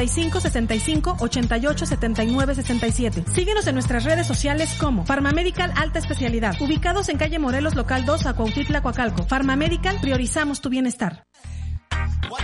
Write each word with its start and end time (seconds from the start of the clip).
65 0.00 0.40
65 0.40 1.16
88 1.20 1.86
79 1.86 2.54
67. 2.54 3.24
Síguenos 3.34 3.66
en 3.66 3.74
nuestras 3.74 4.04
redes 4.04 4.26
sociales 4.26 4.74
como 4.80 5.04
Farmamedical 5.04 5.72
Alta 5.76 5.98
Especialidad, 5.98 6.54
ubicados 6.60 7.08
en 7.10 7.18
calle 7.18 7.38
Morelos, 7.38 7.74
local 7.74 8.06
2, 8.06 8.26
Acuautitla, 8.26 8.82
Coacalco. 8.82 9.24
Farmamedical, 9.24 9.98
priorizamos 10.00 10.60
tu 10.60 10.70
bienestar. 10.70 11.24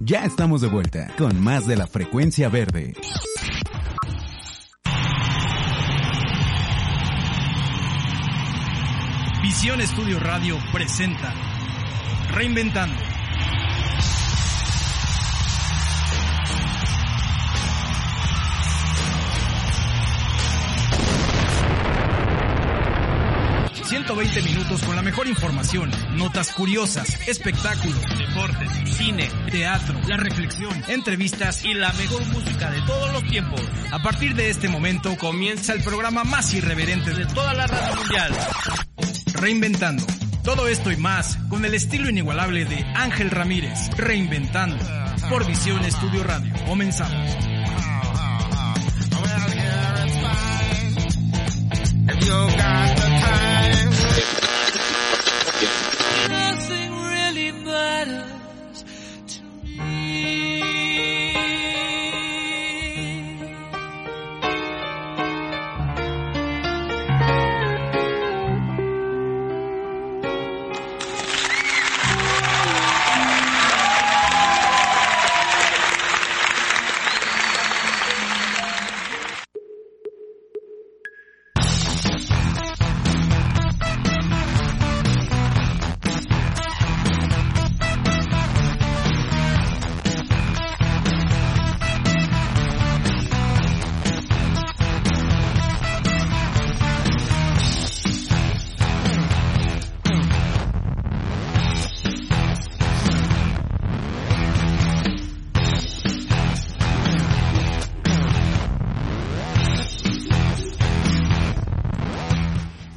Ya 0.00 0.24
estamos 0.24 0.60
de 0.60 0.68
vuelta 0.68 1.12
con 1.18 1.40
más 1.40 1.66
de 1.66 1.76
la 1.76 1.86
frecuencia 1.86 2.48
verde. 2.48 2.94
Visión 9.42 9.80
Estudio 9.80 10.18
Radio 10.20 10.56
presenta 10.72 11.34
Reinventando. 12.32 13.07
...120 23.88 24.44
minutos 24.44 24.82
con 24.82 24.96
la 24.96 25.02
mejor 25.02 25.28
información, 25.28 25.90
notas 26.12 26.52
curiosas, 26.52 27.08
espectáculos, 27.26 27.98
deportes, 28.18 28.70
cine, 28.84 29.30
teatro, 29.50 29.98
la 30.06 30.18
reflexión, 30.18 30.84
entrevistas 30.88 31.64
y 31.64 31.72
la 31.72 31.90
mejor 31.94 32.22
música 32.26 32.70
de 32.70 32.82
todos 32.82 33.12
los 33.14 33.24
tiempos. 33.24 33.62
A 33.90 34.02
partir 34.02 34.34
de 34.34 34.50
este 34.50 34.68
momento 34.68 35.16
comienza 35.16 35.72
el 35.72 35.82
programa 35.82 36.24
más 36.24 36.52
irreverente 36.52 37.14
de 37.14 37.24
toda 37.26 37.54
la 37.54 37.66
radio 37.66 37.96
mundial. 37.96 38.32
Reinventando. 39.32 40.04
Todo 40.44 40.68
esto 40.68 40.92
y 40.92 40.96
más 40.98 41.38
con 41.48 41.64
el 41.64 41.74
estilo 41.74 42.10
inigualable 42.10 42.66
de 42.66 42.84
Ángel 42.94 43.30
Ramírez. 43.30 43.88
Reinventando. 43.96 44.84
Por 45.30 45.46
Visión 45.46 45.82
Estudio 45.84 46.24
Radio. 46.24 46.52
Comenzamos. 46.66 47.48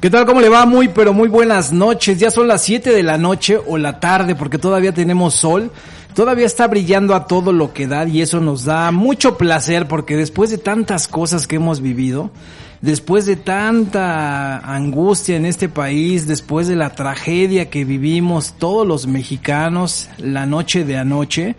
¿Qué 0.02 0.10
tal? 0.10 0.26
¿Cómo 0.26 0.40
le 0.40 0.48
va? 0.48 0.66
Muy, 0.66 0.88
pero 0.88 1.12
muy 1.12 1.28
buenas 1.28 1.72
noches. 1.72 2.18
Ya 2.18 2.32
son 2.32 2.48
las 2.48 2.62
7 2.62 2.90
de 2.90 3.04
la 3.04 3.18
noche 3.18 3.56
o 3.56 3.78
la 3.78 4.00
tarde 4.00 4.34
porque 4.34 4.58
todavía 4.58 4.92
tenemos 4.92 5.34
sol. 5.34 5.70
Todavía 6.12 6.44
está 6.44 6.66
brillando 6.66 7.14
a 7.14 7.28
todo 7.28 7.52
lo 7.52 7.72
que 7.72 7.86
da 7.86 8.04
y 8.08 8.20
eso 8.20 8.40
nos 8.40 8.64
da 8.64 8.90
mucho 8.90 9.38
placer 9.38 9.86
porque 9.86 10.16
después 10.16 10.50
de 10.50 10.58
tantas 10.58 11.06
cosas 11.06 11.46
que 11.46 11.54
hemos 11.54 11.80
vivido, 11.80 12.32
después 12.80 13.26
de 13.26 13.36
tanta 13.36 14.58
angustia 14.58 15.36
en 15.36 15.46
este 15.46 15.68
país, 15.68 16.26
después 16.26 16.66
de 16.66 16.74
la 16.74 16.90
tragedia 16.90 17.70
que 17.70 17.84
vivimos 17.84 18.54
todos 18.58 18.84
los 18.84 19.06
mexicanos 19.06 20.08
la 20.18 20.46
noche 20.46 20.84
de 20.84 20.98
anoche, 20.98 21.54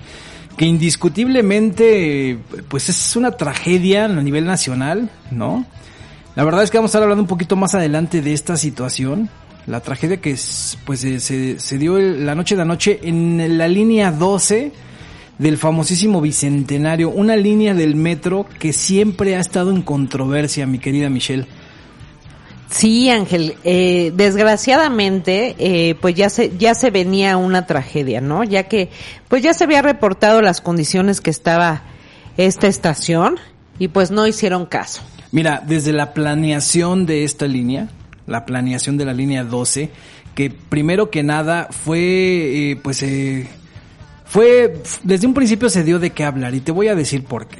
que 0.57 0.65
indiscutiblemente 0.65 2.39
pues 2.67 2.89
es 2.89 3.15
una 3.15 3.31
tragedia 3.31 4.03
a 4.03 4.09
nivel 4.09 4.43
nacional, 4.43 5.09
¿no? 5.31 5.65
La 6.35 6.43
verdad 6.43 6.63
es 6.63 6.71
que 6.71 6.77
vamos 6.77 6.89
a 6.89 6.91
estar 6.91 7.03
hablando 7.03 7.21
un 7.21 7.27
poquito 7.27 7.55
más 7.55 7.75
adelante 7.75 8.21
de 8.21 8.33
esta 8.33 8.57
situación. 8.57 9.29
La 9.67 9.81
tragedia 9.81 10.17
que 10.17 10.31
es, 10.31 10.77
pues 10.85 11.01
se, 11.01 11.19
se, 11.19 11.59
se 11.59 11.77
dio 11.77 11.99
la 11.99 12.35
noche 12.35 12.55
de 12.55 12.63
anoche 12.63 12.99
en 13.03 13.57
la 13.57 13.67
línea 13.67 14.11
12 14.11 14.71
del 15.37 15.57
famosísimo 15.57 16.21
Bicentenario, 16.21 17.09
una 17.09 17.35
línea 17.35 17.73
del 17.73 17.95
metro 17.95 18.45
que 18.59 18.73
siempre 18.73 19.35
ha 19.35 19.39
estado 19.39 19.71
en 19.71 19.81
controversia, 19.81 20.65
mi 20.65 20.79
querida 20.79 21.09
Michelle. 21.09 21.45
Sí, 22.69 23.09
Ángel, 23.09 23.55
eh, 23.63 24.11
desgraciadamente, 24.15 25.55
eh, 25.59 25.95
pues 26.01 26.15
ya 26.15 26.29
se, 26.29 26.57
ya 26.57 26.73
se 26.73 26.89
venía 26.89 27.37
una 27.37 27.67
tragedia, 27.67 28.19
¿no? 28.19 28.43
Ya 28.43 28.63
que, 28.63 28.89
pues 29.27 29.43
ya 29.43 29.53
se 29.53 29.65
había 29.65 29.83
reportado 29.83 30.41
las 30.41 30.59
condiciones 30.59 31.21
que 31.21 31.29
estaba 31.29 31.83
esta 32.35 32.65
estación 32.65 33.35
y 33.77 33.89
pues 33.89 34.09
no 34.09 34.25
hicieron 34.25 34.65
caso. 34.65 35.03
Mira, 35.33 35.63
desde 35.65 35.93
la 35.93 36.13
planeación 36.13 37.07
de 37.07 37.23
esta 37.23 37.47
línea, 37.47 37.89
la 38.27 38.45
planeación 38.45 38.97
de 38.97 39.05
la 39.05 39.13
línea 39.13 39.43
12, 39.43 39.89
que 40.35 40.51
primero 40.51 41.09
que 41.09 41.23
nada 41.23 41.69
fue, 41.71 42.69
eh, 42.69 42.75
pues, 42.75 43.01
eh, 43.01 43.47
fue, 44.25 44.79
desde 45.01 45.25
un 45.25 45.33
principio 45.33 45.71
se 45.71 45.83
dio 45.83 45.97
de 45.97 46.11
qué 46.11 46.23
hablar 46.23 46.53
y 46.53 46.59
te 46.59 46.71
voy 46.71 46.87
a 46.87 46.93
decir 46.93 47.23
por 47.23 47.47
qué. 47.47 47.57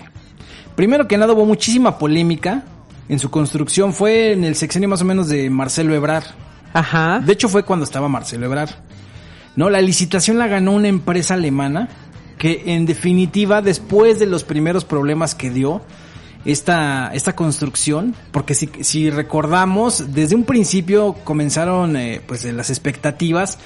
Primero 0.76 1.08
que 1.08 1.18
nada 1.18 1.34
hubo 1.34 1.48
muchísima 1.48 1.98
polémica 1.98 2.64
en 3.10 3.18
su 3.18 3.32
construcción, 3.32 3.92
fue 3.92 4.34
en 4.34 4.44
el 4.44 4.56
sexenio 4.56 4.88
más 4.88 5.02
o 5.02 5.06
menos 5.06 5.28
de 5.28 5.50
Marcelo 5.50 5.96
Ebrard. 5.96 6.26
Ajá. 6.74 7.22
De 7.26 7.34
hecho 7.34 7.50
fue 7.50 7.64
cuando 7.64 7.86
estaba 7.86 8.08
Marcelo 8.08 8.46
Ebrard. 8.46 8.70
No, 9.56 9.72
la 9.72 9.82
licitación 9.82 10.38
la 10.38 10.46
ganó 10.46 10.74
una 10.74 10.90
empresa 10.90 11.34
alemana 11.34 11.90
que 12.38 12.62
en 12.68 12.86
definitiva 12.86 13.64
después 13.64 14.20
de 14.20 14.28
los 14.28 14.44
primeros 14.44 14.86
problemas 14.86 15.34
que 15.34 15.50
dio 15.50 15.82
esta, 16.46 17.12
esta 17.14 17.36
construcción, 17.36 18.16
porque 18.32 18.54
si, 18.54 18.70
si 18.82 19.10
recordamos, 19.10 20.14
desde 20.14 20.36
un 20.36 20.44
principio 20.44 21.14
comenzaron 21.24 21.96
eh, 21.96 22.22
pues 22.26 22.44
las 22.46 22.70
expectativas 22.70 23.60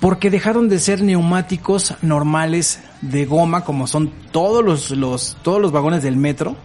porque 0.00 0.30
dejaron 0.30 0.68
de 0.68 0.78
ser 0.78 1.02
neumáticos 1.02 1.94
normales 2.00 2.80
de 3.02 3.26
goma 3.26 3.64
como 3.64 3.86
son 3.86 4.10
todos 4.32 4.64
los, 4.64 4.90
los, 4.92 5.36
todos 5.42 5.60
los 5.60 5.72
vagones 5.72 6.02
del 6.02 6.16
metro 6.16 6.56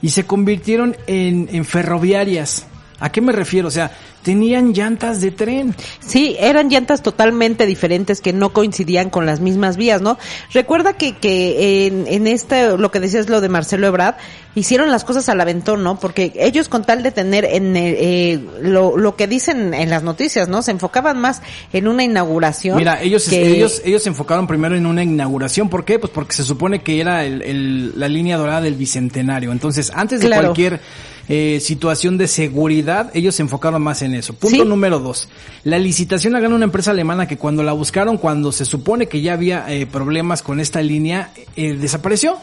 y 0.00 0.10
se 0.10 0.24
convirtieron 0.24 0.96
en, 1.06 1.48
en 1.50 1.64
ferroviarias. 1.64 2.66
¿A 2.98 3.10
qué 3.12 3.20
me 3.20 3.32
refiero? 3.32 3.68
O 3.68 3.70
sea, 3.70 3.90
tenían 4.22 4.72
llantas 4.72 5.20
de 5.20 5.30
tren. 5.30 5.74
Sí, 6.00 6.34
eran 6.40 6.70
llantas 6.70 7.02
totalmente 7.02 7.66
diferentes 7.66 8.20
que 8.22 8.32
no 8.32 8.52
coincidían 8.54 9.10
con 9.10 9.26
las 9.26 9.40
mismas 9.40 9.76
vías, 9.76 10.00
¿no? 10.00 10.18
Recuerda 10.52 10.94
que, 10.94 11.14
que 11.16 11.86
en, 11.86 12.06
en 12.06 12.26
este, 12.26 12.76
lo 12.78 12.90
que 12.90 13.00
decías 13.00 13.28
lo 13.28 13.40
de 13.42 13.48
Marcelo 13.50 13.86
Ebrard, 13.86 14.14
hicieron 14.54 14.90
las 14.90 15.04
cosas 15.04 15.28
al 15.28 15.38
aventón, 15.40 15.82
¿no? 15.84 16.00
Porque 16.00 16.32
ellos 16.36 16.70
con 16.70 16.84
tal 16.84 17.02
de 17.02 17.12
tener 17.12 17.44
en 17.44 17.76
el, 17.76 17.94
eh, 17.98 18.40
lo, 18.62 18.96
lo 18.96 19.14
que 19.14 19.26
dicen 19.26 19.74
en 19.74 19.90
las 19.90 20.02
noticias, 20.02 20.48
¿no? 20.48 20.62
Se 20.62 20.70
enfocaban 20.70 21.18
más 21.20 21.42
en 21.74 21.88
una 21.88 22.02
inauguración. 22.02 22.78
Mira, 22.78 23.02
ellos, 23.02 23.28
que- 23.28 23.46
ellos, 23.46 23.82
ellos 23.84 24.02
se 24.02 24.08
enfocaron 24.08 24.46
primero 24.46 24.74
en 24.74 24.86
una 24.86 25.02
inauguración. 25.02 25.68
¿Por 25.68 25.84
qué? 25.84 25.98
Pues 25.98 26.10
porque 26.12 26.34
se 26.34 26.44
supone 26.44 26.80
que 26.82 26.98
era 27.00 27.26
el, 27.26 27.42
el- 27.42 28.00
la 28.00 28.08
línea 28.08 28.38
dorada 28.38 28.62
del 28.62 28.74
bicentenario. 28.74 29.52
Entonces, 29.52 29.92
antes 29.94 30.20
de 30.20 30.26
Claro. 30.28 30.44
cualquier 30.44 30.80
eh, 31.28 31.58
situación 31.60 32.18
de 32.18 32.28
seguridad, 32.28 33.10
ellos 33.14 33.34
se 33.34 33.42
enfocaron 33.42 33.82
más 33.82 34.02
en 34.02 34.14
eso. 34.14 34.32
Punto 34.34 34.62
Sí. 34.62 34.68
número 34.68 34.98
dos. 35.00 35.28
La 35.64 35.78
licitación 35.78 36.32
la 36.32 36.40
gana 36.40 36.54
una 36.54 36.64
empresa 36.64 36.92
alemana 36.92 37.26
que 37.26 37.36
cuando 37.36 37.62
la 37.62 37.72
buscaron, 37.72 38.16
cuando 38.16 38.52
se 38.52 38.64
supone 38.64 39.06
que 39.06 39.20
ya 39.20 39.32
había 39.32 39.64
eh, 39.72 39.86
problemas 39.86 40.42
con 40.42 40.60
esta 40.60 40.80
línea, 40.82 41.30
eh, 41.56 41.74
desapareció. 41.74 42.38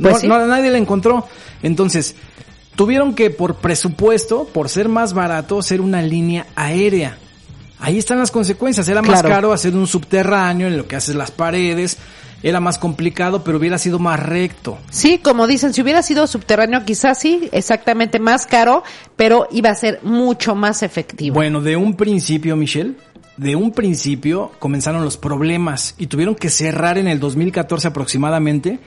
Pues 0.00 0.14
no, 0.14 0.18
sí. 0.20 0.26
no, 0.28 0.46
nadie 0.46 0.70
la 0.70 0.78
encontró. 0.78 1.26
Entonces, 1.62 2.16
tuvieron 2.74 3.14
que 3.14 3.30
por 3.30 3.56
presupuesto, 3.56 4.44
por 4.52 4.68
ser 4.68 4.88
más 4.88 5.12
barato, 5.12 5.58
hacer 5.58 5.80
una 5.80 6.02
línea 6.02 6.46
aérea. 6.56 7.18
Ahí 7.78 7.98
están 7.98 8.18
las 8.18 8.30
consecuencias. 8.30 8.88
Era 8.88 9.02
más 9.02 9.22
caro 9.22 9.52
hacer 9.52 9.74
un 9.76 9.86
subterráneo 9.86 10.66
en 10.66 10.76
lo 10.76 10.86
que 10.88 10.96
haces 10.96 11.14
las 11.14 11.30
paredes. 11.30 11.98
Era 12.42 12.60
más 12.60 12.78
complicado, 12.78 13.42
pero 13.42 13.58
hubiera 13.58 13.78
sido 13.78 13.98
más 13.98 14.20
recto. 14.20 14.78
Sí, 14.90 15.18
como 15.18 15.46
dicen, 15.46 15.72
si 15.72 15.82
hubiera 15.82 16.02
sido 16.02 16.26
subterráneo, 16.26 16.84
quizás 16.84 17.18
sí, 17.18 17.48
exactamente 17.52 18.18
más 18.20 18.46
caro, 18.46 18.82
pero 19.16 19.48
iba 19.50 19.70
a 19.70 19.74
ser 19.74 20.00
mucho 20.02 20.54
más 20.54 20.82
efectivo. 20.82 21.34
Bueno, 21.34 21.60
de 21.60 21.76
un 21.76 21.94
principio, 21.96 22.54
Michelle, 22.56 22.94
de 23.36 23.56
un 23.56 23.72
principio 23.72 24.52
comenzaron 24.58 25.02
los 25.04 25.16
problemas 25.16 25.94
y 25.98 26.06
tuvieron 26.06 26.34
que 26.34 26.48
cerrar 26.50 26.98
en 26.98 27.08
el 27.08 27.20
2014 27.20 27.88
aproximadamente 27.88 28.78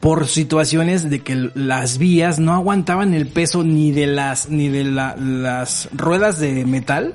por 0.00 0.26
situaciones 0.26 1.08
de 1.08 1.20
que 1.20 1.50
las 1.54 1.98
vías 1.98 2.40
no 2.40 2.52
aguantaban 2.54 3.14
el 3.14 3.28
peso 3.28 3.62
ni 3.62 3.92
de 3.92 4.08
las 4.08 4.48
ni 4.50 4.68
de 4.68 4.84
la- 4.84 5.14
las 5.16 5.88
ruedas 5.92 6.40
de 6.40 6.64
metal 6.64 7.14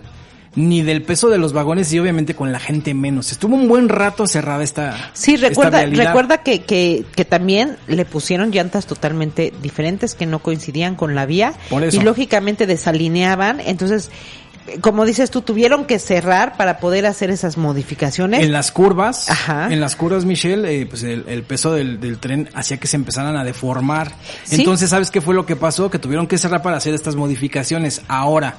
ni 0.58 0.82
del 0.82 1.04
peso 1.04 1.30
de 1.30 1.38
los 1.38 1.54
vagones 1.54 1.94
y 1.94 2.00
obviamente 2.00 2.34
con 2.36 2.52
la 2.52 2.60
gente 2.60 2.96
menos. 2.96 3.32
Estuvo 3.32 3.56
un 3.56 3.68
buen 3.68 3.90
rato 3.90 4.26
cerrada 4.26 4.64
esta 4.64 5.12
Sí, 5.14 5.38
recuerda, 5.38 5.86
recuerda 5.86 6.40
que, 6.40 6.64
que, 6.64 7.06
que 7.16 7.26
también 7.26 7.78
le 7.86 8.06
pusieron 8.06 8.50
llantas 8.50 8.88
totalmente 8.88 9.54
diferentes 9.62 10.16
que 10.16 10.26
no 10.26 10.40
coincidían 10.40 10.96
con 10.96 11.14
la 11.14 11.28
vía 11.28 11.54
Por 11.70 11.84
eso. 11.84 11.96
y 11.96 12.04
lógicamente 12.04 12.66
desalineaban, 12.66 13.60
entonces, 13.60 14.10
como 14.82 15.06
dices 15.06 15.30
tú, 15.30 15.42
tuvieron 15.44 15.86
que 15.86 16.00
cerrar 16.00 16.58
para 16.58 16.80
poder 16.80 17.06
hacer 17.06 17.30
esas 17.30 17.56
modificaciones. 17.58 18.44
En 18.44 18.52
las 18.52 18.72
curvas, 18.72 19.30
Ajá. 19.30 19.72
en 19.72 19.80
las 19.80 19.96
curvas, 19.96 20.26
Michelle, 20.26 20.82
eh, 20.82 20.88
pues 20.88 21.04
el, 21.04 21.24
el 21.28 21.44
peso 21.44 21.72
del, 21.72 22.00
del 22.00 22.18
tren 22.18 22.50
hacía 22.56 22.78
que 22.78 22.88
se 22.88 22.96
empezaran 22.96 23.38
a 23.38 23.44
deformar. 23.44 24.12
Sí. 24.44 24.56
Entonces, 24.56 24.90
¿sabes 24.90 25.12
qué 25.12 25.22
fue 25.22 25.36
lo 25.36 25.46
que 25.46 25.56
pasó? 25.56 25.92
Que 25.92 26.00
tuvieron 26.00 26.26
que 26.26 26.40
cerrar 26.40 26.64
para 26.64 26.78
hacer 26.78 26.96
estas 26.96 27.16
modificaciones. 27.16 28.02
Ahora, 28.08 28.58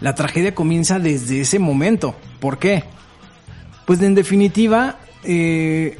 la 0.00 0.14
tragedia 0.14 0.54
comienza 0.54 0.98
desde 0.98 1.40
ese 1.40 1.58
momento. 1.58 2.14
¿Por 2.40 2.58
qué? 2.58 2.84
Pues 3.86 4.00
en 4.02 4.14
definitiva, 4.14 4.98
eh, 5.24 5.98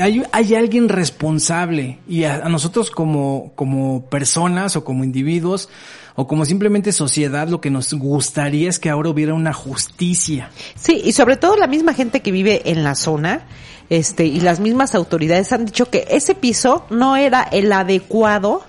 hay, 0.00 0.54
alguien 0.54 0.88
responsable 0.88 1.98
y 2.08 2.24
a, 2.24 2.36
a 2.36 2.48
nosotros 2.48 2.90
como, 2.90 3.52
como 3.54 4.06
personas 4.06 4.76
o 4.76 4.84
como 4.84 5.04
individuos 5.04 5.68
o 6.14 6.26
como 6.26 6.44
simplemente 6.44 6.92
sociedad 6.92 7.48
lo 7.48 7.60
que 7.60 7.70
nos 7.70 7.92
gustaría 7.94 8.68
es 8.68 8.78
que 8.78 8.90
ahora 8.90 9.10
hubiera 9.10 9.34
una 9.34 9.52
justicia. 9.52 10.50
Sí, 10.74 11.00
y 11.04 11.12
sobre 11.12 11.36
todo 11.36 11.56
la 11.56 11.66
misma 11.66 11.94
gente 11.94 12.20
que 12.20 12.32
vive 12.32 12.70
en 12.70 12.84
la 12.84 12.94
zona, 12.94 13.46
este, 13.88 14.24
y 14.24 14.40
las 14.40 14.60
mismas 14.60 14.94
autoridades 14.94 15.52
han 15.52 15.66
dicho 15.66 15.90
que 15.90 16.06
ese 16.10 16.34
piso 16.34 16.86
no 16.90 17.16
era 17.16 17.42
el 17.42 17.72
adecuado 17.72 18.62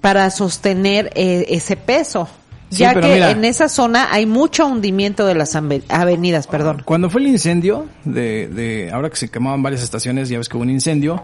para 0.00 0.30
sostener 0.30 1.10
eh, 1.14 1.46
ese 1.50 1.76
peso. 1.76 2.28
Sí, 2.70 2.78
ya 2.78 2.94
que 2.94 3.00
mira. 3.00 3.30
en 3.30 3.44
esa 3.44 3.68
zona 3.68 4.08
hay 4.12 4.26
mucho 4.26 4.66
hundimiento 4.66 5.26
de 5.26 5.34
las 5.34 5.56
avenidas, 5.56 6.46
perdón. 6.46 6.82
Cuando 6.84 7.08
fue 7.08 7.20
el 7.22 7.28
incendio, 7.28 7.86
de, 8.04 8.48
de 8.48 8.90
ahora 8.92 9.08
que 9.10 9.16
se 9.16 9.30
quemaban 9.30 9.62
varias 9.62 9.82
estaciones, 9.82 10.28
ya 10.28 10.38
ves 10.38 10.48
que 10.48 10.56
hubo 10.56 10.64
un 10.64 10.70
incendio, 10.70 11.22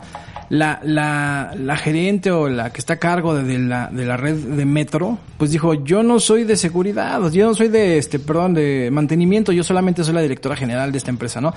la, 0.55 0.79
la, 0.85 1.53
la 1.59 1.77
gerente 1.77 2.31
o 2.31 2.49
la 2.49 2.71
que 2.73 2.79
está 2.79 2.95
a 2.95 2.99
cargo 2.99 3.35
de, 3.35 3.59
la, 3.59 3.89
de 3.91 4.07
la 4.07 4.17
red 4.17 4.35
de 4.37 4.65
metro, 4.65 5.19
pues 5.37 5.51
dijo, 5.51 5.75
yo 5.75 6.03
no 6.05 6.21
soy 6.21 6.45
de 6.45 6.57
seguridad, 6.57 7.21
yo 7.33 7.47
no 7.47 7.55
soy 7.55 7.69
de, 7.69 7.99
este, 7.99 8.21
perdón, 8.21 8.55
de 8.55 8.89
mantenimiento, 8.93 9.51
yo 9.51 9.65
solamente 9.65 10.05
soy 10.05 10.15
la 10.15 10.21
directora 10.21 10.55
general 10.55 10.93
de 10.93 10.99
esta 10.99 11.11
empresa, 11.11 11.41
¿no? 11.41 11.53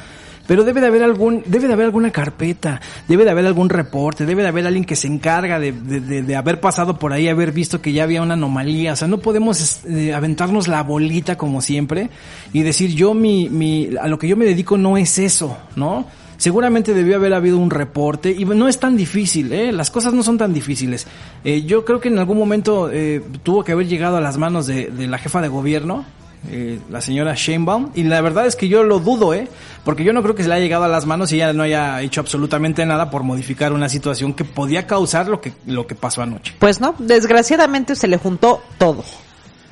Pero 0.48 0.64
debe 0.64 0.80
de 0.82 0.88
haber 0.88 1.04
algún, 1.04 1.44
debe 1.46 1.68
de 1.68 1.74
haber 1.74 1.86
alguna 1.88 2.10
carpeta, 2.10 2.82
debe 3.08 3.24
de 3.26 3.30
haber 3.32 3.46
algún 3.46 3.70
reporte, 3.70 4.26
debe 4.26 4.42
de 4.42 4.48
haber 4.48 4.66
alguien 4.66 4.86
que 4.86 4.96
se 4.96 5.08
encarga 5.08 5.60
de, 5.60 5.74
de, 5.74 6.00
de- 6.00 6.22
de 6.24 6.36
haber 6.36 6.60
pasado 6.60 6.98
por 6.98 7.14
ahí, 7.14 7.28
haber 7.28 7.52
visto 7.52 7.82
que 7.82 7.92
ya 7.92 8.04
había 8.04 8.22
una 8.22 8.34
anomalía, 8.34 8.94
o 8.94 8.96
sea, 8.96 9.08
no 9.10 9.20
podemos 9.20 9.86
eh, 9.86 10.14
aventarnos 10.14 10.68
la 10.68 10.82
bolita 10.84 11.38
como 11.38 11.62
siempre 11.62 12.10
y 12.54 12.62
decir 12.64 12.96
yo 12.96 13.14
mi, 13.14 13.50
mi, 13.50 13.90
a 14.02 14.08
lo 14.08 14.18
que 14.18 14.28
yo 14.28 14.38
me 14.38 14.46
dedico 14.46 14.78
no 14.78 14.98
es 14.98 15.20
eso, 15.20 15.58
¿no? 15.76 16.06
Seguramente 16.38 16.94
debió 16.94 17.16
haber 17.16 17.34
habido 17.34 17.57
un 17.57 17.69
reporte 17.69 18.31
y 18.31 18.45
no 18.45 18.68
es 18.68 18.80
tan 18.80 18.95
difícil, 18.95 19.51
¿eh? 19.51 19.72
las 19.72 19.89
cosas 19.89 20.13
no 20.13 20.24
son 20.24 20.38
tan 20.38 20.54
difíciles. 20.54 21.07
Eh, 21.44 21.63
yo 21.63 21.84
creo 21.84 22.00
que 22.00 22.10
en 22.10 22.19
algún 22.19 22.38
momento 22.38 22.89
eh, 22.92 23.24
tuvo 23.44 23.63
que 23.63 23.72
haber 23.72 23.88
llegado 23.88 24.18
a 24.18 24.22
las 24.22 24.38
manos 24.38 24.68
de, 24.68 24.88
de 24.88 25.07
la 25.07 25.18
jefa 25.18 25.42
de 25.42 25.48
gobierno, 25.48 26.06
eh, 26.50 26.80
la 26.89 27.01
señora 27.01 27.34
Sheinbaum, 27.36 27.92
y 27.95 28.04
la 28.04 28.22
verdad 28.22 28.45
es 28.45 28.56
que 28.56 28.69
yo 28.69 28.84
lo 28.84 29.00
dudo, 29.00 29.34
¿eh? 29.34 29.48
Porque 29.84 30.04
yo 30.04 30.13
no 30.13 30.22
creo 30.22 30.36
que 30.36 30.44
se 30.44 30.50
le 30.50 30.56
haya 30.56 30.63
llegado 30.63 30.84
a 30.86 30.88
las 30.88 31.06
manos 31.06 31.31
y 31.31 31.36
ella 31.36 31.51
no 31.51 31.63
haya 31.63 32.01
hecho 32.01 32.22
absolutamente 32.22 32.86
nada 32.86 33.10
por 33.10 33.24
modificar 33.24 33.74
una 33.74 33.89
situación 33.89 34.34
que 34.34 34.45
podía 34.45 34.88
causar 34.88 35.28
lo 35.28 35.42
que, 35.42 35.54
lo 35.66 35.88
que 35.88 35.95
pasó 35.95 36.22
anoche. 36.22 36.54
Pues 36.60 36.80
no, 36.80 36.95
desgraciadamente 37.00 37.95
se 37.95 38.07
le 38.07 38.18
juntó 38.18 38.62
todo. 38.78 39.04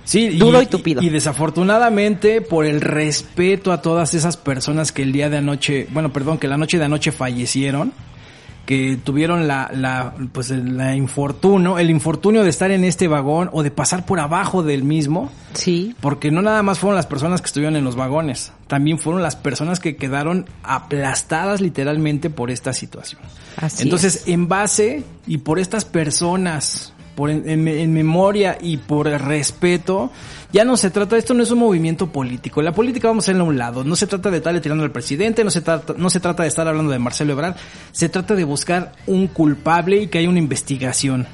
Sí, 0.06 0.30
Duro 0.38 0.62
y 0.62 0.68
tupido. 0.68 1.02
Y, 1.02 1.10
desafortunadamente, 1.10 2.40
por 2.42 2.66
el 2.66 2.80
respeto 2.80 3.72
a 3.72 3.82
todas 3.82 4.14
esas 4.14 4.38
personas 4.38 4.92
que 4.92 5.02
el 5.02 5.12
día 5.12 5.30
de 5.30 5.38
anoche, 5.38 5.88
bueno, 5.92 6.14
perdón, 6.14 6.38
que 6.38 6.48
la 6.48 6.58
noche 6.58 6.78
de 6.78 6.86
anoche 6.86 7.12
fallecieron, 7.12 7.92
que 8.66 8.98
tuvieron 9.04 9.48
la, 9.48 9.70
la, 9.74 10.16
pues 10.32 10.50
la 10.50 10.96
infortunio, 10.96 11.78
el 11.78 11.92
infortunio 11.92 12.44
de 12.44 12.50
estar 12.50 12.72
en 12.72 12.84
este 12.84 13.08
vagón 13.08 13.50
o 13.54 13.62
de 13.62 13.70
pasar 13.70 14.08
por 14.08 14.20
abajo 14.20 14.64
del 14.64 14.84
mismo, 14.84 15.32
Sí. 15.54 15.96
porque 16.02 16.32
no 16.32 16.42
nada 16.42 16.64
más 16.64 16.80
fueron 16.80 16.96
las 16.96 17.06
personas 17.06 17.42
que 17.42 17.46
estuvieron 17.48 17.76
en 17.76 17.84
los 17.84 17.96
vagones, 17.96 18.54
también 18.66 18.98
fueron 18.98 19.22
las 19.22 19.36
personas 19.36 19.80
que 19.80 19.96
quedaron 19.98 20.48
aplastadas 20.64 21.62
literalmente 21.62 22.32
por 22.32 22.50
esta 22.50 22.74
situación. 22.74 23.22
Así 23.58 23.84
Entonces, 23.84 24.16
es. 24.24 24.28
en 24.30 24.48
base 24.48 25.04
y 25.28 25.38
por 25.38 25.60
estas 25.60 25.86
personas, 25.86 26.92
por 27.16 27.30
en, 27.30 27.48
en- 27.50 27.68
en 27.68 27.94
memoria 27.94 28.58
y 28.62 28.78
por 28.78 29.08
respeto, 29.08 30.12
ya 30.52 30.64
no 30.66 30.78
se 30.78 30.90
trata, 30.90 31.18
esto 31.18 31.34
no 31.34 31.44
es 31.44 31.52
un 31.52 31.60
movimiento 31.60 32.08
político. 32.08 32.62
La 32.62 32.72
política 32.74 33.08
vamos 33.08 33.24
a 33.24 33.26
hacerla 33.26 33.44
a 33.44 33.48
un 33.48 33.58
lado. 33.58 33.84
No 33.84 33.96
se 33.96 34.08
trata 34.08 34.30
de 34.32 34.38
estarle 34.38 34.62
tirando 34.62 34.84
al 34.84 34.92
presidente, 34.92 35.44
no 35.44 35.52
se 35.52 35.62
trata, 35.62 35.94
no 35.98 36.10
se 36.10 36.20
trata 36.20 36.44
de 36.44 36.50
estar 36.50 36.68
hablando 36.68 36.92
de 36.92 37.00
Marcelo 37.00 37.34
Ebrard, 37.34 37.56
se 37.92 38.10
trata 38.10 38.36
de 38.36 38.44
buscar 38.44 38.92
un 39.08 39.28
culpable 39.28 40.02
y 40.02 40.08
que 40.08 40.20
haya 40.20 40.30
una 40.30 40.40
investigación. 40.40 41.28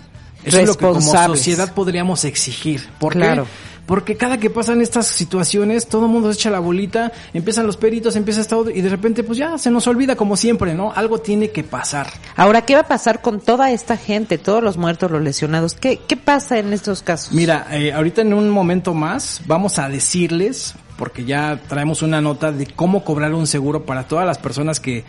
Eso 0.43 0.57
es 0.59 0.67
lo 0.67 0.73
que 0.75 0.85
como 0.85 1.01
sociedad 1.35 1.73
podríamos 1.73 2.25
exigir. 2.25 2.81
¿Por 2.99 3.13
Claro. 3.13 3.45
Porque 3.91 4.15
cada 4.15 4.37
que 4.37 4.49
pasan 4.49 4.79
estas 4.79 5.05
situaciones, 5.07 5.85
todo 5.85 6.05
el 6.05 6.11
mundo 6.13 6.31
se 6.31 6.39
echa 6.39 6.49
la 6.49 6.61
bolita, 6.61 7.11
empiezan 7.33 7.67
los 7.67 7.75
peritos, 7.75 8.15
empieza 8.15 8.39
esto 8.39 8.69
y 8.73 8.79
de 8.79 8.87
repente 8.87 9.21
pues 9.21 9.37
ya 9.37 9.57
se 9.57 9.69
nos 9.69 9.85
olvida 9.85 10.15
como 10.15 10.37
siempre, 10.37 10.73
¿no? 10.73 10.93
Algo 10.95 11.17
tiene 11.17 11.49
que 11.49 11.65
pasar. 11.65 12.07
Ahora, 12.37 12.61
¿qué 12.61 12.75
va 12.75 12.79
a 12.79 12.87
pasar 12.87 13.21
con 13.21 13.41
toda 13.41 13.69
esta 13.71 13.97
gente, 13.97 14.37
todos 14.37 14.63
los 14.63 14.77
muertos, 14.77 15.11
los 15.11 15.21
lesionados? 15.21 15.73
¿Qué, 15.73 15.99
qué 16.07 16.15
pasa 16.15 16.57
en 16.57 16.71
estos 16.71 17.01
casos? 17.01 17.33
Mira, 17.33 17.67
eh, 17.69 17.91
ahorita 17.91 18.21
en 18.21 18.33
un 18.33 18.49
momento 18.49 18.93
más 18.93 19.41
vamos 19.45 19.77
a 19.77 19.89
decirles, 19.89 20.73
porque 20.95 21.25
ya 21.25 21.59
traemos 21.67 22.01
una 22.01 22.21
nota 22.21 22.53
de 22.53 22.67
cómo 22.67 23.03
cobrar 23.03 23.33
un 23.33 23.45
seguro 23.45 23.85
para 23.85 24.07
todas 24.07 24.25
las 24.25 24.37
personas 24.37 24.79
que, 24.79 25.03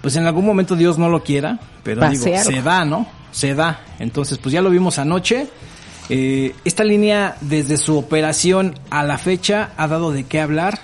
pues 0.00 0.14
en 0.14 0.26
algún 0.28 0.46
momento 0.46 0.76
Dios 0.76 0.96
no 0.96 1.08
lo 1.08 1.24
quiera, 1.24 1.58
pero 1.82 2.08
digo, 2.08 2.22
se 2.22 2.62
da, 2.62 2.84
¿no? 2.84 3.04
Se 3.32 3.56
da. 3.56 3.80
Entonces, 3.98 4.38
pues 4.38 4.52
ya 4.52 4.62
lo 4.62 4.70
vimos 4.70 5.00
anoche. 5.00 5.48
Eh, 6.10 6.54
esta 6.64 6.84
línea, 6.84 7.36
desde 7.40 7.76
su 7.76 7.98
operación 7.98 8.74
a 8.90 9.02
la 9.04 9.18
fecha, 9.18 9.70
ha 9.76 9.88
dado 9.88 10.10
de 10.12 10.24
qué 10.24 10.40
hablar. 10.40 10.78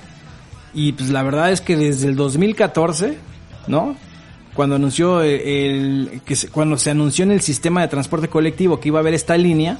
Y 0.74 0.92
pues 0.92 1.10
la 1.10 1.22
verdad 1.22 1.52
es 1.52 1.60
que 1.60 1.76
desde 1.76 2.08
el 2.08 2.16
2014, 2.16 3.16
¿no? 3.68 3.96
Cuando 4.54 4.76
anunció 4.76 5.22
eh, 5.22 5.66
el, 5.66 6.20
que 6.24 6.36
se- 6.36 6.48
cuando 6.48 6.76
se 6.78 6.90
anunció 6.90 7.22
en 7.24 7.30
el 7.32 7.40
sistema 7.40 7.80
de 7.80 7.88
transporte 7.88 8.28
colectivo 8.28 8.80
que 8.80 8.88
iba 8.88 8.98
a 8.98 9.00
haber 9.02 9.14
esta 9.14 9.36
línea, 9.36 9.78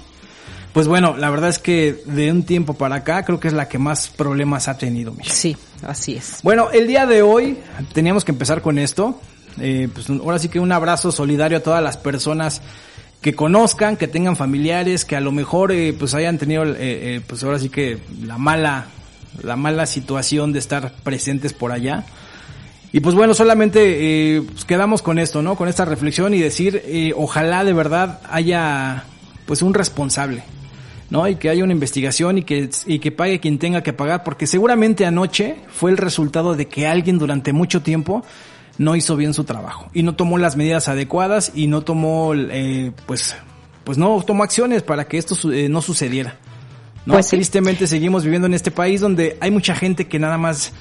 pues 0.72 0.88
bueno, 0.88 1.16
la 1.16 1.30
verdad 1.30 1.50
es 1.50 1.58
que 1.58 2.02
de 2.06 2.32
un 2.32 2.42
tiempo 2.44 2.74
para 2.74 2.96
acá 2.96 3.22
creo 3.24 3.38
que 3.38 3.46
es 3.48 3.54
la 3.54 3.68
que 3.68 3.78
más 3.78 4.08
problemas 4.08 4.66
ha 4.66 4.76
tenido, 4.78 5.12
Michelle. 5.12 5.34
Sí, 5.34 5.56
así 5.86 6.14
es. 6.16 6.40
Bueno, 6.42 6.70
el 6.72 6.86
día 6.88 7.06
de 7.06 7.22
hoy 7.22 7.58
teníamos 7.92 8.24
que 8.24 8.32
empezar 8.32 8.62
con 8.62 8.78
esto. 8.78 9.20
Eh, 9.60 9.88
pues 9.92 10.10
ahora 10.10 10.40
sí 10.40 10.48
que 10.48 10.58
un 10.58 10.72
abrazo 10.72 11.12
solidario 11.12 11.58
a 11.58 11.60
todas 11.60 11.80
las 11.82 11.96
personas 11.96 12.60
que 13.24 13.34
conozcan, 13.34 13.96
que 13.96 14.06
tengan 14.06 14.36
familiares, 14.36 15.06
que 15.06 15.16
a 15.16 15.20
lo 15.22 15.32
mejor 15.32 15.72
eh, 15.72 15.94
pues 15.98 16.12
hayan 16.12 16.36
tenido, 16.36 16.66
eh, 16.66 16.76
eh, 16.78 17.20
pues 17.26 17.42
ahora 17.42 17.58
sí 17.58 17.70
que 17.70 17.96
la 18.22 18.36
mala, 18.36 18.88
la 19.42 19.56
mala 19.56 19.86
situación 19.86 20.52
de 20.52 20.58
estar 20.58 20.92
presentes 21.02 21.54
por 21.54 21.72
allá. 21.72 22.04
Y 22.92 23.00
pues 23.00 23.14
bueno, 23.14 23.32
solamente 23.32 24.36
eh, 24.36 24.42
pues 24.42 24.66
quedamos 24.66 25.00
con 25.00 25.18
esto, 25.18 25.40
¿no? 25.40 25.56
Con 25.56 25.68
esta 25.68 25.86
reflexión 25.86 26.34
y 26.34 26.38
decir, 26.38 26.82
ojalá 27.16 27.64
de 27.64 27.72
verdad 27.72 28.20
haya 28.28 29.04
pues 29.46 29.62
un 29.62 29.72
responsable, 29.72 30.42
¿no? 31.08 31.26
Y 31.26 31.36
que 31.36 31.48
haya 31.48 31.64
una 31.64 31.72
investigación 31.72 32.36
y 32.36 32.42
que, 32.42 32.68
y 32.84 32.98
que 32.98 33.10
pague 33.10 33.40
quien 33.40 33.58
tenga 33.58 33.82
que 33.82 33.94
pagar, 33.94 34.22
porque 34.22 34.46
seguramente 34.46 35.06
anoche 35.06 35.56
fue 35.68 35.90
el 35.90 35.96
resultado 35.96 36.56
de 36.56 36.68
que 36.68 36.86
alguien 36.86 37.16
durante 37.16 37.54
mucho 37.54 37.80
tiempo 37.80 38.22
no 38.78 38.96
hizo 38.96 39.16
bien 39.16 39.34
su 39.34 39.44
trabajo 39.44 39.90
y 39.94 40.02
no 40.02 40.14
tomó 40.14 40.38
las 40.38 40.56
medidas 40.56 40.88
adecuadas 40.88 41.52
y 41.54 41.66
no 41.66 41.82
tomó, 41.82 42.34
eh, 42.34 42.92
pues, 43.06 43.36
pues 43.84 43.98
no 43.98 44.22
tomó 44.26 44.42
acciones 44.42 44.82
para 44.82 45.06
que 45.06 45.18
esto 45.18 45.36
eh, 45.52 45.68
no 45.68 45.82
sucediera. 45.82 46.38
¿no? 47.06 47.14
Pues 47.14 47.26
sí. 47.26 47.36
Tristemente 47.36 47.86
seguimos 47.86 48.24
viviendo 48.24 48.46
en 48.46 48.54
este 48.54 48.70
país 48.70 49.00
donde 49.00 49.36
hay 49.40 49.50
mucha 49.50 49.74
gente 49.74 50.06
que 50.08 50.18
nada 50.18 50.38
más 50.38 50.72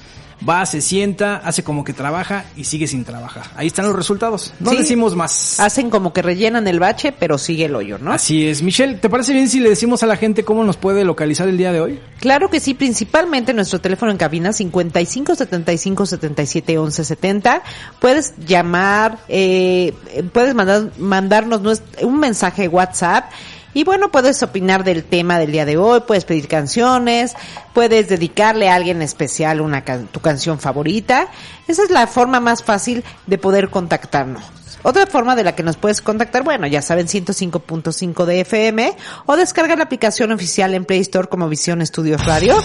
va, 0.48 0.66
se 0.66 0.82
sienta, 0.82 1.38
hace 1.38 1.64
como 1.64 1.84
que 1.84 1.94
trabaja 1.94 2.46
y 2.56 2.64
sigue 2.66 2.88
sin 2.88 3.04
trabajar. 3.06 3.44
Ahí 3.56 3.68
están 3.68 3.86
los 3.86 3.96
resultados. 3.96 4.54
No 4.60 4.72
Sí. 4.72 4.78
decimos 4.78 5.16
más. 5.16 5.60
Hacen 5.60 5.90
como 5.90 6.14
que 6.14 6.22
rellenan 6.22 6.68
el 6.68 6.80
bache, 6.80 7.12
pero 7.12 7.38
sigue 7.38 7.66
el 7.66 7.76
hoyo, 7.76 7.98
¿no? 7.98 8.12
Así 8.12 8.48
es. 8.48 8.62
Michelle, 8.62 8.96
¿te 8.96 9.10
parece 9.10 9.34
bien 9.34 9.50
si 9.50 9.60
le 9.60 9.70
decimos 9.70 10.04
a 10.04 10.06
la 10.08 10.18
gente 10.18 10.44
cómo 10.44 10.64
nos 10.64 10.78
puede 10.78 11.04
localizar 11.06 11.48
el 11.48 11.58
día 11.58 11.72
de 11.72 11.82
hoy? 11.82 12.00
Claro 12.20 12.50
que 12.50 12.60
sí, 12.60 12.74
principalmente 12.74 13.54
nuestro 13.54 13.80
teléfono 13.80 14.12
en 14.12 14.18
cabina 14.18 14.54
55 14.54 15.36
75 15.36 16.06
77 16.06 16.78
11 16.78 17.04
70. 17.04 17.64
Puedes 18.00 18.34
llamar, 18.46 19.20
eh, 19.28 19.94
puedes 20.32 20.54
mandar, 20.56 20.92
mandarnos 20.98 21.82
un 22.02 22.20
mensaje 22.20 22.68
WhatsApp. 22.68 23.26
Y 23.74 23.84
bueno, 23.84 24.12
puedes 24.12 24.42
opinar 24.44 24.84
del 24.84 25.04
tema 25.04 25.40
del 25.40 25.52
día 25.52 25.66
de 25.66 25.78
hoy, 25.78 26.02
puedes 26.02 26.26
pedir 26.26 26.48
canciones, 26.48 27.34
puedes 27.74 28.08
dedicarle 28.08 28.70
a 28.70 28.76
alguien 28.76 29.02
especial 29.02 29.62
una 29.62 29.84
can- 29.84 30.08
tu 30.08 30.20
canción 30.20 30.60
favorita. 30.60 31.28
Esa 31.68 31.84
es 31.84 31.90
la 31.90 32.06
forma 32.08 32.40
más 32.40 32.64
fácil 32.64 33.04
de 33.26 33.38
poder 33.38 33.70
contactarnos. 33.70 34.44
Otra 34.84 35.08
forma 35.08 35.36
de 35.36 35.44
la 35.44 35.56
que 35.56 35.64
nos 35.64 35.78
puedes 35.78 36.02
contactar, 36.02 36.44
bueno, 36.44 36.68
ya 36.68 36.82
saben, 36.82 37.08
105.5 37.08 38.26
de 38.26 38.42
FM 38.42 38.96
o 39.26 39.36
descarga 39.36 39.76
la 39.76 39.84
aplicación 39.84 40.32
oficial 40.32 40.74
en 40.74 40.86
Play 40.86 41.00
Store 41.00 41.30
como 41.30 41.48
Visión 41.48 41.82
Estudios 41.82 42.26
Radio. 42.26 42.58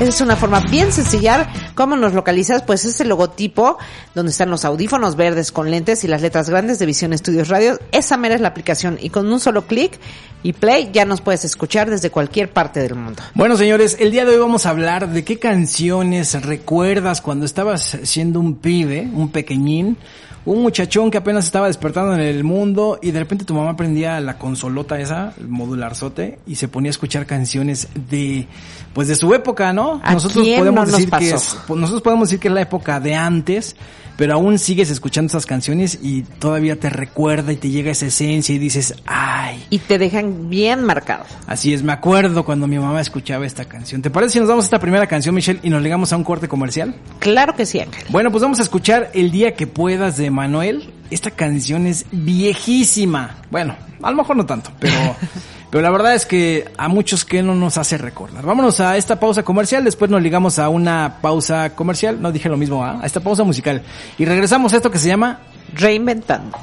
Esa 0.00 0.08
es 0.08 0.20
una 0.20 0.36
forma 0.36 0.60
bien 0.60 0.92
sencilla. 0.92 1.48
¿Cómo 1.74 1.96
nos 1.96 2.12
localizas? 2.12 2.62
Pues 2.62 2.84
es 2.84 3.00
el 3.00 3.08
logotipo 3.08 3.78
donde 4.14 4.32
están 4.32 4.50
los 4.50 4.64
audífonos 4.64 5.14
verdes 5.14 5.52
con 5.52 5.70
lentes 5.70 6.02
y 6.04 6.08
las 6.08 6.22
letras 6.22 6.50
grandes 6.50 6.78
de 6.78 6.86
Visión 6.86 7.12
Estudios 7.12 7.48
Radio. 7.48 7.78
Esa 7.92 8.16
mera 8.16 8.34
es 8.34 8.40
la 8.40 8.48
aplicación 8.48 8.98
y 9.00 9.10
con 9.10 9.32
un 9.32 9.38
solo 9.38 9.66
clic 9.66 9.98
y 10.42 10.52
play 10.54 10.90
ya 10.92 11.04
nos 11.04 11.20
puedes 11.20 11.44
escuchar 11.44 11.90
desde 11.90 12.10
cualquier 12.10 12.50
parte 12.50 12.80
del 12.80 12.94
mundo. 12.94 13.22
Bueno, 13.34 13.56
señores, 13.56 13.96
el 14.00 14.10
día 14.10 14.24
de 14.24 14.32
hoy 14.32 14.38
vamos 14.38 14.66
a 14.66 14.70
hablar 14.70 15.08
de 15.08 15.24
qué 15.24 15.38
canciones 15.38 16.40
recuerdas 16.42 17.20
cuando 17.20 17.46
estabas 17.46 17.98
siendo 18.02 18.40
un 18.40 18.56
pibe, 18.56 19.08
un 19.12 19.30
pequeñín, 19.30 19.96
un 20.44 20.62
muchachón 20.62 21.10
que 21.10 21.18
apenas 21.18 21.44
estaba 21.44 21.59
despertando 21.66 22.14
en 22.14 22.20
el 22.20 22.44
mundo 22.44 22.98
y 23.02 23.10
de 23.10 23.18
repente 23.18 23.44
tu 23.44 23.54
mamá 23.54 23.76
prendía 23.76 24.20
la 24.20 24.38
consolota 24.38 24.98
esa, 25.00 25.34
el 25.38 25.48
modularzote, 25.48 26.38
y 26.46 26.56
se 26.56 26.68
ponía 26.68 26.90
a 26.90 26.92
escuchar 26.92 27.26
canciones 27.26 27.88
de, 28.08 28.46
pues 28.92 29.08
de 29.08 29.14
su 29.14 29.34
época, 29.34 29.72
¿no? 29.72 30.00
¿A 30.02 30.16
quién 30.16 30.64
no 30.64 30.72
nos 30.72 30.92
decir 30.92 31.10
que 31.10 31.30
es, 31.30 31.56
nosotros 31.68 32.02
podemos 32.02 32.28
decir 32.28 32.40
que 32.40 32.48
es 32.48 32.54
la 32.54 32.62
época 32.62 33.00
de 33.00 33.14
antes, 33.14 33.76
pero 34.20 34.34
aún 34.34 34.58
sigues 34.58 34.90
escuchando 34.90 35.28
esas 35.28 35.46
canciones 35.46 35.98
y 36.02 36.24
todavía 36.24 36.78
te 36.78 36.90
recuerda 36.90 37.54
y 37.54 37.56
te 37.56 37.70
llega 37.70 37.90
esa 37.90 38.04
esencia 38.04 38.54
y 38.54 38.58
dices, 38.58 38.94
ay, 39.06 39.64
Y 39.70 39.78
te 39.78 39.96
dejan 39.96 40.50
bien 40.50 40.84
marcado. 40.84 41.24
Así 41.46 41.72
es, 41.72 41.82
me 41.82 41.92
acuerdo 41.94 42.44
cuando 42.44 42.66
mi 42.66 42.78
mamá 42.78 43.00
escuchaba 43.00 43.46
esta 43.46 43.64
canción. 43.64 44.02
¿Te 44.02 44.10
parece 44.10 44.34
si 44.34 44.40
nos 44.40 44.48
damos 44.48 44.66
esta 44.66 44.78
primera 44.78 45.06
canción, 45.06 45.34
Michelle, 45.34 45.60
y 45.62 45.70
nos 45.70 45.82
ligamos 45.82 46.12
a 46.12 46.18
un 46.18 46.24
corte 46.24 46.48
comercial? 46.48 46.94
Claro 47.18 47.54
que 47.54 47.64
sí, 47.64 47.80
Ángel. 47.80 48.04
Bueno, 48.10 48.30
pues 48.30 48.42
vamos 48.42 48.58
a 48.60 48.62
escuchar 48.62 49.10
El 49.14 49.30
día 49.30 49.54
que 49.54 49.66
puedas 49.66 50.18
de 50.18 50.30
Manuel. 50.30 50.92
Esta 51.10 51.30
canción 51.30 51.86
es 51.86 52.06
viejísima. 52.12 53.36
Bueno, 53.50 53.76
a 54.02 54.10
lo 54.10 54.16
mejor 54.16 54.36
no 54.36 54.46
tanto, 54.46 54.70
pero, 54.78 54.94
pero 55.70 55.82
la 55.82 55.90
verdad 55.90 56.14
es 56.14 56.24
que 56.24 56.70
a 56.76 56.88
muchos 56.88 57.24
que 57.24 57.42
no 57.42 57.54
nos 57.54 57.78
hace 57.78 57.98
recordar. 57.98 58.44
Vámonos 58.44 58.80
a 58.80 58.96
esta 58.96 59.18
pausa 59.18 59.42
comercial, 59.42 59.84
después 59.84 60.10
nos 60.10 60.22
ligamos 60.22 60.58
a 60.58 60.68
una 60.68 61.18
pausa 61.20 61.74
comercial, 61.74 62.22
no 62.22 62.32
dije 62.32 62.48
lo 62.48 62.56
mismo, 62.56 62.84
¿ah? 62.84 63.00
a 63.02 63.06
esta 63.06 63.20
pausa 63.20 63.44
musical. 63.44 63.82
Y 64.18 64.24
regresamos 64.24 64.72
a 64.72 64.76
esto 64.76 64.90
que 64.90 64.98
se 64.98 65.08
llama 65.08 65.40
Reinventando. 65.74 66.56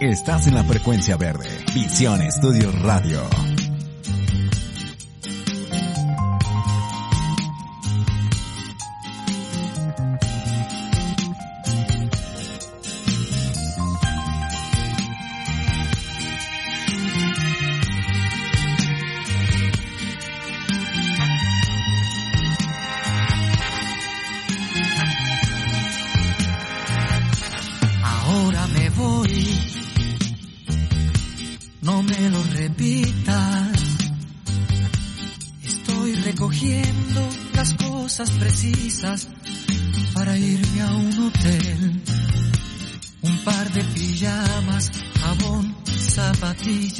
Estás 0.00 0.46
en 0.46 0.54
la 0.54 0.62
frecuencia 0.62 1.16
verde. 1.16 1.48
Visión 1.74 2.22
Estudios 2.22 2.72
Radio. 2.82 3.20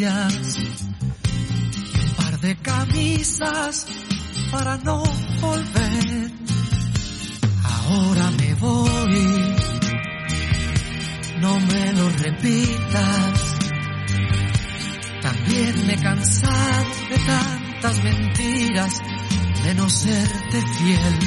Un 0.06 0.30
par 2.16 2.40
de 2.40 2.56
camisas 2.56 3.86
para 4.52 4.76
no 4.78 5.02
volver. 5.40 6.30
Ahora 7.64 8.30
me 8.30 8.54
voy 8.54 9.56
no 11.40 11.60
me 11.60 11.92
lo 11.92 12.08
repitas. 12.10 13.56
También 15.22 15.86
me 15.86 15.94
he 15.94 15.98
cansado 15.98 16.86
de 17.10 17.18
tantas 17.18 18.04
mentiras, 18.04 19.00
de 19.64 19.74
no 19.74 19.88
serte 19.88 20.62
fiel. 20.78 21.18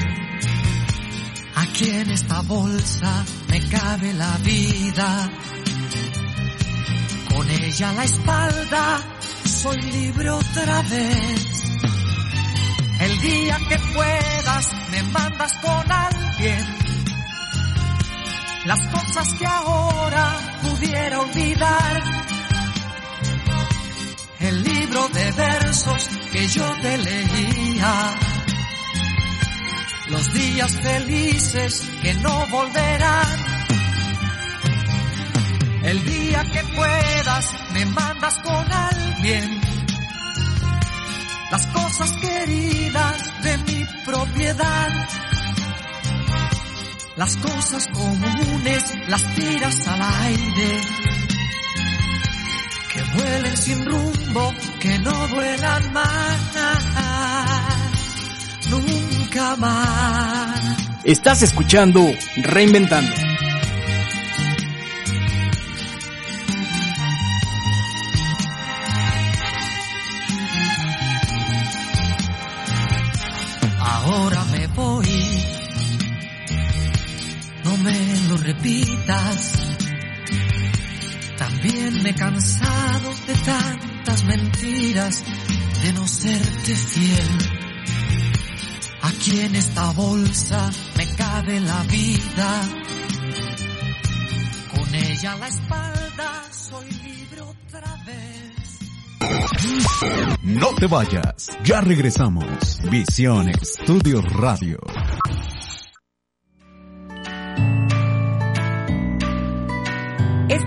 Aquí 1.56 1.90
en 1.90 2.12
esta 2.12 2.42
bolsa 2.42 3.26
me 3.50 3.60
cabe 3.68 4.14
la 4.14 4.38
vida. 4.38 5.30
Con 7.42 7.50
ella 7.50 7.90
a 7.90 7.94
la 7.94 8.04
espalda 8.04 9.02
soy 9.46 9.82
libre 9.82 10.30
otra 10.30 10.82
vez. 10.84 11.64
El 13.00 13.20
día 13.20 13.58
que 13.68 13.80
puedas 13.96 14.70
me 14.92 15.04
mandas 15.12 15.52
con 15.54 15.92
alguien 15.92 16.64
las 18.66 18.80
cosas 18.90 19.34
que 19.40 19.46
ahora 19.48 20.36
pudiera 20.62 21.20
olvidar. 21.20 22.04
El 24.40 24.64
libro 24.64 25.08
de 25.08 25.32
versos 25.32 26.10
que 26.32 26.48
yo 26.48 26.72
te 26.84 26.98
leía. 27.00 28.20
Los 30.10 30.32
días 30.32 30.72
felices 30.74 31.90
que 32.04 32.14
no 32.14 32.46
volverán. 32.52 33.51
El 35.92 36.06
día 36.06 36.42
que 36.54 36.64
puedas 36.74 37.54
me 37.74 37.86
mandas 37.88 38.34
con 38.36 38.66
alguien. 38.72 39.60
Las 41.52 41.68
cosas 41.68 42.12
queridas 42.14 43.44
de 43.44 43.58
mi 43.58 43.86
propiedad. 44.06 44.90
Las 47.18 47.36
cosas 47.36 47.90
comunes 47.90 48.84
las 49.10 49.36
tiras 49.36 49.88
al 49.90 50.02
aire. 50.02 50.82
Que 52.94 53.02
vuelen 53.18 53.58
sin 53.58 53.86
rumbo, 53.86 54.54
que 54.80 54.98
no 55.00 55.28
vuelan 55.28 55.92
más. 55.92 56.40
Nunca 58.70 59.58
más. 59.58 60.78
Estás 61.04 61.42
escuchando 61.42 62.10
Reinventando. 62.38 63.31
Repitas. 78.62 79.78
También 81.38 82.04
me 82.04 82.10
he 82.12 82.16
cansado 82.16 83.10
de 83.28 83.34
tantas 83.34 84.24
mentiras, 84.26 85.24
de 85.82 85.94
no 85.94 86.08
serte 86.08 86.76
fiel. 86.76 87.28
Aquí 89.02 89.40
en 89.40 89.56
esta 89.56 89.92
bolsa 89.92 90.70
me 90.98 91.08
cabe 91.16 91.60
la 91.60 91.82
vida. 91.84 92.62
Con 94.76 94.96
ella 94.96 95.34
a 95.34 95.38
la 95.38 95.48
espalda 95.48 96.44
soy 96.52 96.92
libre 96.92 97.42
otra 97.42 97.98
vez. 98.06 98.80
No 100.44 100.68
te 100.76 100.86
vayas. 100.88 101.50
Ya 101.64 101.82
regresamos. 101.82 102.80
Visión 102.90 103.50
Estudios 103.50 104.24
Radio. 104.34 104.80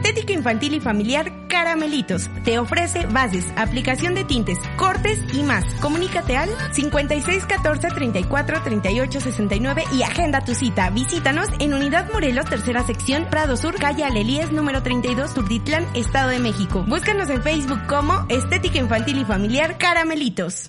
Estética 0.04 0.34
Infantil 0.34 0.74
y 0.74 0.80
Familiar 0.80 1.32
Caramelitos. 1.48 2.28
Te 2.44 2.58
ofrece 2.58 3.06
bases, 3.06 3.46
aplicación 3.56 4.14
de 4.14 4.24
tintes, 4.24 4.58
cortes 4.76 5.18
y 5.32 5.42
más. 5.42 5.64
Comunícate 5.80 6.36
al 6.36 6.50
5614 6.74 7.88
34 7.88 8.62
38 8.62 9.20
69 9.22 9.84
y 9.94 10.02
agenda 10.02 10.44
tu 10.44 10.54
cita. 10.54 10.90
Visítanos 10.90 11.48
en 11.58 11.72
Unidad 11.72 12.12
Morelos, 12.12 12.44
tercera 12.44 12.84
sección, 12.84 13.28
Prado 13.30 13.56
Sur, 13.56 13.76
calle 13.76 14.04
Alelíes, 14.04 14.52
número 14.52 14.82
32, 14.82 15.30
Surditlán, 15.30 15.86
Estado 15.94 16.28
de 16.28 16.38
México. 16.38 16.84
Búscanos 16.86 17.30
en 17.30 17.42
Facebook 17.42 17.86
como 17.86 18.26
Estética 18.28 18.78
Infantil 18.78 19.16
y 19.16 19.24
Familiar 19.24 19.78
Caramelitos. 19.78 20.68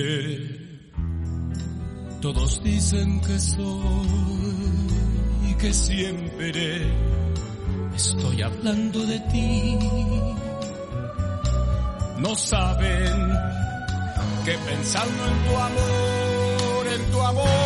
Todos 2.21 2.63
dicen 2.63 3.21
que 3.21 3.39
soy 3.39 4.07
y 5.49 5.53
que 5.61 5.71
siempre 5.71 6.91
estoy 7.95 8.41
hablando 8.41 8.99
de 9.05 9.19
ti. 9.31 9.77
No 12.17 12.35
saben 12.35 13.15
que 14.43 14.53
pensando 14.69 15.21
en 15.31 15.37
tu 15.45 15.55
amor, 15.69 16.87
en 16.95 17.11
tu 17.11 17.21
amor, 17.21 17.56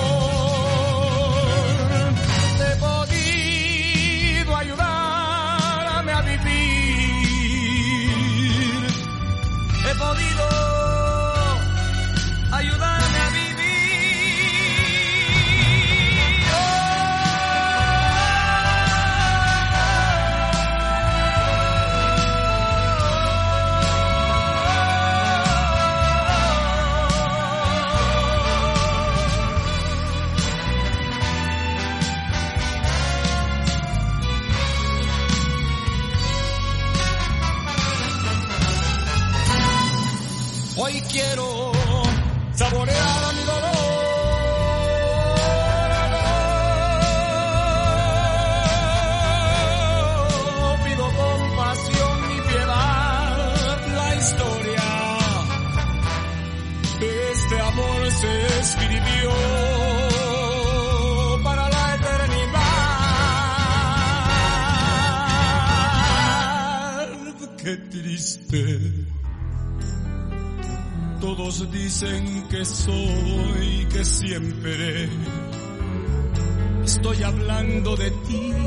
de 78.01 78.09
ti. 78.25 78.60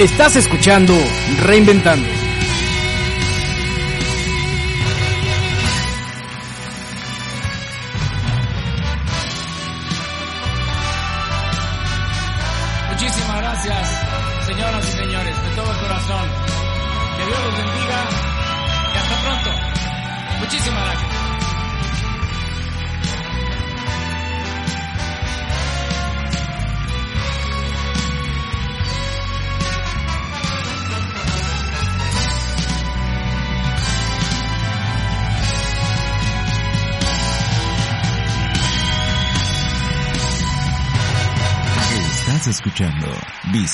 Estás 0.00 0.34
escuchando 0.34 0.94
Reinventando. 1.42 2.19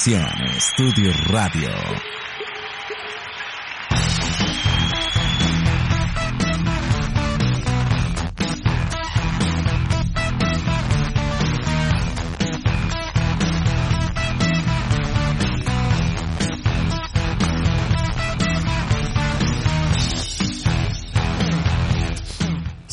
Estudio 0.06 1.10
Radio. 1.32 2.25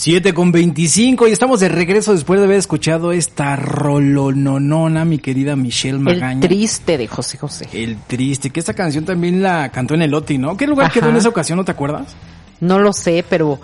Siete 0.04 0.34
con 0.34 0.52
25 0.52 1.30
y 1.30 1.32
estamos 1.32 1.62
de 1.62 1.70
regreso 1.70 2.12
después 2.12 2.38
de 2.38 2.46
haber 2.46 2.58
escuchado 2.58 3.14
esta 3.14 3.56
rolononona, 3.56 5.06
mi 5.06 5.18
querida 5.18 5.56
Michelle 5.56 5.98
Magaña. 5.98 6.34
El 6.34 6.40
triste 6.42 6.98
de 6.98 7.08
José 7.08 7.38
José. 7.38 7.70
El 7.72 7.96
triste, 8.00 8.50
que 8.50 8.60
esta 8.60 8.74
canción 8.74 9.06
también 9.06 9.42
la 9.42 9.70
cantó 9.70 9.94
en 9.94 10.02
el 10.02 10.14
OTI, 10.14 10.40
¿no? 10.40 10.58
¿Qué 10.58 10.68
lugar 10.68 10.88
Ajá. 10.88 11.00
quedó 11.00 11.10
en 11.10 11.16
esa 11.16 11.30
ocasión, 11.30 11.58
no 11.58 11.64
te 11.64 11.72
acuerdas? 11.72 12.18
No 12.60 12.80
lo 12.80 12.92
sé, 12.92 13.24
pero 13.30 13.62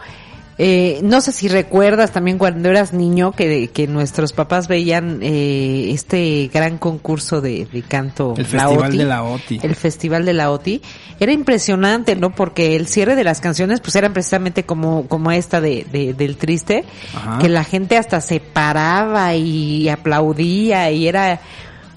eh, 0.62 1.00
no 1.04 1.22
sé 1.22 1.32
si 1.32 1.48
recuerdas 1.48 2.12
también 2.12 2.38
cuando 2.38 2.67
eras 2.69 2.91
niño 2.91 3.32
que, 3.32 3.69
que 3.69 3.88
nuestros 3.88 4.34
papás 4.34 4.67
veían 4.67 5.19
eh, 5.22 5.91
este 5.91 6.52
gran 6.54 6.78
concurso 6.78 7.39
de, 7.39 7.65
de 7.65 7.82
canto. 7.82 8.34
El 8.38 8.43
la 8.43 8.67
Festival 8.67 8.89
OTI, 8.89 8.98
de 8.98 9.06
la 9.06 9.24
OTI. 9.24 9.60
El 9.63 9.76
Festival 9.76 10.26
de 10.26 10.34
la 10.34 10.52
OTI. 10.52 10.82
Era 11.22 11.32
impresionante, 11.32 12.15
¿no? 12.17 12.32
Porque 12.36 12.76
el 12.76 12.88
cierre 12.88 13.15
de 13.15 13.24
las 13.24 13.39
canciones 13.39 13.80
pues 13.80 13.95
eran 13.95 14.12
precisamente 14.12 14.63
como, 14.65 15.08
como 15.08 15.32
esta 15.32 15.62
de, 15.62 15.86
de- 15.91 16.13
del 16.13 16.36
triste, 16.36 16.84
Ajá. 17.15 17.38
que 17.39 17.48
la 17.48 17.63
gente 17.63 17.98
hasta 17.98 18.19
se 18.19 18.41
paraba 18.41 19.36
y 19.36 19.88
aplaudía 19.88 20.91
y 20.91 21.08
era 21.08 21.39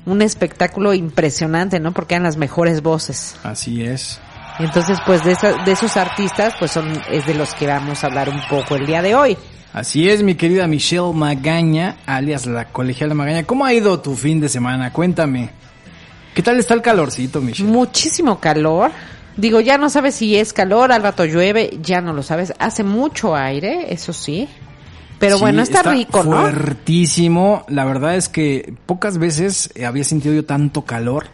un 0.06 0.22
espectáculo 0.22 0.94
impresionante, 0.94 1.80
¿no? 1.80 1.92
Porque 1.92 2.14
eran 2.14 2.22
las 2.24 2.36
mejores 2.36 2.80
voces. 2.82 3.34
Así 3.42 3.82
es. 3.84 4.20
Entonces, 4.62 4.98
pues 5.06 5.24
de, 5.24 5.32
esa- 5.32 5.62
de 5.64 5.72
esos 5.72 5.96
artistas, 5.96 6.54
pues 6.58 6.70
son 6.70 6.90
es 7.10 7.26
de 7.26 7.34
los 7.34 7.54
que 7.54 7.66
vamos 7.66 8.02
a 8.04 8.06
hablar 8.06 8.28
un 8.28 8.40
poco 8.48 8.76
el 8.76 8.86
día 8.86 9.02
de 9.02 9.14
hoy. 9.14 9.36
Así 9.72 10.08
es, 10.08 10.22
mi 10.22 10.34
querida 10.34 10.66
Michelle 10.66 11.12
Magaña, 11.14 11.96
alias 12.06 12.46
la 12.46 12.66
colegiala 12.66 13.14
Magaña. 13.14 13.44
¿Cómo 13.44 13.64
ha 13.64 13.72
ido 13.72 14.00
tu 14.00 14.14
fin 14.14 14.40
de 14.40 14.48
semana? 14.48 14.92
Cuéntame. 14.92 15.50
¿Qué 16.34 16.42
tal 16.42 16.58
está 16.58 16.74
el 16.74 16.82
calorcito, 16.82 17.40
Michelle? 17.40 17.70
Muchísimo 17.70 18.38
calor. 18.38 18.90
Digo, 19.36 19.60
ya 19.60 19.78
no 19.78 19.88
sabes 19.88 20.14
si 20.14 20.36
es 20.36 20.52
calor, 20.52 20.92
al 20.92 21.02
rato 21.02 21.24
llueve, 21.24 21.78
ya 21.82 22.02
no 22.02 22.12
lo 22.12 22.22
sabes. 22.22 22.52
Hace 22.58 22.84
mucho 22.84 23.34
aire, 23.34 23.86
eso 23.92 24.12
sí. 24.12 24.46
Pero 25.18 25.36
Sí, 25.36 25.40
bueno, 25.42 25.62
está, 25.62 25.82
rico, 25.84 26.22
¿no? 26.22 26.42
Fuertísimo. 26.42 27.64
La 27.68 27.84
verdad 27.84 28.16
es 28.16 28.28
que 28.28 28.74
pocas 28.86 29.18
veces 29.18 29.70
había 29.86 30.04
sentido 30.04 30.34
yo 30.34 30.44
tanto 30.44 30.82
calor 30.82 31.26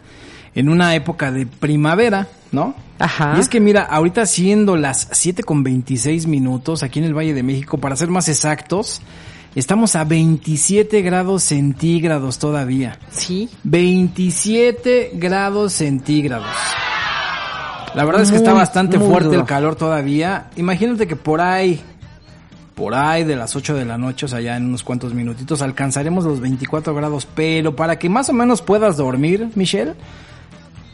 en 0.55 0.69
una 0.69 0.95
época 0.95 1.33
de 1.33 1.47
primavera, 1.47 2.29
¿no? 2.53 2.75
Ajá. 2.99 3.35
Y 3.37 3.41
es 3.41 3.49
que 3.49 3.61
mira, 3.61 3.83
ahorita 3.83 4.27
siendo 4.27 4.77
las 4.77 5.09
7 5.13 5.43
con 5.43 5.63
26 5.63 6.27
minutos 6.27 6.83
aquí 6.83 6.99
en 6.99 7.05
el 7.05 7.17
Valle 7.17 7.35
de 7.35 7.43
México, 7.43 7.79
para 7.79 7.97
ser 7.97 8.09
más 8.09 8.29
exactos, 8.29 9.01
estamos 9.55 9.97
a 9.97 10.05
27 10.05 11.03
grados 11.03 11.43
centígrados 11.45 12.39
todavía. 12.39 12.99
Sí. 13.11 13.49
27 13.65 15.13
grados 15.15 15.75
centígrados. 15.75 16.47
La 17.95 18.05
verdad 18.05 18.23
es 18.23 18.31
que 18.31 18.37
está 18.37 18.53
bastante 18.53 18.99
fuerte 18.99 19.29
duro. 19.29 19.41
el 19.41 19.47
calor 19.47 19.77
todavía. 19.77 20.51
Imagínate 20.57 21.07
que 21.07 21.17
por 21.17 21.41
ahí, 21.41 21.81
por 22.75 22.95
ahí 22.95 23.25
de 23.25 23.35
las 23.35 23.57
8 23.57 23.75
de 23.75 23.85
la 23.85 23.99
noche, 23.99 24.27
o 24.27 24.29
sea, 24.29 24.41
ya 24.41 24.57
en 24.57 24.67
unos 24.67 24.83
cuantos 24.83 25.15
minutitos, 25.15 25.63
alcanzaremos 25.63 26.25
los 26.25 26.41
24 26.41 26.95
grados. 26.95 27.27
Pero 27.35 27.75
para 27.75 27.99
que 27.99 28.09
más 28.09 28.29
o 28.29 28.33
menos 28.33 28.63
puedas 28.63 28.97
dormir, 28.97 29.49
Michelle, 29.55 29.95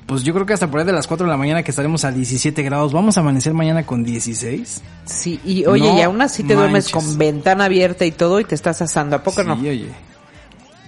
pues 0.07 0.23
yo 0.23 0.35
creo 0.35 0.45
que 0.45 0.53
hasta 0.53 0.71
por 0.71 0.81
ahí 0.81 0.87
de 0.87 0.93
las 0.93 1.07
4 1.07 1.27
de 1.27 1.31
la 1.31 1.37
mañana 1.37 1.63
que 1.63 1.71
estaremos 1.71 2.05
a 2.05 2.13
17 2.13 2.63
grados. 2.63 2.93
Vamos 2.93 3.17
a 3.17 3.21
amanecer 3.21 3.55
mañana 3.55 3.87
con 3.87 4.05
16. 4.05 4.83
Sí, 5.07 5.41
y 5.45 5.65
oye, 5.67 5.89
No 5.91 5.99
y 5.99 6.03
aún 6.03 6.21
así 6.21 6.45
te 6.45 6.55
duermes 6.55 6.89
con 6.91 7.17
ventana 7.17 7.65
abierta 7.65 8.05
y 8.05 8.13
todo 8.13 8.41
y 8.41 8.45
te 8.45 8.55
estás 8.55 8.83
asando, 8.83 9.17
¿a 9.17 9.23
poco 9.23 9.43
sí, 9.43 9.49
no? 9.49 9.55
oye. 9.55 9.89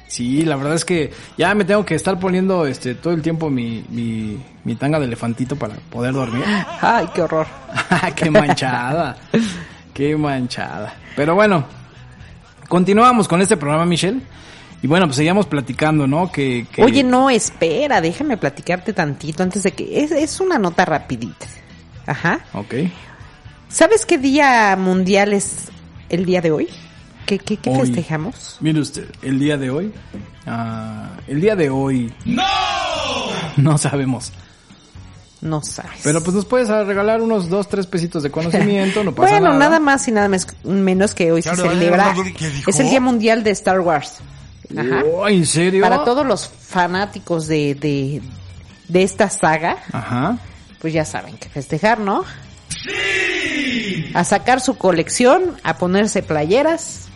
Sí, 0.09 0.42
la 0.42 0.57
verdad 0.57 0.74
es 0.74 0.85
que 0.85 1.12
ya 1.37 1.55
me 1.55 1.64
tengo 1.64 1.85
que 1.85 1.94
estar 1.94 2.18
poniendo 2.18 2.64
este 2.66 2.94
todo 2.94 3.12
el 3.12 3.22
tiempo 3.22 3.50
mi, 3.50 3.85
mi, 3.88 4.38
mi 4.64 4.76
tanga 4.76 5.00
de 5.00 5.07
elefantito 5.07 5.57
para 5.57 5.74
poder 5.90 6.14
dormir. 6.14 6.44
Ay, 6.81 7.09
qué 7.14 7.22
horror. 7.22 7.46
qué 8.14 8.31
manchada. 8.31 9.16
qué 9.94 10.16
manchada. 10.16 10.94
Pero 11.16 11.35
bueno, 11.35 11.64
continuamos 12.68 13.26
con 13.26 13.40
este 13.42 13.57
programa, 13.57 13.85
Michelle. 13.85 14.20
Y 14.82 14.86
bueno, 14.86 15.06
pues 15.06 15.16
seguíamos 15.16 15.46
platicando, 15.46 16.06
¿no? 16.06 16.30
Que, 16.30 16.66
que- 16.70 16.82
Oye, 16.84 17.02
no, 17.02 17.30
espera, 17.30 18.00
déjame 18.00 18.36
platicarte 18.36 18.92
tantito 18.92 19.42
antes 19.42 19.62
de 19.62 19.72
que... 19.72 20.04
Es, 20.04 20.12
es 20.12 20.38
una 20.40 20.58
nota 20.58 20.84
rapidita. 20.84 21.46
Ajá. 22.06 22.40
Ok. 22.52 22.74
¿Sabes 23.68 24.06
qué 24.06 24.18
día 24.18 24.76
mundial 24.78 25.32
es 25.32 25.64
el 26.08 26.24
día 26.24 26.40
de 26.40 26.52
hoy? 26.52 26.68
¿Qué, 27.24 27.38
qué, 27.40 27.56
qué 27.56 27.70
Hoy. 27.70 27.80
festejamos? 27.80 28.58
Mire 28.60 28.78
usted, 28.80 29.06
el 29.22 29.40
día 29.40 29.56
de 29.56 29.70
hoy. 29.70 29.92
ah, 30.46 31.10
el 31.26 31.40
día 31.40 31.56
de 31.56 31.68
hoy. 31.70 32.12
¡No! 32.24 32.44
No 33.56 33.78
sabemos. 33.78 34.32
No 35.40 35.60
sabes. 35.62 36.00
Pero 36.04 36.22
pues 36.22 36.34
nos 36.36 36.44
puedes 36.44 36.68
regalar 36.68 37.20
unos 37.20 37.48
dos, 37.48 37.68
tres 37.68 37.86
pesitos 37.86 38.22
de 38.22 38.30
conocimiento, 38.30 39.02
no 39.02 39.12
pasa 39.14 39.30
bueno, 39.32 39.46
nada. 39.48 39.58
nada 39.58 39.80
más 39.80 40.06
y 40.06 40.12
nada 40.12 40.28
menos 40.64 41.14
que 41.14 41.32
hoy 41.32 41.42
se 41.42 41.54
celebra. 41.56 42.14
Es 42.66 42.78
el 42.78 42.88
Día 42.90 43.00
Mundial 43.00 43.42
de 43.42 43.50
Star 43.50 43.80
Wars. 43.80 44.18
Ajá. 44.76 45.02
Oh, 45.12 45.29
¿En 45.29 45.44
serio? 45.46 45.83
Para 45.83 46.05
todos 46.05 46.26
los 46.26 46.48
fanáticos 46.48 47.46
de, 47.46 47.74
de, 47.74 48.22
de 48.88 49.02
esta 49.02 49.29
saga, 49.31 49.76
Ajá. 49.92 50.38
pues 50.81 50.92
ya 50.92 51.05
saben 51.05 51.37
que 51.38 51.48
festejar, 51.48 51.98
¿no? 52.00 52.24
Sí. 52.68 54.11
A 54.14 54.24
sacar 54.24 54.61
su 54.61 54.76
colección, 54.76 55.57
a 55.62 55.76
ponerse 55.79 56.22
playeras. 56.22 57.09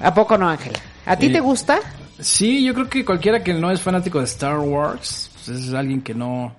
¿A 0.00 0.12
poco 0.14 0.36
no, 0.36 0.48
Ángel? 0.48 0.72
¿A 1.06 1.16
ti 1.16 1.28
Sí. 1.28 1.32
te 1.32 1.40
gusta? 1.40 1.78
Sí, 2.20 2.64
yo 2.64 2.74
creo 2.74 2.88
que 2.88 3.04
cualquiera 3.04 3.42
que 3.42 3.54
no 3.54 3.70
es 3.70 3.80
fanático 3.80 4.18
de 4.18 4.24
Star 4.24 4.58
Wars, 4.58 5.30
pues 5.34 5.48
es 5.48 5.74
alguien 5.74 6.00
que 6.02 6.14
no, 6.14 6.54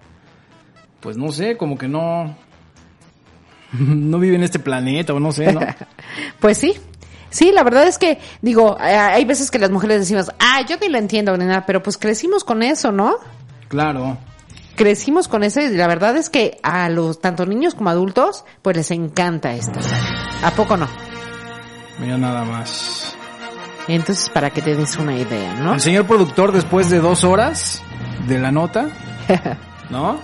pues 0.99 1.17
no 1.17 1.31
sé, 1.31 1.57
como 1.57 1.77
que 1.77 1.87
no, 1.87 2.35
no 3.73 4.19
vive 4.19 4.35
en 4.35 4.43
este 4.43 4.59
planeta 4.59 5.13
o 5.13 5.19
no 5.19 5.31
sé, 5.31 5.51
¿no? 5.53 5.61
Pues 6.39 6.57
sí. 6.57 6.75
Sí, 7.37 7.51
la 7.51 7.61
verdad 7.63 7.85
es 7.87 7.99
que, 7.99 8.17
digo, 8.41 8.77
eh, 8.81 8.95
hay 8.95 9.23
veces 9.23 9.51
que 9.51 9.59
las 9.59 9.69
mujeres 9.69 9.99
decimos, 9.99 10.31
ah, 10.39 10.61
yo 10.67 10.75
ni 10.81 10.89
lo 10.89 10.97
entiendo, 10.97 11.37
ni 11.37 11.45
nada, 11.45 11.65
pero 11.67 11.83
pues 11.83 11.95
crecimos 11.95 12.43
con 12.43 12.63
eso, 12.63 12.91
¿no? 12.91 13.17
Claro. 13.67 14.17
Crecimos 14.75 15.27
con 15.27 15.43
eso 15.43 15.61
y 15.61 15.69
la 15.69 15.85
verdad 15.85 16.17
es 16.17 16.31
que 16.31 16.57
a 16.63 16.89
los, 16.89 17.21
tanto 17.21 17.45
niños 17.45 17.75
como 17.75 17.91
adultos, 17.91 18.43
pues 18.63 18.75
les 18.75 18.89
encanta 18.89 19.53
esta 19.53 19.83
saga. 19.83 20.29
¿A 20.47 20.49
poco 20.49 20.77
no? 20.77 20.87
Mira 21.99 22.17
nada 22.17 22.43
más. 22.43 23.15
Entonces, 23.87 24.29
para 24.29 24.49
que 24.49 24.63
te 24.63 24.75
des 24.75 24.97
una 24.97 25.15
idea, 25.15 25.53
¿no? 25.59 25.75
El 25.75 25.81
señor 25.81 26.07
productor, 26.07 26.51
después 26.51 26.89
de 26.89 26.99
dos 26.99 27.23
horas 27.23 27.83
de 28.27 28.39
la 28.39 28.51
nota, 28.51 28.87
¿no? 29.91 30.19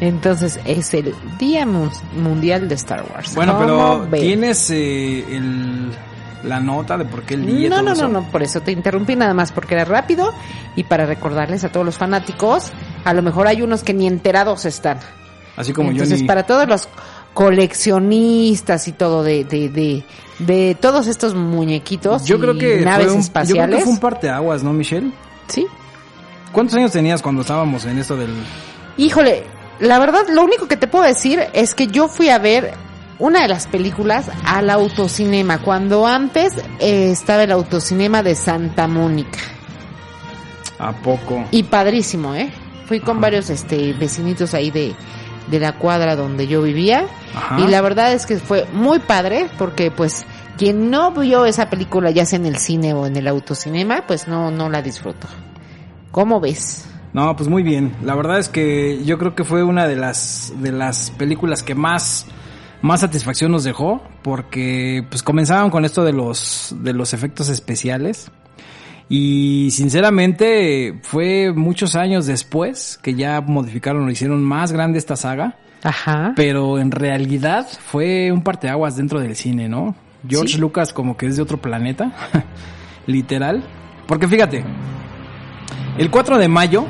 Entonces, 0.00 0.60
es 0.66 0.92
el 0.92 1.14
Día 1.38 1.64
Mun- 1.64 1.90
Mundial 2.14 2.68
de 2.68 2.74
Star 2.74 3.04
Wars. 3.10 3.34
Bueno, 3.34 3.54
¿Cómo 3.54 3.64
pero 3.64 4.06
ves? 4.10 4.20
¿tienes 4.20 4.70
eh, 4.70 5.24
el, 5.36 5.92
la 6.44 6.60
nota 6.60 6.98
de 6.98 7.04
por 7.04 7.22
qué 7.22 7.34
el 7.34 7.46
día? 7.46 7.68
No, 7.68 7.76
todo 7.76 7.84
no, 7.86 7.92
eso? 7.92 8.08
no, 8.08 8.20
no, 8.20 8.30
por 8.30 8.42
eso 8.42 8.60
te 8.60 8.72
interrumpí 8.72 9.16
nada 9.16 9.34
más 9.34 9.52
porque 9.52 9.74
era 9.74 9.84
rápido 9.84 10.32
y 10.76 10.84
para 10.84 11.06
recordarles 11.06 11.64
a 11.64 11.70
todos 11.70 11.86
los 11.86 11.98
fanáticos, 11.98 12.72
a 13.04 13.14
lo 13.14 13.22
mejor 13.22 13.46
hay 13.46 13.62
unos 13.62 13.82
que 13.82 13.94
ni 13.94 14.06
enterados 14.06 14.64
están. 14.64 14.98
Así 15.56 15.72
como 15.72 15.90
Entonces, 15.90 16.18
yo 16.18 16.22
ni... 16.22 16.28
para 16.28 16.44
todos 16.44 16.66
los 16.68 16.88
coleccionistas 17.34 18.88
y 18.88 18.92
todo 18.92 19.22
de, 19.22 19.44
de, 19.44 19.68
de, 19.68 20.04
de 20.38 20.76
todos 20.78 21.06
estos 21.06 21.34
muñequitos 21.34 22.24
Yo 22.24 22.36
y 22.36 22.40
creo 22.40 22.58
que 22.58 22.80
naves 22.80 23.06
fue 23.06 23.16
un, 23.16 23.46
yo 23.46 23.54
creo 23.54 23.68
que 23.68 23.84
fue 23.84 23.92
un 23.92 24.00
parteaguas, 24.00 24.62
¿no, 24.62 24.72
Michelle? 24.72 25.10
Sí. 25.48 25.66
¿Cuántos 26.52 26.76
años 26.76 26.92
tenías 26.92 27.22
cuando 27.22 27.40
estábamos 27.40 27.84
en 27.86 27.98
esto 27.98 28.16
del... 28.16 28.30
Híjole, 28.98 29.44
la 29.80 29.98
verdad, 29.98 30.22
lo 30.30 30.42
único 30.42 30.68
que 30.68 30.76
te 30.76 30.86
puedo 30.86 31.04
decir 31.04 31.40
es 31.54 31.74
que 31.74 31.86
yo 31.86 32.08
fui 32.08 32.28
a 32.28 32.38
ver 32.38 32.74
una 33.22 33.42
de 33.42 33.48
las 33.48 33.68
películas 33.68 34.28
al 34.44 34.68
autocinema, 34.68 35.58
cuando 35.58 36.08
antes 36.08 36.54
eh, 36.80 37.12
estaba 37.12 37.44
el 37.44 37.52
autocinema 37.52 38.20
de 38.24 38.34
Santa 38.34 38.88
Mónica. 38.88 39.38
¿A 40.80 40.90
poco? 40.90 41.44
Y 41.52 41.62
padrísimo, 41.62 42.34
¿eh? 42.34 42.50
Fui 42.86 42.98
con 42.98 43.20
varios 43.20 43.48
este 43.48 43.92
vecinitos 43.92 44.54
ahí 44.54 44.72
de, 44.72 44.96
de 45.48 45.60
la 45.60 45.78
cuadra 45.78 46.16
donde 46.16 46.48
yo 46.48 46.62
vivía. 46.62 47.06
Ajá. 47.32 47.60
Y 47.60 47.68
la 47.68 47.80
verdad 47.80 48.12
es 48.12 48.26
que 48.26 48.38
fue 48.38 48.66
muy 48.72 48.98
padre 48.98 49.48
porque 49.56 49.92
pues 49.92 50.26
quien 50.58 50.90
no 50.90 51.12
vio 51.12 51.46
esa 51.46 51.70
película 51.70 52.10
ya 52.10 52.26
sea 52.26 52.40
en 52.40 52.46
el 52.46 52.56
cine 52.56 52.92
o 52.92 53.06
en 53.06 53.16
el 53.16 53.28
autocinema, 53.28 54.04
pues 54.04 54.26
no, 54.26 54.50
no 54.50 54.68
la 54.68 54.82
disfrutó. 54.82 55.28
¿Cómo 56.10 56.40
ves? 56.40 56.86
No, 57.12 57.36
pues 57.36 57.48
muy 57.48 57.62
bien. 57.62 57.94
La 58.02 58.16
verdad 58.16 58.40
es 58.40 58.48
que 58.48 59.04
yo 59.04 59.16
creo 59.16 59.36
que 59.36 59.44
fue 59.44 59.62
una 59.62 59.86
de 59.86 59.94
las 59.94 60.52
de 60.56 60.72
las 60.72 61.12
películas 61.12 61.62
que 61.62 61.76
más 61.76 62.26
más 62.82 63.00
satisfacción 63.00 63.52
nos 63.52 63.64
dejó 63.64 64.02
porque 64.22 65.04
pues 65.08 65.22
comenzaban 65.22 65.70
con 65.70 65.84
esto 65.84 66.04
de 66.04 66.12
los 66.12 66.74
de 66.80 66.92
los 66.92 67.14
efectos 67.14 67.48
especiales 67.48 68.30
y 69.08 69.68
sinceramente 69.72 70.98
fue 71.02 71.52
muchos 71.52 71.96
años 71.96 72.26
después 72.26 72.98
que 73.02 73.14
ya 73.14 73.40
modificaron, 73.40 74.06
lo 74.06 74.10
hicieron 74.10 74.42
más 74.42 74.72
grande 74.72 74.98
esta 74.98 75.16
saga. 75.16 75.56
Ajá. 75.82 76.32
Pero 76.36 76.78
en 76.78 76.90
realidad 76.90 77.66
fue 77.84 78.32
un 78.32 78.42
parteaguas 78.42 78.96
dentro 78.96 79.20
del 79.20 79.36
cine, 79.36 79.68
¿no? 79.68 79.94
George 80.26 80.54
Sí. 80.54 80.58
Lucas 80.58 80.92
como 80.92 81.16
que 81.16 81.26
es 81.26 81.36
de 81.36 81.42
otro 81.42 81.58
planeta, 81.60 82.12
literal. 83.06 83.62
Porque 84.06 84.28
fíjate, 84.28 84.64
el 85.98 86.10
4 86.10 86.38
de 86.38 86.48
mayo, 86.48 86.86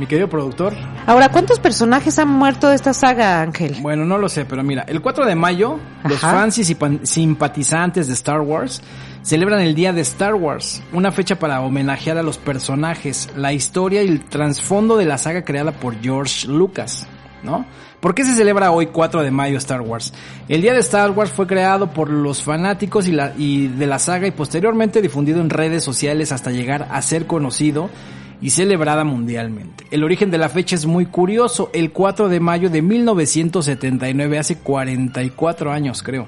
mi 0.00 0.06
querido 0.06 0.28
productor, 0.28 0.72
Ahora, 1.06 1.28
¿cuántos 1.28 1.60
personajes 1.60 2.18
han 2.18 2.28
muerto 2.28 2.68
de 2.68 2.74
esta 2.74 2.92
saga, 2.94 3.40
Ángel? 3.42 3.76
bueno, 3.80 4.04
no 4.04 4.18
lo 4.18 4.28
sé, 4.28 4.44
pero 4.46 4.62
mira, 4.62 4.82
el 4.88 5.00
4 5.00 5.26
de 5.26 5.34
mayo, 5.34 5.78
los 6.04 6.18
fans 6.18 6.58
y 6.58 6.64
simpa- 6.64 7.04
simpatizantes 7.04 8.06
de 8.08 8.14
Star 8.14 8.40
Wars 8.40 8.82
celebran 9.22 9.60
el 9.60 9.74
Día 9.74 9.92
de 9.92 10.00
Star 10.00 10.34
Wars, 10.34 10.82
una 10.92 11.12
fecha 11.12 11.38
para 11.38 11.60
homenajear 11.60 12.16
a 12.18 12.22
los 12.22 12.38
personajes, 12.38 13.28
la 13.36 13.52
historia 13.52 14.02
y 14.02 14.08
el 14.08 14.24
trasfondo 14.24 14.96
de 14.96 15.04
la 15.04 15.18
saga 15.18 15.44
creada 15.44 15.72
por 15.72 16.00
George 16.00 16.48
Lucas, 16.48 17.06
¿no? 17.42 17.66
¿Por 18.00 18.14
qué 18.14 18.24
se 18.24 18.34
celebra 18.34 18.70
hoy 18.70 18.86
4 18.86 19.22
de 19.22 19.30
mayo 19.30 19.58
Star 19.58 19.82
Wars? 19.82 20.14
El 20.48 20.62
Día 20.62 20.72
de 20.72 20.80
Star 20.80 21.10
Wars 21.10 21.30
fue 21.30 21.46
creado 21.46 21.90
por 21.90 22.08
los 22.08 22.42
fanáticos 22.42 23.06
y, 23.06 23.12
la, 23.12 23.34
y 23.36 23.68
de 23.68 23.86
la 23.86 23.98
saga 23.98 24.26
y 24.26 24.30
posteriormente 24.30 25.02
difundido 25.02 25.42
en 25.42 25.50
redes 25.50 25.84
sociales 25.84 26.32
hasta 26.32 26.50
llegar 26.50 26.88
a 26.90 27.02
ser 27.02 27.26
conocido 27.26 27.90
y 28.40 28.50
celebrada 28.50 29.04
mundialmente. 29.04 29.84
El 29.90 30.04
origen 30.04 30.30
de 30.30 30.38
la 30.38 30.48
fecha 30.48 30.76
es 30.76 30.86
muy 30.86 31.06
curioso, 31.06 31.70
el 31.72 31.92
4 31.92 32.28
de 32.28 32.40
mayo 32.40 32.70
de 32.70 32.82
1979, 32.82 34.38
hace 34.38 34.58
44 34.58 35.72
años 35.72 36.02
creo. 36.02 36.26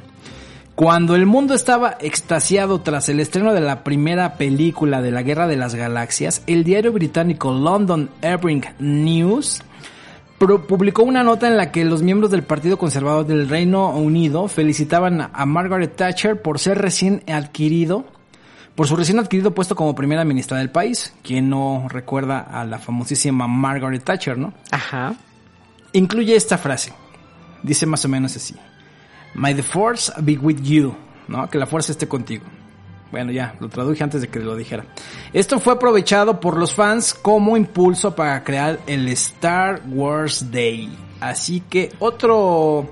Cuando 0.75 1.15
el 1.15 1.27
mundo 1.27 1.55
estaba 1.55 1.97
extasiado 2.01 2.81
tras 2.81 3.09
el 3.09 3.21
estreno 3.21 3.53
de 3.53 3.61
la 3.61 3.85
primera 3.85 4.37
película 4.37 5.03
de 5.03 5.11
la 5.11 5.23
Guerra 5.23 5.47
de 5.47 5.57
las 5.57 5.75
Galaxias, 5.75 6.43
el 6.47 6.65
diario 6.65 6.93
británico 6.93 7.53
London 7.53 8.09
Evening 8.23 8.63
News 8.79 9.63
publicó 10.67 11.05
una 11.05 11.23
nota 11.23 11.47
en 11.47 11.57
la 11.57 11.71
que 11.71 11.85
los 11.85 12.03
miembros 12.03 12.31
del 12.31 12.43
Partido 12.43 12.77
Conservador 12.77 13.27
del 13.27 13.49
Reino 13.49 13.91
Unido 13.91 14.49
felicitaban 14.49 15.31
a 15.33 15.47
Margaret 15.47 15.95
Thatcher 15.95 16.43
por 16.43 16.59
ser 16.59 16.79
recién 16.79 17.23
adquirido 17.29 18.05
por 18.75 18.87
su 18.87 18.97
recién 18.97 19.19
adquirido 19.19 19.55
puesto 19.55 19.77
como 19.77 19.95
primera 19.95 20.25
ministra 20.25 20.59
del 20.59 20.71
país. 20.71 21.13
Quien 21.23 21.51
no 21.51 21.87
recuerda 21.89 22.41
a 22.41 22.65
la 22.65 22.79
famosísima 22.79 23.47
Margaret 23.47 24.03
Thatcher, 24.03 24.39
¿no? 24.39 24.55
Ajá. 24.71 25.15
Incluye 25.93 26.35
esta 26.35 26.59
frase. 26.59 26.93
Dice 27.63 27.87
más 27.87 28.05
o 28.05 28.09
menos 28.09 28.35
así. 28.37 28.55
May 29.35 29.55
the 29.55 29.63
force 29.63 30.13
be 30.21 30.39
with 30.39 30.61
you. 30.63 30.95
¿No? 31.29 31.49
Que 31.49 31.59
la 31.59 31.67
fuerza 31.67 31.93
esté 31.93 32.09
contigo. 32.09 32.45
Bueno, 33.11 33.31
ya, 33.31 33.55
lo 33.61 33.69
traduje 33.69 34.03
antes 34.03 34.23
de 34.23 34.29
que 34.29 34.41
lo 34.41 34.57
dijera. 34.57 34.87
Esto 35.35 35.61
fue 35.61 35.75
aprovechado 35.75 36.41
por 36.41 36.57
los 36.57 36.75
fans 36.75 37.13
como 37.13 37.59
impulso 37.59 38.17
para 38.17 38.43
crear 38.43 38.81
el 38.87 39.07
Star 39.09 39.83
Wars 39.87 40.51
Day. 40.51 40.91
Así 41.21 41.61
que 41.61 41.93
otro 41.99 42.89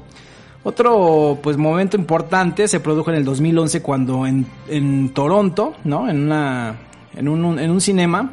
otro 0.63 1.39
pues 1.43 1.57
momento 1.57 1.97
importante 1.97 2.69
se 2.69 2.81
produjo 2.81 3.11
en 3.11 3.17
el 3.17 3.25
2011 3.25 3.83
cuando 3.83 4.27
en, 4.27 4.47
en 4.69 5.11
Toronto, 5.15 5.75
¿no? 5.85 6.09
En 6.09 6.25
una 6.25 6.77
en 7.15 7.29
un, 7.29 7.59
en 7.59 7.71
un 7.71 7.81
cinema 7.81 8.33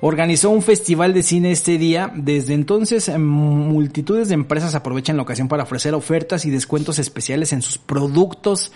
organizó 0.00 0.50
un 0.50 0.62
festival 0.62 1.14
de 1.14 1.22
cine 1.22 1.52
este 1.52 1.78
día. 1.78 2.10
Desde 2.14 2.54
entonces 2.54 3.08
em, 3.08 3.22
multitudes 3.22 4.28
de 4.28 4.34
empresas 4.34 4.74
aprovechan 4.74 5.16
la 5.16 5.22
ocasión 5.22 5.48
para 5.48 5.64
ofrecer 5.64 5.94
ofertas 5.94 6.44
y 6.44 6.50
descuentos 6.50 6.98
especiales 6.98 7.52
en 7.52 7.62
sus 7.62 7.78
productos 7.78 8.72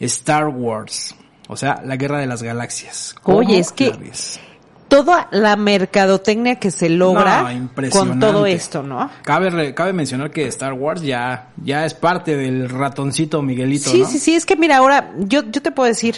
Star 0.00 0.48
Wars. 0.48 1.14
O 1.48 1.56
sea, 1.56 1.82
la 1.84 1.96
Guerra 1.96 2.18
de 2.18 2.26
las 2.26 2.42
Galaxias. 2.42 3.14
¿Cómo 3.22 3.38
Oye, 3.38 3.58
es 3.58 3.72
que? 3.72 3.92
Toda 4.94 5.26
la 5.32 5.56
mercadotecnia 5.56 6.60
que 6.60 6.70
se 6.70 6.88
logra 6.88 7.52
con 7.90 8.20
todo 8.20 8.46
esto, 8.46 8.84
¿no? 8.84 9.10
Cabe, 9.22 9.92
mencionar 9.92 10.30
que 10.30 10.46
Star 10.46 10.72
Wars 10.72 11.02
ya, 11.02 11.48
ya 11.64 11.84
es 11.84 11.94
parte 11.94 12.36
del 12.36 12.68
ratoncito 12.68 13.42
Miguelito, 13.42 13.90
Sí, 13.90 14.02
¿no? 14.02 14.08
sí, 14.08 14.20
sí, 14.20 14.34
es 14.36 14.46
que 14.46 14.54
mira, 14.54 14.76
ahora 14.76 15.10
yo, 15.18 15.42
yo 15.50 15.60
te 15.62 15.72
puedo 15.72 15.88
decir, 15.88 16.14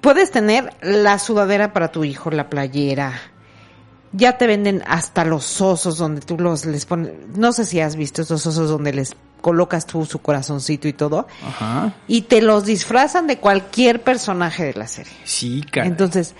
puedes 0.00 0.30
tener 0.30 0.72
la 0.80 1.18
sudadera 1.18 1.74
para 1.74 1.92
tu 1.92 2.02
hijo, 2.04 2.30
la 2.30 2.48
playera, 2.48 3.12
ya 4.12 4.38
te 4.38 4.46
venden 4.46 4.82
hasta 4.86 5.26
los 5.26 5.60
osos 5.60 5.98
donde 5.98 6.22
tú 6.22 6.38
los 6.38 6.64
les 6.64 6.86
pones, 6.86 7.12
no 7.36 7.52
sé 7.52 7.66
si 7.66 7.80
has 7.80 7.94
visto 7.94 8.22
esos 8.22 8.46
osos 8.46 8.70
donde 8.70 8.94
les 8.94 9.14
colocas 9.42 9.84
tú 9.84 10.06
su 10.06 10.20
corazoncito 10.20 10.88
y 10.88 10.94
todo, 10.94 11.26
Ajá. 11.46 11.92
y 12.08 12.22
te 12.22 12.40
los 12.40 12.64
disfrazan 12.64 13.26
de 13.26 13.36
cualquier 13.36 14.02
personaje 14.02 14.64
de 14.64 14.74
la 14.74 14.86
serie. 14.86 15.12
Sí, 15.24 15.62
cara. 15.70 15.86
Entonces, 15.86 16.34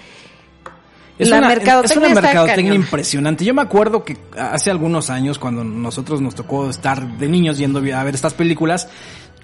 Es 1.23 1.31
la 1.31 1.39
una, 1.39 1.49
mercadotecnia 1.49 1.93
es 1.93 1.97
una 1.99 2.09
está 2.09 2.21
mercadotecnia 2.23 2.71
cañón. 2.73 2.85
impresionante. 2.85 3.45
Yo 3.45 3.55
me 3.55 3.63
acuerdo 3.63 4.05
que 4.05 4.17
hace 4.39 4.71
algunos 4.71 5.11
años, 5.11 5.39
cuando 5.39 5.65
nosotros 5.65 6.21
nos 6.21 6.35
tocó 6.35 6.69
estar 6.71 7.19
de 7.19 7.29
niños 7.29 7.59
yendo 7.59 7.79
a 7.79 8.05
ver 8.05 8.15
estas 8.15 8.35
películas, 8.35 8.89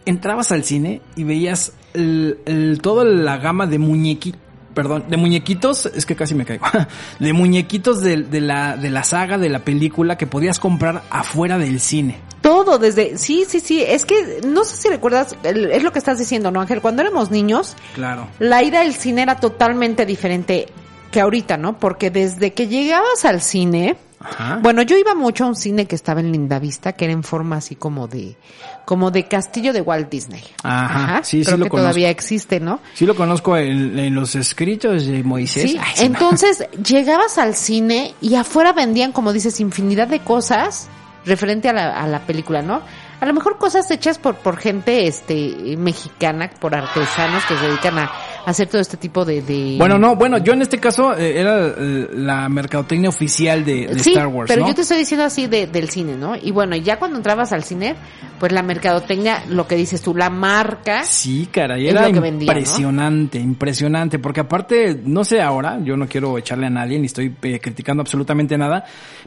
entrabas 0.05 0.53
al 0.53 0.65
cine 0.65 1.01
y 1.17 1.25
veías 1.25 1.73
el, 1.95 2.39
el- 2.47 2.81
toda 2.83 3.05
la 3.05 3.37
gama 3.39 3.67
de 3.67 3.79
muñequitos. 3.79 4.41
Perdón, 4.75 5.07
de 5.09 5.17
muñequitos, 5.17 5.87
es 5.87 6.07
que 6.07 6.15
casi 6.15 6.37
me 6.37 6.45
caigo. 6.45 6.65
De 7.19 7.33
muñequitos 7.33 8.01
de, 8.01 8.19
de 8.19 8.41
la, 8.41 8.77
de 8.77 8.91
la 8.91 9.03
saga, 9.03 9.37
de 9.37 9.49
la 9.49 9.59
película 9.61 10.17
que 10.17 10.29
podías 10.29 10.61
comprar 10.61 11.03
afuera 11.11 11.59
del 11.59 11.81
cine. 11.81 12.21
Todo 12.43 12.79
desde, 12.79 13.19
sí, 13.19 13.45
sí, 13.49 13.59
sí, 13.59 13.83
es 13.85 14.05
que 14.05 14.41
no 14.47 14.63
sé 14.63 14.77
si 14.77 14.89
recuerdas, 14.89 15.35
es 15.43 15.83
lo 15.83 15.91
que 15.91 15.99
estás 15.99 16.21
diciendo, 16.21 16.53
¿no, 16.53 16.61
Ángel? 16.61 16.81
Cuando 16.81 17.03
éramos 17.03 17.33
niños, 17.33 17.75
Claro. 17.97 18.29
la 18.39 18.63
ida 18.63 18.83
al 18.83 18.95
cine 18.95 19.23
era 19.23 19.41
totalmente 19.41 20.07
diferente 20.07 20.69
que 21.11 21.21
ahorita, 21.21 21.57
¿no? 21.57 21.79
Porque 21.79 22.11
desde 22.11 22.53
que 22.53 22.67
llegabas 22.69 23.25
al 23.25 23.41
cine, 23.41 23.97
Ajá. 24.21 24.59
bueno, 24.63 24.83
yo 24.83 24.97
iba 24.97 25.15
mucho 25.15 25.45
a 25.45 25.47
un 25.49 25.57
cine 25.57 25.87
que 25.87 25.95
estaba 25.95 26.21
en 26.21 26.33
Lindavista, 26.33 26.93
que 26.93 27.05
era 27.05 27.13
en 27.15 27.23
forma 27.23 27.57
así 27.57 27.77
como 27.77 28.09
de, 28.09 28.37
como 28.85 29.11
de 29.11 29.27
castillo 29.29 29.73
de 29.73 29.81
Walt 29.81 30.11
Disney. 30.11 30.43
Ajá, 30.65 31.21
sí, 31.23 31.39
sí 31.41 31.45
creo 31.47 31.57
lo 31.59 31.65
que 31.65 31.71
conozco. 31.71 31.87
todavía 31.91 32.11
existe, 32.11 32.61
¿no? 32.61 32.81
Sí 32.95 33.07
lo 33.07 33.15
conozco 33.15 33.57
en, 33.57 33.99
en 33.99 34.15
los 34.15 34.35
escritos 34.35 35.07
de 35.07 35.23
Moisés. 35.23 35.71
Sí, 35.71 35.79
Ay, 35.81 35.95
me- 36.01 36.07
entonces 36.07 36.65
llegabas 36.85 37.39
al 37.39 37.55
cine 37.55 38.15
y 38.21 38.35
afuera 38.35 38.73
vendían, 38.73 39.13
como 39.13 39.33
dices, 39.33 39.61
infinidad 39.61 40.09
de 40.09 40.21
cosas 40.21 40.89
referente 41.25 41.69
a 41.69 41.73
la, 41.73 42.01
a 42.03 42.07
la 42.07 42.21
película, 42.21 42.63
¿no? 42.63 42.81
a 43.21 43.27
lo 43.27 43.35
mejor 43.35 43.59
cosas 43.59 43.91
hechas 43.91 44.17
por, 44.17 44.37
por 44.37 44.57
gente, 44.59 45.09
este, 45.09 45.75
mexicana, 45.77 46.51
por 46.61 46.77
artesanos 46.77 47.45
que 47.47 47.57
se 47.57 47.67
dedican 47.67 47.99
a, 47.99 48.13
hacer 48.49 48.69
todo 48.69 48.81
este 48.81 48.97
tipo 48.97 49.25
de, 49.25 49.43
de... 49.43 49.77
Bueno, 49.79 49.99
no, 49.99 50.17
bueno, 50.17 50.39
yo 50.39 50.53
en 50.53 50.63
este 50.63 50.79
caso 50.79 51.15
eh, 51.15 51.39
era 51.41 51.67
eh, 51.67 52.09
la 52.13 52.49
mercadotecnia 52.49 53.09
oficial 53.09 53.65
de, 53.65 53.89
de 53.89 53.99
sí, 53.99 54.11
Star 54.11 54.27
Wars, 54.29 54.49
pero 54.49 54.63
¿no? 54.63 54.69
yo 54.69 54.75
te 54.75 54.83
estoy 54.83 54.99
diciendo 54.99 55.25
así 55.25 55.47
de, 55.47 55.67
del 55.67 55.91
cine, 55.91 56.17
¿no? 56.17 56.35
Y 56.35 56.51
bueno, 56.51 56.77
ya 56.77 56.99
cuando 56.99 57.19
entrabas 57.19 57.53
al 57.53 57.65
cine, 57.65 57.95
pues 58.39 58.53
la 58.53 58.63
mercadotecnia, 58.63 59.45
lo 59.49 59.67
que 59.67 59.77
dices 59.77 60.01
tú, 60.01 60.15
la 60.15 60.31
marca... 60.31 61.05
Sí, 61.05 61.49
caray, 61.51 61.89
Es 61.89 61.95
era 61.95 62.09
impresionante, 62.09 63.39
impresionante, 63.39 64.19
porque 64.19 64.41
aparte, 64.41 64.99
no 65.05 65.25
sé 65.25 65.43
ahora, 65.43 65.79
yo 65.83 65.97
no 65.97 66.07
quiero 66.07 66.39
echarle 66.39 66.67
a 66.67 66.71
nadie, 66.71 66.99
ni 66.99 67.07
estoy 67.07 67.35
eh, 67.43 67.61
criticando 67.61 68.01
absolutamente 68.01 68.57
nada, 68.57 68.85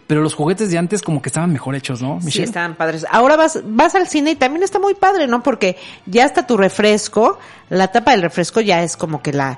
pero 0.07 0.21
los 0.21 0.33
juguetes 0.33 0.71
de 0.71 0.77
antes 0.77 1.01
como 1.01 1.21
que 1.21 1.29
estaban 1.29 1.51
mejor 1.51 1.75
hechos, 1.75 2.01
¿no, 2.01 2.19
Sí, 2.19 2.25
Michelle? 2.25 2.45
estaban 2.45 2.75
padres. 2.75 3.05
Ahora 3.11 3.35
vas, 3.35 3.61
vas 3.65 3.95
al 3.95 4.07
cine 4.07 4.31
y 4.31 4.35
también 4.35 4.63
está 4.63 4.79
muy 4.79 4.95
padre, 4.95 5.27
¿no? 5.27 5.43
Porque 5.43 5.77
ya 6.05 6.25
está 6.25 6.47
tu 6.47 6.57
refresco, 6.57 7.37
la 7.69 7.87
tapa 7.89 8.11
del 8.11 8.21
refresco 8.21 8.61
ya 8.61 8.83
es 8.83 8.97
como 8.97 9.10
que 9.19 9.33
la, 9.33 9.57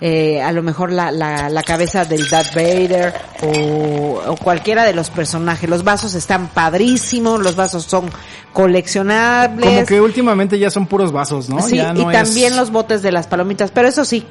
eh, 0.00 0.40
a 0.42 0.52
lo 0.52 0.62
mejor 0.62 0.92
la, 0.92 1.10
la, 1.10 1.48
la 1.48 1.62
cabeza 1.62 2.04
del 2.04 2.28
Darth 2.28 2.54
Vader 2.54 3.12
o, 3.42 4.22
o 4.28 4.36
cualquiera 4.36 4.84
de 4.84 4.94
los 4.94 5.10
personajes. 5.10 5.68
Los 5.68 5.84
vasos 5.84 6.14
están 6.14 6.48
padrísimos, 6.48 7.40
los 7.42 7.56
vasos 7.56 7.84
son 7.84 8.06
coleccionables. 8.52 9.64
Como 9.66 9.86
que 9.86 10.00
últimamente 10.00 10.58
ya 10.58 10.70
son 10.70 10.86
puros 10.86 11.12
vasos, 11.12 11.48
¿no? 11.48 11.60
Sí, 11.62 11.76
Ya 11.76 11.92
y 11.94 12.00
es- 12.02 12.12
también 12.12 12.56
los 12.56 12.70
botes 12.70 13.02
de 13.02 13.12
las 13.12 13.26
palomitas, 13.26 13.70
pero 13.70 13.88
eso 13.88 14.04
sí, 14.04 14.24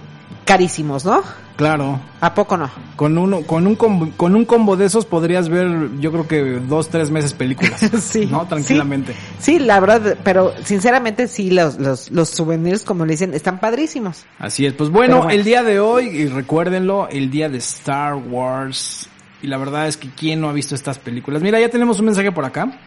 carísimos, 0.46 1.06
¿no? 1.06 1.24
Claro. 1.56 2.02
¿A 2.20 2.34
poco 2.34 2.58
no? 2.58 2.70
Con 2.96 3.18
uno, 3.18 3.42
con 3.44 3.66
un 3.66 3.76
combo, 3.76 4.10
con 4.18 4.36
un 4.36 4.46
combo 4.46 4.76
de 4.76 4.86
esos 4.86 5.06
podrías 5.06 5.48
ver, 5.48 5.90
yo 6.00 6.12
creo 6.12 6.28
que 6.28 6.42
dos, 6.60 6.90
tres 6.90 7.12
meses 7.12 7.34
películas. 7.34 7.82
Sí, 8.02 8.26
¿No? 8.26 8.46
Tranquilamente. 8.46 9.16
Sí, 9.40 9.60
la 9.60 9.80
verdad, 9.80 10.18
pero 10.24 10.54
sinceramente 10.64 11.28
sí, 11.28 11.50
los, 11.50 11.80
los, 11.80 12.12
los 12.12 12.30
souvenirs, 12.30 12.84
como 12.84 13.06
le 13.06 13.14
dicen, 13.14 13.34
están 13.34 13.60
padrísimos. 13.60 14.26
Así 14.38 14.66
es. 14.66 14.74
Pues 14.74 14.90
bueno, 14.90 15.30
el 15.30 15.44
día 15.44 15.64
de 15.64 15.80
hoy, 15.80 16.08
y 16.08 16.28
recuérdenlo, 16.28 17.08
el 17.10 17.32
día 17.32 17.50
de 17.50 17.58
Star 17.58 18.16
Wars. 18.16 19.10
Y 19.42 19.48
la 19.48 19.58
verdad 19.58 19.88
es 19.88 19.98
que 19.98 20.10
quién 20.10 20.42
no 20.42 20.50
ha 20.50 20.54
visto 20.54 20.76
estas 20.76 21.00
películas. 21.00 21.42
Mira, 21.42 21.60
ya 21.60 21.70
tenemos 21.70 22.00
un 22.00 22.06
mensaje 22.06 22.32
por 22.32 22.46
acá. 22.46 22.80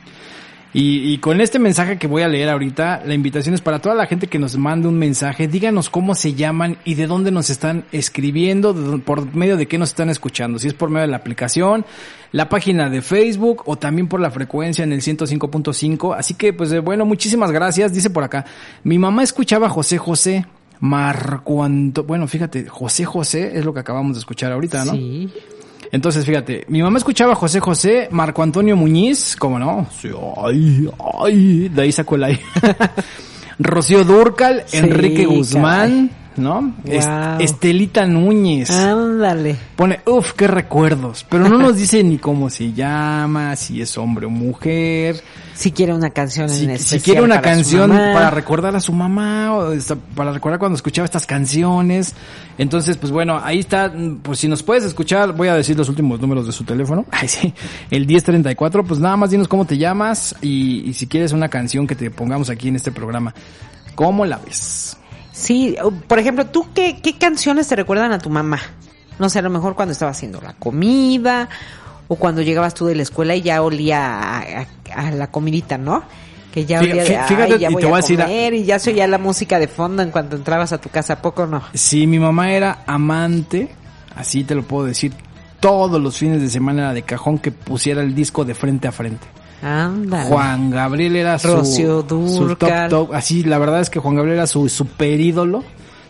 Y, 0.74 1.12
y 1.14 1.18
con 1.18 1.40
este 1.40 1.58
mensaje 1.58 1.96
que 1.96 2.06
voy 2.06 2.20
a 2.22 2.28
leer 2.28 2.50
ahorita, 2.50 3.02
la 3.06 3.14
invitación 3.14 3.54
es 3.54 3.62
para 3.62 3.78
toda 3.78 3.94
la 3.94 4.06
gente 4.06 4.26
que 4.26 4.38
nos 4.38 4.56
mande 4.58 4.86
un 4.86 4.98
mensaje. 4.98 5.48
Díganos 5.48 5.88
cómo 5.88 6.14
se 6.14 6.34
llaman 6.34 6.76
y 6.84 6.94
de 6.94 7.06
dónde 7.06 7.30
nos 7.30 7.48
están 7.48 7.84
escribiendo, 7.90 9.00
por 9.04 9.34
medio 9.34 9.56
de 9.56 9.66
qué 9.66 9.78
nos 9.78 9.88
están 9.88 10.10
escuchando. 10.10 10.58
Si 10.58 10.68
es 10.68 10.74
por 10.74 10.90
medio 10.90 11.02
de 11.06 11.10
la 11.10 11.16
aplicación, 11.16 11.86
la 12.32 12.50
página 12.50 12.90
de 12.90 13.00
Facebook 13.00 13.62
o 13.64 13.76
también 13.76 14.08
por 14.08 14.20
la 14.20 14.30
frecuencia 14.30 14.84
en 14.84 14.92
el 14.92 15.00
105.5. 15.00 16.14
Así 16.16 16.34
que, 16.34 16.52
pues 16.52 16.70
eh, 16.72 16.80
bueno, 16.80 17.06
muchísimas 17.06 17.50
gracias. 17.50 17.94
Dice 17.94 18.10
por 18.10 18.24
acá, 18.24 18.44
mi 18.84 18.98
mamá 18.98 19.22
escuchaba 19.22 19.68
a 19.68 19.70
José 19.70 19.96
José. 19.98 20.44
Marco 20.80 21.64
Anto- 21.64 22.04
bueno, 22.04 22.28
fíjate, 22.28 22.68
José 22.68 23.04
José 23.04 23.58
es 23.58 23.64
lo 23.64 23.74
que 23.74 23.80
acabamos 23.80 24.14
de 24.14 24.20
escuchar 24.20 24.52
ahorita, 24.52 24.84
¿no? 24.84 24.92
Sí. 24.92 25.28
Entonces, 25.90 26.24
fíjate, 26.26 26.64
mi 26.68 26.82
mamá 26.82 26.98
escuchaba 26.98 27.32
a 27.32 27.36
José 27.36 27.60
José, 27.60 28.08
Marco 28.10 28.42
Antonio 28.42 28.76
Muñiz, 28.76 29.36
¿cómo 29.36 29.58
no? 29.58 29.86
Sí, 30.00 30.10
ay, 30.42 30.88
ay, 31.22 31.68
de 31.68 31.82
ahí 31.82 31.92
sacó 31.92 32.16
el 32.16 32.24
ahí. 32.24 32.40
Rocío 33.58 34.04
Durcal, 34.04 34.64
Sí, 34.66 34.76
Enrique 34.76 35.26
Guzmán, 35.26 36.10
¿no? 36.38 36.74
Estelita 37.38 38.06
Núñez. 38.06 38.70
Ándale. 38.70 39.56
Pone, 39.76 40.00
uff, 40.06 40.32
qué 40.32 40.46
recuerdos. 40.46 41.26
Pero 41.28 41.48
no 41.48 41.58
nos 41.58 41.76
dice 41.76 42.02
ni 42.02 42.18
cómo 42.18 42.50
se 42.50 42.72
llama, 42.72 43.56
si 43.56 43.80
es 43.80 43.96
hombre 43.98 44.26
o 44.26 44.30
mujer. 44.30 45.22
Si 45.58 45.72
quiere 45.72 45.92
una 45.92 46.10
canción 46.10 46.48
Si, 46.48 46.66
en 46.66 46.68
si 46.68 46.74
especial 46.76 47.02
quiere 47.02 47.22
una 47.22 47.40
para 47.40 47.50
canción 47.50 47.90
para 47.90 48.30
recordar 48.30 48.76
a 48.76 48.80
su 48.80 48.92
mamá, 48.92 49.58
o 49.58 49.74
para 50.14 50.30
recordar 50.30 50.60
cuando 50.60 50.76
escuchaba 50.76 51.04
estas 51.04 51.26
canciones. 51.26 52.14
Entonces, 52.58 52.96
pues 52.96 53.10
bueno, 53.10 53.40
ahí 53.42 53.58
está. 53.58 53.92
Pues 54.22 54.38
si 54.38 54.46
nos 54.46 54.62
puedes 54.62 54.84
escuchar, 54.84 55.32
voy 55.32 55.48
a 55.48 55.56
decir 55.56 55.76
los 55.76 55.88
últimos 55.88 56.20
números 56.20 56.46
de 56.46 56.52
su 56.52 56.62
teléfono. 56.62 57.06
Ay, 57.10 57.26
sí. 57.26 57.52
El 57.90 58.06
1034, 58.06 58.84
pues 58.84 59.00
nada 59.00 59.16
más 59.16 59.30
dinos 59.30 59.48
cómo 59.48 59.64
te 59.64 59.76
llamas 59.76 60.36
y, 60.40 60.88
y 60.88 60.94
si 60.94 61.08
quieres 61.08 61.32
una 61.32 61.48
canción 61.48 61.88
que 61.88 61.96
te 61.96 62.08
pongamos 62.12 62.50
aquí 62.50 62.68
en 62.68 62.76
este 62.76 62.92
programa. 62.92 63.34
¿Cómo 63.96 64.24
la 64.26 64.38
ves? 64.38 64.97
Sí, 65.38 65.76
por 66.08 66.18
ejemplo, 66.18 66.46
¿tú 66.46 66.66
qué, 66.74 67.00
qué 67.00 67.16
canciones 67.16 67.68
te 67.68 67.76
recuerdan 67.76 68.12
a 68.12 68.18
tu 68.18 68.28
mamá? 68.28 68.58
No 69.18 69.28
sé, 69.28 69.38
a 69.38 69.42
lo 69.42 69.50
mejor 69.50 69.74
cuando 69.76 69.92
estaba 69.92 70.10
haciendo 70.10 70.40
la 70.40 70.52
comida 70.54 71.48
o 72.08 72.16
cuando 72.16 72.42
llegabas 72.42 72.74
tú 72.74 72.86
de 72.86 72.94
la 72.96 73.02
escuela 73.02 73.34
y 73.36 73.42
ya 73.42 73.62
olía 73.62 74.18
a, 74.18 74.38
a- 74.40 74.66
a 75.06 75.10
la 75.12 75.30
comidita, 75.30 75.78
¿no? 75.78 76.02
Que 76.52 76.64
ya 76.64 76.80
olía 76.80 77.02
de, 77.02 77.02
fí- 77.18 77.26
fíjate, 77.26 77.52
"Ay, 77.54 77.58
ya 77.60 77.70
y 77.70 77.72
voy 77.72 77.82
te 77.82 77.86
voy 77.88 77.94
a 77.94 77.98
a 77.98 78.00
decir 78.00 78.20
a- 78.20 78.24
comer", 78.24 78.54
y 78.54 78.64
ya 78.64 78.78
se 78.78 78.90
oía 78.90 79.06
la 79.06 79.18
música 79.18 79.58
de 79.58 79.68
fondo 79.68 80.02
en 80.02 80.10
cuanto 80.10 80.34
entrabas 80.36 80.72
a 80.72 80.78
tu 80.80 80.88
casa, 80.88 81.14
¿a 81.14 81.22
poco 81.22 81.46
no? 81.46 81.62
Si 81.74 82.06
mi 82.06 82.18
mamá 82.18 82.50
era 82.52 82.78
amante, 82.86 83.68
así 84.16 84.42
te 84.44 84.54
lo 84.54 84.62
puedo 84.62 84.86
decir, 84.86 85.12
todos 85.60 86.00
los 86.00 86.16
fines 86.18 86.40
de 86.40 86.48
semana 86.48 86.82
era 86.82 86.92
de 86.94 87.02
cajón 87.02 87.38
que 87.38 87.52
pusiera 87.52 88.00
el 88.02 88.14
disco 88.14 88.44
de 88.44 88.54
frente 88.54 88.88
a 88.88 88.92
frente. 88.92 89.26
Juan 89.60 90.70
Gabriel 90.70 91.16
era 91.16 91.38
su, 91.38 91.48
top 92.58 92.88
top. 92.88 93.12
Así, 93.12 93.42
la 93.42 93.58
verdad 93.58 93.80
es 93.80 93.90
que 93.90 93.98
Juan 93.98 94.14
Gabriel 94.16 94.36
era 94.38 94.46
su 94.46 94.68
super 94.68 95.20
ídolo. 95.20 95.64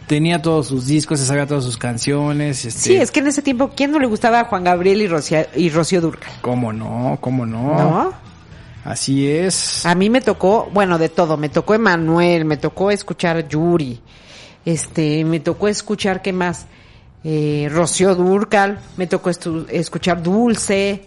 Tenía 0.06 0.40
todos 0.40 0.68
sus 0.68 0.86
discos, 0.86 1.20
se 1.20 1.26
sabía 1.26 1.46
todas 1.46 1.64
sus 1.64 1.76
canciones. 1.76 2.64
Este, 2.64 2.80
Sí, 2.80 2.96
es 2.96 3.10
que 3.10 3.20
en 3.20 3.26
ese 3.26 3.42
tiempo, 3.42 3.72
¿quién 3.76 3.90
no 3.90 3.98
le 3.98 4.06
gustaba 4.06 4.40
a 4.40 4.44
Juan 4.44 4.64
Gabriel 4.64 5.02
y 5.02 5.06
Rocío, 5.06 5.40
y 5.54 5.68
Rocío 5.68 6.00
Durcal? 6.00 6.32
¿Cómo 6.40 6.72
no? 6.72 7.18
¿Cómo 7.20 7.44
no? 7.44 7.76
¿No? 7.76 8.12
Así 8.84 9.28
es. 9.28 9.84
A 9.84 9.94
mí 9.94 10.08
me 10.08 10.22
tocó, 10.22 10.70
bueno, 10.72 10.96
de 10.96 11.10
todo, 11.10 11.36
me 11.36 11.50
tocó 11.50 11.74
Emanuel, 11.74 12.46
me 12.46 12.56
tocó 12.56 12.90
escuchar 12.90 13.46
Yuri, 13.46 14.00
este, 14.64 15.26
me 15.26 15.40
tocó 15.40 15.68
escuchar, 15.68 16.22
¿qué 16.22 16.32
más? 16.32 16.66
Eh, 17.22 17.68
Rocío 17.70 18.14
Durcal, 18.14 18.78
me 18.96 19.06
tocó 19.06 19.28
escuchar 19.28 20.22
Dulce, 20.22 21.04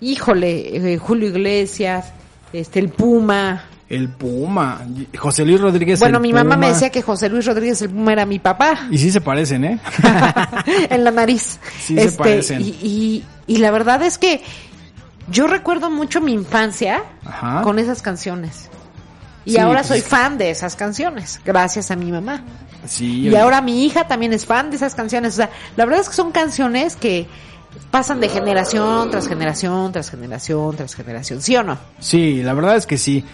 híjole, 0.00 0.94
eh, 0.94 0.98
Julio 0.98 1.28
Iglesias, 1.28 2.12
este, 2.52 2.78
el 2.80 2.88
Puma. 2.90 3.64
El 3.88 4.08
Puma. 4.08 4.80
José 5.18 5.44
Luis 5.44 5.60
Rodríguez. 5.60 6.00
bueno, 6.00 6.16
el 6.18 6.22
mi 6.22 6.32
mamá 6.32 6.56
me 6.56 6.68
decía 6.68 6.90
que 6.90 7.02
José 7.02 7.28
Luis 7.28 7.46
Rodríguez 7.46 7.80
el 7.82 7.90
Puma 7.90 8.12
era 8.12 8.26
mi 8.26 8.38
papá, 8.38 8.88
Y 8.90 8.98
sí 8.98 9.10
se 9.10 9.20
parecen, 9.20 9.64
¿eh? 9.64 9.78
en 10.90 11.04
la 11.04 11.10
nariz. 11.10 11.58
Sí 11.80 11.98
se 11.98 12.12
parecen. 12.12 12.60
Y, 12.60 12.68
y, 12.82 13.24
y 13.46 13.56
la 13.58 13.70
verdad 13.70 14.02
es 14.02 14.18
que 14.18 14.42
yo 15.30 15.46
recuerdo 15.46 15.90
mucho 15.90 16.20
mi 16.20 16.32
infancia 16.32 17.02
Ajá. 17.24 17.62
con 17.62 17.78
esas 17.78 18.02
canciones. 18.02 18.68
Y 19.44 19.52
Sí, 19.52 19.58
ahora 19.58 19.80
pues 19.80 19.88
soy 19.88 20.00
fan 20.00 20.38
de 20.38 20.50
esas 20.50 20.74
canciones, 20.74 21.38
gracias 21.44 21.90
a 21.90 21.96
mi 21.96 22.10
mamá. 22.10 22.42
Sí. 22.86 23.20
Y 23.22 23.28
oye. 23.28 23.38
ahora 23.38 23.60
mi 23.60 23.84
hija 23.84 24.06
también 24.08 24.32
es 24.32 24.46
fan 24.46 24.70
de 24.70 24.76
esas 24.76 24.94
canciones. 24.94 25.34
O 25.34 25.36
sea, 25.36 25.50
la 25.76 25.84
verdad 25.84 26.00
es 26.00 26.08
que 26.08 26.14
son 26.14 26.32
canciones 26.32 26.96
que 26.96 27.26
pasan 27.90 28.20
de 28.20 28.28
generación 28.28 29.10
tras 29.10 29.28
generación, 29.28 29.92
tras 29.92 30.10
generación, 30.10 30.76
tras 30.76 30.94
generación, 30.94 31.40
¿sí 31.42 31.56
o 31.56 31.62
no? 31.62 31.78
Sí, 32.00 32.42
la 32.42 32.54
verdad 32.54 32.76
es 32.76 32.86
que 32.86 32.98
sí. 32.98 33.24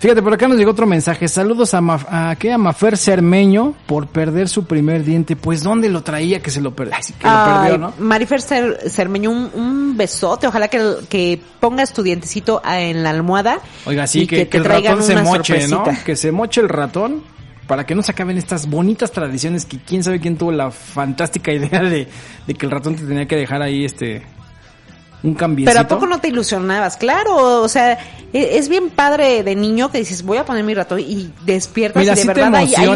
Fíjate, 0.00 0.22
por 0.22 0.32
acá 0.32 0.48
nos 0.48 0.56
llegó 0.56 0.70
otro 0.70 0.86
mensaje. 0.86 1.28
Saludos 1.28 1.74
a, 1.74 1.82
Maf- 1.82 2.06
a, 2.08 2.34
¿qué? 2.36 2.50
a 2.52 2.56
Mafer 2.56 2.96
Cermeño 2.96 3.74
por 3.84 4.06
perder 4.06 4.48
su 4.48 4.64
primer 4.64 5.04
diente. 5.04 5.36
Pues, 5.36 5.62
¿dónde 5.62 5.90
lo 5.90 6.02
traía 6.02 6.40
que 6.40 6.50
se 6.50 6.62
lo, 6.62 6.72
Ay, 6.90 7.02
perdió, 7.62 7.76
no? 7.76 7.92
Marifer 7.98 8.40
Cer- 8.40 8.88
Cermeño, 8.88 9.30
un, 9.30 9.50
un 9.52 9.96
besote. 9.98 10.46
Ojalá 10.46 10.68
que, 10.68 10.94
que 11.10 11.38
pongas 11.60 11.92
tu 11.92 12.02
dientecito 12.02 12.62
en 12.64 13.02
la 13.02 13.10
almohada. 13.10 13.58
Oiga, 13.84 14.06
sí, 14.06 14.22
y 14.22 14.26
que, 14.26 14.36
que 14.36 14.42
que 14.48 14.50
te 14.52 14.56
el 14.58 14.64
ratón 14.64 15.02
se 15.02 15.16
moche, 15.16 15.68
¿no? 15.68 15.84
Que 16.02 16.16
se 16.16 16.32
moche 16.32 16.62
el 16.62 16.70
ratón 16.70 17.22
para 17.70 17.86
que 17.86 17.94
no 17.94 18.02
se 18.02 18.10
acaben 18.10 18.36
estas 18.36 18.68
bonitas 18.68 19.12
tradiciones 19.12 19.64
que 19.64 19.78
quién 19.78 20.02
sabe 20.02 20.18
quién 20.18 20.36
tuvo 20.36 20.50
la 20.50 20.72
fantástica 20.72 21.52
idea 21.52 21.80
de, 21.80 22.08
de 22.44 22.54
que 22.54 22.66
el 22.66 22.72
ratón 22.72 22.96
te 22.96 23.04
tenía 23.04 23.28
que 23.28 23.36
dejar 23.36 23.62
ahí 23.62 23.84
este 23.84 24.22
un 25.22 25.34
cambiecito. 25.34 25.70
Pero 25.70 25.84
¿a 25.84 25.86
poco 25.86 26.08
no 26.08 26.20
te 26.20 26.26
ilusionabas? 26.26 26.96
Claro, 26.96 27.62
o 27.62 27.68
sea, 27.68 27.92
e- 28.32 28.58
es 28.58 28.68
bien 28.68 28.90
padre 28.90 29.44
de 29.44 29.54
niño 29.54 29.88
que 29.92 29.98
dices, 29.98 30.24
voy 30.24 30.38
a 30.38 30.44
poner 30.44 30.64
mi 30.64 30.74
ratón 30.74 30.98
y 30.98 31.30
despiertas 31.44 32.00
Mira, 32.00 32.14
y 32.14 32.16
de 32.16 32.22
sí 32.22 32.26
te 32.26 32.34
verdad 32.34 32.54
hay, 32.56 32.74
hay 32.74 32.88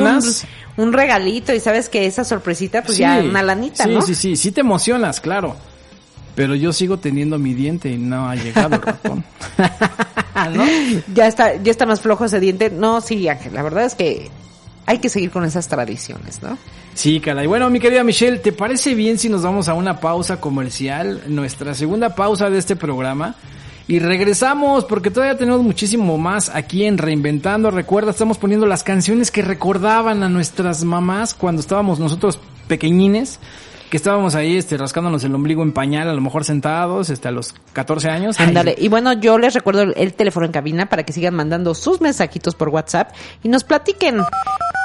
un, 0.77 0.93
regalito 0.93 1.55
y 1.55 1.61
sabes 1.61 1.89
que 1.89 2.07
esa 2.07 2.25
sorpresita, 2.25 2.83
pues 2.83 2.97
Sí, 2.97 3.03
ya 3.03 3.21
una 3.21 3.45
lanita, 3.45 3.85
sí, 3.85 3.91
¿no? 3.91 4.03
Sí, 4.03 4.17
sí, 4.17 4.35
sí 4.35 4.51
te 4.51 4.63
emocionas, 4.63 5.21
claro. 5.21 5.55
Pero 6.35 6.57
yo 6.57 6.73
sigo 6.73 6.99
teniendo 6.99 7.39
mi 7.39 7.55
diente 7.55 7.91
y 7.91 7.97
no 7.97 8.29
ha 8.29 8.35
llegado 8.35 8.75
el 8.75 8.83
ratón. 8.83 9.25
¿No? 10.53 10.65
Ya 11.15 11.29
está, 11.29 11.55
ya 11.63 11.71
está 11.71 11.87
más 11.87 12.01
flojo 12.01 12.25
ese 12.25 12.41
diente. 12.41 12.71
No, 12.71 13.01
sí, 13.01 13.29
Ángel, 13.29 13.55
la 13.55 13.63
verdad 13.63 13.85
es 13.85 13.95
que 13.95 14.33
hay 14.87 14.99
que 14.99 15.09
seguir 15.09 15.31
con 15.31 15.45
esas 15.45 15.69
tradiciones, 15.69 16.43
¿no? 16.43 16.59
Sí, 16.95 17.21
caray. 17.21 17.47
Bueno, 17.47 17.71
mi 17.71 17.81
querida 17.81 18.05
Michelle, 18.05 18.39
¿te 18.39 18.53
parece 18.53 18.95
bien 18.95 19.19
si 19.19 19.29
nos 19.29 19.43
vamos 19.43 19.69
a 19.69 19.75
una 19.75 20.01
pausa 20.01 20.41
comercial? 20.41 21.23
Nuestra 21.29 21.75
segunda 21.75 22.15
pausa 22.15 22.51
de 22.51 22.59
este 22.59 22.77
programa. 22.77 23.35
Y 23.87 23.99
regresamos 23.99 24.85
porque 24.85 25.11
todavía 25.11 25.37
tenemos 25.37 25.63
muchísimo 25.63 26.17
más 26.17 26.49
aquí 26.49 26.85
en 26.85 26.97
Reinventando. 26.97 27.71
Recuerda, 27.71 28.13
estamos 28.13 28.39
poniendo 28.39 28.67
las 28.67 28.83
canciones 28.83 29.31
que 29.31 29.43
recordaban 29.43 30.23
a 30.23 30.29
nuestras 30.29 30.85
mamás 30.85 31.35
cuando 31.35 31.61
estábamos 31.61 31.99
nosotros 31.99 32.39
pequeñines. 32.67 33.41
Que 33.91 33.97
estábamos 33.97 34.35
ahí 34.35 34.57
este, 34.57 34.77
rascándonos 34.77 35.23
el 35.25 35.35
ombligo 35.35 35.63
en 35.63 35.73
pañal, 35.73 36.09
a 36.09 36.15
lo 36.15 36.21
mejor 36.21 36.45
sentados, 36.45 37.11
este, 37.11 37.29
a 37.29 37.31
los 37.31 37.55
14 37.73 38.09
años. 38.11 38.41
Ándale. 38.41 38.75
Y 38.79 38.89
bueno, 38.89 39.13
yo 39.13 39.39
les 39.39 39.55
recuerdo 39.55 39.83
el, 39.83 39.95
el 39.97 40.15
teléfono 40.15 40.47
en 40.47 40.53
cabina 40.53 40.87
para 40.87 41.03
que 41.05 41.13
sigan 41.13 41.35
mandando 41.35 41.75
sus 41.75 42.01
mensajitos 42.01 42.55
por 42.55 42.69
WhatsApp 42.69 43.13
y 43.43 43.49
nos 43.49 43.65
platiquen. 43.65 44.23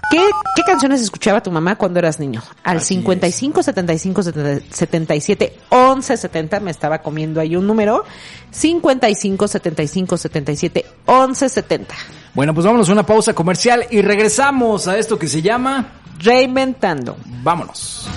¿Qué, 0.10 0.28
qué 0.56 0.64
canciones 0.64 1.02
escuchaba 1.02 1.44
tu 1.44 1.52
mamá 1.52 1.76
cuando 1.76 2.00
eras 2.00 2.20
niño? 2.20 2.42
Al 2.64 2.82
55 2.82 3.62
75 3.62 4.24
70 4.24 4.66
77 4.76 5.58
11 5.70 6.18
70 6.18 6.60
me 6.62 6.72
estaba 6.72 7.00
comiendo 7.00 7.40
ahí 7.40 7.56
un 7.56 7.68
número. 7.68 8.04
55 8.50 9.48
75 9.48 10.18
77 10.18 10.86
11 11.06 11.50
70. 11.50 11.96
Bueno, 12.34 12.54
pues 12.56 12.66
vámonos 12.66 12.90
a 12.90 12.94
una 12.94 13.06
pausa 13.06 13.34
comercial 13.34 13.86
y 13.92 14.02
regresamos 14.02 14.88
a 14.88 14.98
esto 14.98 15.20
que 15.20 15.28
se 15.28 15.44
llama 15.44 16.00
Reinventando. 16.18 17.16
Vámonos. 17.44 18.08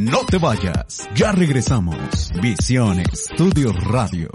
No 0.00 0.24
te 0.24 0.38
vayas, 0.38 1.06
ya 1.14 1.30
regresamos. 1.30 2.32
Visión 2.40 3.00
Estudios 3.00 3.74
Radio. 3.84 4.30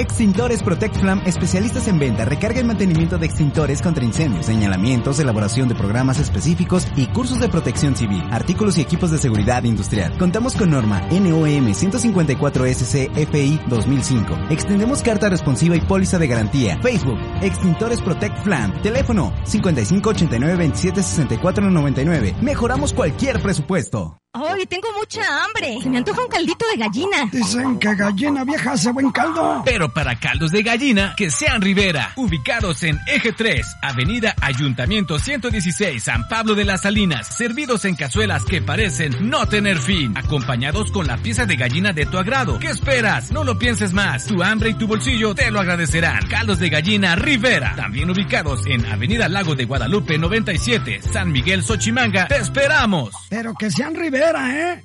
Extintores 0.00 0.62
Protect 0.62 0.96
Flam, 0.96 1.20
especialistas 1.26 1.86
en 1.86 1.98
venta, 1.98 2.24
recarga 2.24 2.58
y 2.58 2.64
mantenimiento 2.64 3.18
de 3.18 3.26
extintores 3.26 3.82
contra 3.82 4.02
incendios, 4.02 4.46
señalamientos, 4.46 5.20
elaboración 5.20 5.68
de 5.68 5.74
programas 5.74 6.18
específicos 6.18 6.86
y 6.96 7.06
cursos 7.08 7.38
de 7.38 7.50
protección 7.50 7.94
civil, 7.94 8.22
artículos 8.30 8.78
y 8.78 8.80
equipos 8.80 9.10
de 9.10 9.18
seguridad 9.18 9.62
industrial. 9.64 10.16
Contamos 10.16 10.56
con 10.56 10.70
norma 10.70 11.02
NOM 11.10 11.74
154 11.74 12.64
SC 12.64 13.10
FI 13.14 13.60
2005. 13.68 14.38
Extendemos 14.48 15.02
carta 15.02 15.28
responsiva 15.28 15.76
y 15.76 15.82
póliza 15.82 16.18
de 16.18 16.28
garantía. 16.28 16.78
Facebook, 16.80 17.18
Extintores 17.42 18.00
Protect 18.00 18.38
Flam. 18.42 18.80
Teléfono 18.80 19.34
55 19.44 20.08
89 20.08 20.56
27 20.56 21.02
64 21.02 21.70
99. 21.70 22.36
Mejoramos 22.40 22.94
cualquier 22.94 23.42
presupuesto. 23.42 24.19
¡Ay, 24.32 24.64
tengo 24.66 24.86
mucha 24.96 25.22
hambre! 25.44 25.78
Se 25.82 25.90
me 25.90 25.98
antoja 25.98 26.22
un 26.22 26.28
caldito 26.28 26.64
de 26.70 26.76
gallina. 26.76 27.28
Dicen 27.32 27.80
que 27.80 27.92
gallina 27.96 28.44
vieja 28.44 28.72
hace 28.72 28.92
buen 28.92 29.10
caldo. 29.10 29.62
Pero 29.64 29.92
para 29.92 30.20
caldos 30.20 30.52
de 30.52 30.62
gallina, 30.62 31.14
que 31.16 31.30
sean 31.30 31.60
Rivera. 31.60 32.12
Ubicados 32.14 32.84
en 32.84 32.96
Eje 33.08 33.32
3, 33.32 33.66
Avenida 33.82 34.36
Ayuntamiento 34.40 35.18
116, 35.18 36.04
San 36.04 36.28
Pablo 36.28 36.54
de 36.54 36.64
las 36.64 36.82
Salinas. 36.82 37.26
Servidos 37.26 37.84
en 37.84 37.96
cazuelas 37.96 38.44
que 38.44 38.62
parecen 38.62 39.28
no 39.28 39.48
tener 39.48 39.78
fin. 39.78 40.16
Acompañados 40.16 40.92
con 40.92 41.08
la 41.08 41.16
pieza 41.16 41.44
de 41.44 41.56
gallina 41.56 41.92
de 41.92 42.06
tu 42.06 42.16
agrado. 42.16 42.60
¿Qué 42.60 42.68
esperas? 42.68 43.32
No 43.32 43.42
lo 43.42 43.58
pienses 43.58 43.92
más. 43.92 44.26
Tu 44.26 44.40
hambre 44.44 44.70
y 44.70 44.74
tu 44.74 44.86
bolsillo 44.86 45.34
te 45.34 45.50
lo 45.50 45.58
agradecerán. 45.58 46.28
Caldos 46.28 46.60
de 46.60 46.70
gallina 46.70 47.16
Rivera. 47.16 47.74
También 47.74 48.08
ubicados 48.08 48.64
en 48.66 48.86
Avenida 48.86 49.28
Lago 49.28 49.56
de 49.56 49.64
Guadalupe 49.64 50.18
97, 50.18 51.00
San 51.02 51.32
Miguel 51.32 51.64
Xochimanga. 51.64 52.28
¡Te 52.28 52.36
esperamos! 52.36 53.10
Pero 53.28 53.54
que 53.54 53.72
sean 53.72 53.96
Rivera, 53.96 54.19
¿eh? 54.20 54.82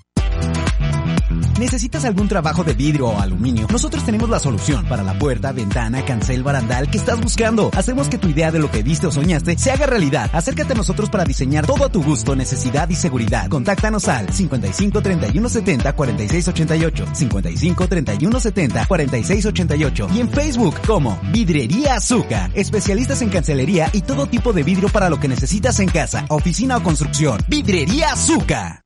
¿Necesitas 1.59 2.03
algún 2.03 2.27
trabajo 2.27 2.65
de 2.65 2.73
vidrio 2.73 3.07
o 3.07 3.19
aluminio? 3.19 3.67
Nosotros 3.71 4.05
tenemos 4.05 4.29
la 4.29 4.39
solución 4.39 4.85
para 4.85 5.03
la 5.03 5.17
puerta, 5.17 5.53
ventana, 5.53 6.03
cancel, 6.03 6.43
barandal 6.43 6.89
que 6.89 6.97
estás 6.97 7.19
buscando. 7.21 7.71
Hacemos 7.73 8.09
que 8.09 8.17
tu 8.17 8.27
idea 8.27 8.51
de 8.51 8.59
lo 8.59 8.69
que 8.69 8.83
viste 8.83 9.07
o 9.07 9.11
soñaste 9.11 9.57
se 9.57 9.71
haga 9.71 9.85
realidad. 9.85 10.29
Acércate 10.33 10.73
a 10.73 10.75
nosotros 10.75 11.09
para 11.09 11.23
diseñar 11.23 11.65
todo 11.65 11.85
a 11.85 11.89
tu 11.89 12.03
gusto, 12.03 12.35
necesidad 12.35 12.89
y 12.89 12.95
seguridad. 12.95 13.47
Contáctanos 13.47 14.07
al 14.09 14.33
55 14.33 15.01
31 15.01 15.49
70 15.49 15.93
46 15.93 16.47
88, 16.49 17.05
55 17.13 17.87
31 17.87 18.39
70 18.39 18.85
46 18.85 19.45
88 19.45 20.07
y 20.13 20.19
en 20.19 20.29
Facebook 20.29 20.75
como 20.85 21.19
Vidrería 21.31 21.95
Azúcar. 21.95 22.51
Especialistas 22.53 23.21
en 23.21 23.29
cancelería 23.29 23.89
y 23.93 24.01
todo 24.01 24.27
tipo 24.27 24.51
de 24.51 24.63
vidrio 24.63 24.89
para 24.89 25.09
lo 25.09 25.19
que 25.19 25.29
necesitas 25.29 25.79
en 25.79 25.87
casa, 25.87 26.25
oficina 26.29 26.77
o 26.77 26.83
construcción. 26.83 27.39
Vidrería 27.47 28.11
Azúcar. 28.11 28.84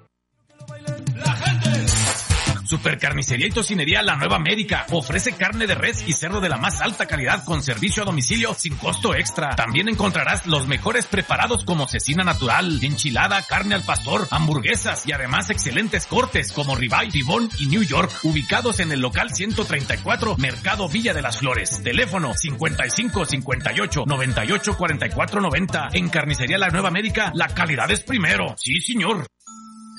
Supercarnicería 2.67 3.47
y 3.47 3.51
Tocinería 3.51 4.03
La 4.03 4.17
Nueva 4.17 4.37
América 4.37 4.87
ofrece 4.91 5.33
carne 5.33 5.67
de 5.67 5.75
res 5.75 6.05
y 6.07 6.13
cerdo 6.13 6.41
de 6.41 6.49
la 6.49 6.57
más 6.57 6.81
alta 6.81 7.07
calidad 7.07 7.45
con 7.45 7.63
servicio 7.63 8.03
a 8.03 8.07
domicilio 8.07 8.55
sin 8.55 8.77
costo 8.77 9.15
extra. 9.15 9.57
También 9.57 9.89
encontrarás 9.89 10.47
los 10.47 10.67
mejores 10.67 11.07
preparados 11.07 11.65
como 11.65 11.87
cecina 11.87 12.25
natural, 12.25 12.79
enchilada, 12.83 13.43
carne 13.43 13.75
al 13.75 13.83
pastor, 13.83 14.27
hamburguesas 14.31 15.07
y 15.07 15.13
además 15.13 15.51
excelentes 15.51 16.07
cortes 16.07 16.53
como 16.53 16.77
ribeye, 16.77 17.11
tibón 17.11 17.49
y 17.59 17.67
New 17.67 17.83
York, 17.83 18.11
ubicados 18.25 18.81
en 18.81 18.93
el 18.93 19.01
local 19.01 19.31
134 19.33 20.37
Mercado 20.39 20.89
Villa 20.89 21.15
de 21.15 21.23
las 21.23 21.39
Flores. 21.39 21.83
Teléfono 21.83 22.35
55 22.35 23.25
58 23.27 24.05
98 24.07 24.77
44 24.77 25.41
90. 25.41 25.89
En 25.93 26.09
Carnicería 26.09 26.59
La 26.59 26.71
Nueva 26.71 26.89
América, 26.89 27.31
la 27.35 27.49
calidad 27.49 27.91
es 27.91 28.01
primero. 28.01 28.55
Sí, 28.59 28.81
señor. 28.81 29.27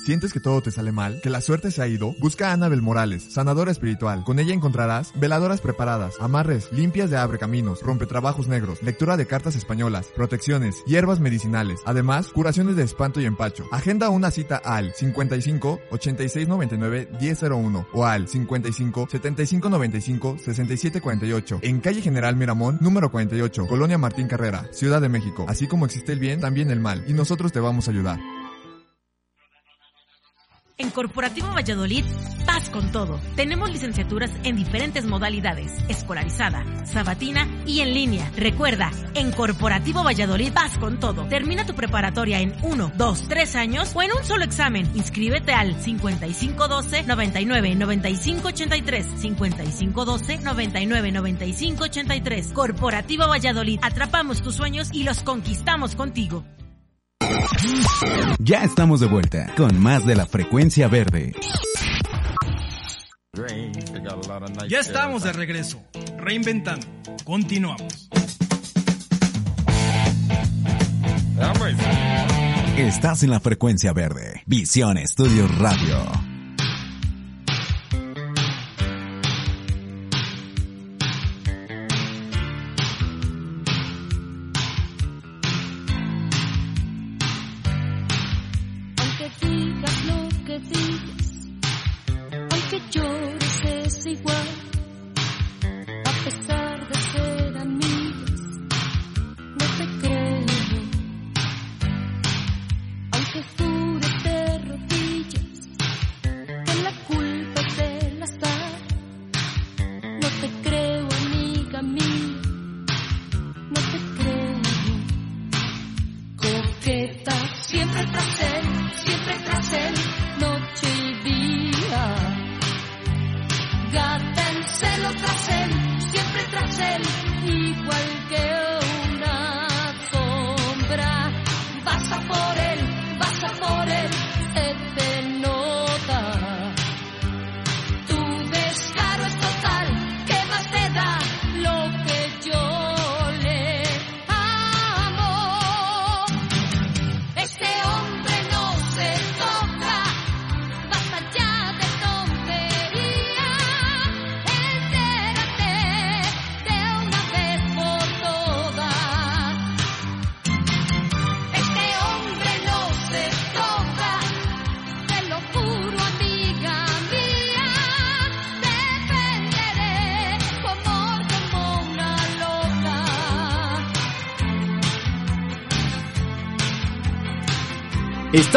¿Sientes 0.07 0.31
que 0.31 0.39
todo 0.39 0.61
te 0.61 0.71
sale 0.71 0.93
mal? 0.93 1.19
¿Que 1.19 1.29
la 1.29 1.41
suerte 1.41 1.69
se 1.69 1.81
ha 1.81 1.87
ido? 1.89 2.15
Busca 2.19 2.47
a 2.47 2.53
Anabel 2.53 2.81
Morales, 2.81 3.27
sanadora 3.29 3.73
espiritual. 3.73 4.23
Con 4.23 4.39
ella 4.39 4.53
encontrarás 4.53 5.11
veladoras 5.15 5.59
preparadas, 5.59 6.15
amarres, 6.21 6.71
limpias 6.71 7.09
de 7.09 7.17
abre 7.17 7.37
caminos, 7.37 7.81
rompetrabajos 7.81 8.47
negros, 8.47 8.81
lectura 8.81 9.17
de 9.17 9.27
cartas 9.27 9.57
españolas, 9.57 10.07
protecciones, 10.15 10.81
hierbas 10.85 11.19
medicinales, 11.19 11.81
además 11.83 12.29
curaciones 12.29 12.77
de 12.77 12.83
espanto 12.83 13.19
y 13.19 13.25
empacho. 13.25 13.65
Agenda 13.69 14.09
una 14.09 14.31
cita 14.31 14.55
al 14.55 14.93
55 14.93 15.81
86 15.91 16.47
99 16.47 17.09
1001 17.19 17.87
o 17.91 18.05
al 18.05 18.29
55 18.29 19.09
75 19.11 19.69
95 19.69 20.37
67 20.39 21.01
48 21.01 21.59
en 21.63 21.81
calle 21.81 22.01
General 22.01 22.33
Miramón, 22.37 22.77
número 22.79 23.11
48, 23.11 23.67
Colonia 23.67 23.97
Martín 23.97 24.29
Carrera, 24.29 24.69
Ciudad 24.71 25.01
de 25.01 25.09
México. 25.09 25.43
Así 25.49 25.67
como 25.67 25.85
existe 25.85 26.13
el 26.13 26.19
bien, 26.19 26.39
también 26.39 26.71
el 26.71 26.79
mal, 26.79 27.03
y 27.09 27.11
nosotros 27.11 27.51
te 27.51 27.59
vamos 27.59 27.89
a 27.89 27.91
ayudar. 27.91 28.36
En 30.79 30.91
Corporativo 30.91 31.47
Valladolid, 31.47 32.05
paz 32.45 32.69
con 32.69 32.91
todo. 32.91 33.19
Tenemos 33.35 33.71
licenciaturas 33.71 34.29
en 34.43 34.55
diferentes 34.55 35.07
modalidades, 35.07 35.73
escolarizada, 35.89 36.63
sabatina 36.85 37.47
y 37.65 37.79
en 37.79 37.95
línea. 37.95 38.31
Recuerda, 38.37 38.91
en 39.15 39.31
Corporativo 39.31 40.03
Valladolid, 40.03 40.53
paz 40.53 40.77
con 40.77 40.99
todo. 40.99 41.25
Termina 41.29 41.65
tu 41.65 41.73
preparatoria 41.73 42.41
en 42.41 42.53
1, 42.61 42.91
2, 42.95 43.27
3 43.27 43.55
años 43.55 43.91
o 43.95 44.03
en 44.03 44.11
un 44.11 44.23
solo 44.23 44.43
examen. 44.43 44.87
Inscríbete 44.93 45.51
al 45.51 45.81
5512 45.81 47.05
99 47.07 47.75
95 47.75 48.47
83 48.49 49.05
5512 49.17 50.37
99 50.37 51.11
95 51.11 51.83
83. 51.85 52.53
Corporativo 52.53 53.27
Valladolid, 53.27 53.79
atrapamos 53.81 54.43
tus 54.43 54.53
sueños 54.53 54.89
y 54.93 55.05
los 55.05 55.23
conquistamos 55.23 55.95
contigo. 55.95 56.43
Ya 58.39 58.63
estamos 58.63 58.99
de 58.99 59.07
vuelta 59.07 59.53
con 59.57 59.79
más 59.79 60.05
de 60.05 60.15
la 60.15 60.25
frecuencia 60.25 60.87
verde. 60.87 61.33
Ya 64.69 64.79
estamos 64.79 65.23
de 65.23 65.33
regreso, 65.33 65.83
reinventando. 66.17 66.87
Continuamos. 67.23 68.09
Estás 72.77 73.23
en 73.23 73.31
la 73.31 73.39
frecuencia 73.39 73.93
verde. 73.93 74.43
Visión 74.45 74.97
Estudios 74.97 75.55
Radio. 75.57 76.26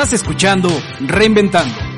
Estás 0.01 0.15
escuchando 0.15 0.71
Reinventando. 1.01 1.90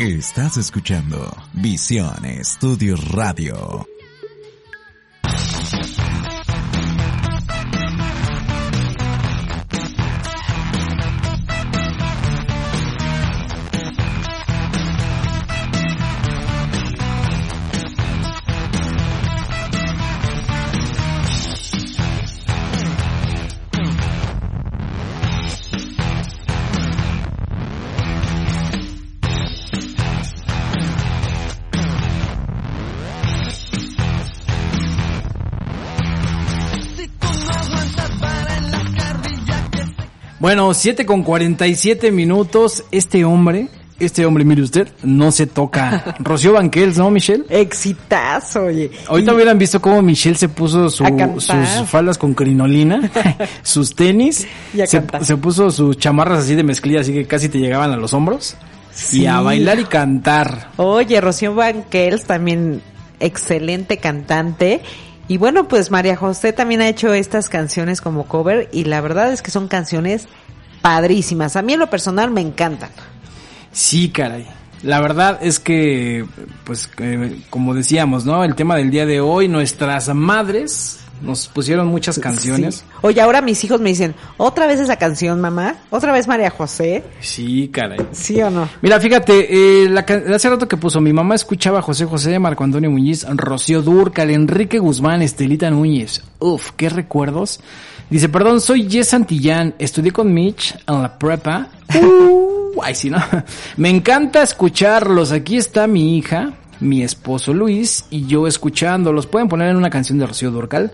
Estás 0.00 0.56
escuchando 0.56 1.30
Visión 1.52 2.24
Estudio 2.24 2.96
Radio. 3.12 3.86
Bueno, 40.50 40.74
7 40.74 41.06
con 41.06 41.22
47 41.22 42.10
minutos. 42.10 42.82
Este 42.90 43.24
hombre, 43.24 43.68
este 44.00 44.26
hombre, 44.26 44.44
mire 44.44 44.62
usted, 44.62 44.88
no 45.04 45.30
se 45.30 45.46
toca. 45.46 46.16
Rocío 46.18 46.54
Banquels, 46.54 46.98
¿no, 46.98 47.08
Michelle? 47.08 47.44
Exitazo, 47.48 48.64
oye. 48.64 48.90
Ahorita 49.06 49.32
hubieran 49.32 49.58
visto 49.60 49.80
cómo 49.80 50.02
Michelle 50.02 50.34
se 50.36 50.48
puso 50.48 50.90
su- 50.90 51.04
sus 51.38 51.88
faldas 51.88 52.18
con 52.18 52.34
crinolina, 52.34 53.08
sus 53.62 53.94
tenis, 53.94 54.48
Y 54.74 54.80
a 54.80 54.88
se, 54.88 55.36
puso 55.36 55.70
sus 55.70 55.96
chamarras 55.98 56.40
así 56.40 56.56
de 56.56 56.64
mezclilla, 56.64 57.02
así 57.02 57.12
que 57.12 57.26
casi 57.26 57.48
te 57.48 57.60
llegaban 57.60 57.92
a 57.92 57.96
los 57.96 58.12
hombros. 58.12 58.56
Sí. 58.92 59.20
Y 59.22 59.26
a 59.26 59.38
bailar 59.42 59.78
y 59.78 59.84
cantar. 59.84 60.70
Oye, 60.78 61.20
Rocío 61.20 61.54
Banquels 61.54 62.24
también 62.24 62.82
excelente 63.20 63.98
cantante. 63.98 64.80
Y 65.30 65.36
bueno, 65.36 65.68
pues 65.68 65.92
María 65.92 66.16
José 66.16 66.52
también 66.52 66.80
ha 66.80 66.88
hecho 66.88 67.14
estas 67.14 67.48
canciones 67.48 68.00
como 68.00 68.26
cover 68.26 68.68
y 68.72 68.82
la 68.82 69.00
verdad 69.00 69.32
es 69.32 69.42
que 69.42 69.52
son 69.52 69.68
canciones 69.68 70.26
padrísimas. 70.82 71.54
A 71.54 71.62
mí 71.62 71.74
en 71.74 71.78
lo 71.78 71.88
personal 71.88 72.32
me 72.32 72.40
encantan. 72.40 72.90
Sí, 73.70 74.08
caray. 74.08 74.48
La 74.82 75.00
verdad 75.00 75.38
es 75.40 75.60
que, 75.60 76.26
pues, 76.64 76.90
eh, 76.98 77.42
como 77.48 77.74
decíamos, 77.74 78.24
¿no? 78.24 78.42
El 78.42 78.56
tema 78.56 78.74
del 78.74 78.90
día 78.90 79.06
de 79.06 79.20
hoy, 79.20 79.46
nuestras 79.46 80.12
madres 80.12 80.98
nos 81.22 81.48
pusieron 81.48 81.88
muchas 81.88 82.18
canciones. 82.18 82.76
Sí. 82.76 82.84
Oye, 83.02 83.20
ahora 83.20 83.40
mis 83.42 83.62
hijos 83.64 83.80
me 83.80 83.90
dicen, 83.90 84.14
¿otra 84.36 84.66
vez 84.66 84.80
esa 84.80 84.96
canción, 84.96 85.40
mamá? 85.40 85.76
¿Otra 85.90 86.12
vez 86.12 86.26
María 86.28 86.50
José? 86.50 87.04
Sí, 87.20 87.68
caray. 87.72 87.98
¿Sí 88.12 88.40
o 88.42 88.50
no? 88.50 88.68
Mira, 88.82 89.00
fíjate, 89.00 89.84
eh, 89.84 89.88
la, 89.88 90.00
hace 90.34 90.48
rato 90.48 90.66
que 90.66 90.76
puso, 90.76 91.00
mi 91.00 91.12
mamá 91.12 91.34
escuchaba 91.34 91.80
a 91.80 91.82
José 91.82 92.04
José, 92.04 92.38
Marco 92.38 92.64
Antonio 92.64 92.90
Muñiz, 92.90 93.26
Rocío 93.28 93.82
Durcal, 93.82 94.30
Enrique 94.30 94.78
Guzmán, 94.78 95.22
Estelita 95.22 95.70
Núñez. 95.70 96.22
Uf, 96.38 96.72
qué 96.76 96.88
recuerdos. 96.88 97.60
Dice, 98.08 98.28
perdón, 98.28 98.60
soy 98.60 98.90
Jess 98.90 99.08
Santillán, 99.08 99.74
estudié 99.78 100.10
con 100.10 100.32
Mitch 100.32 100.76
en 100.86 101.02
la 101.02 101.18
prepa. 101.18 101.68
Uh, 102.72 102.82
ay, 102.84 102.94
sí, 102.94 103.10
¿no? 103.10 103.18
Me 103.76 103.88
encanta 103.90 104.44
escucharlos. 104.44 105.32
Aquí 105.32 105.56
está 105.56 105.88
mi 105.88 106.16
hija, 106.16 106.54
mi 106.80 107.02
esposo 107.02 107.52
Luis 107.52 108.04
y 108.10 108.26
yo 108.26 108.46
escuchándolos. 108.46 109.26
Pueden 109.26 109.48
poner 109.48 109.70
en 109.70 109.76
una 109.76 109.90
canción 109.90 110.18
de 110.18 110.26
Rocío 110.26 110.50
Durcal. 110.50 110.92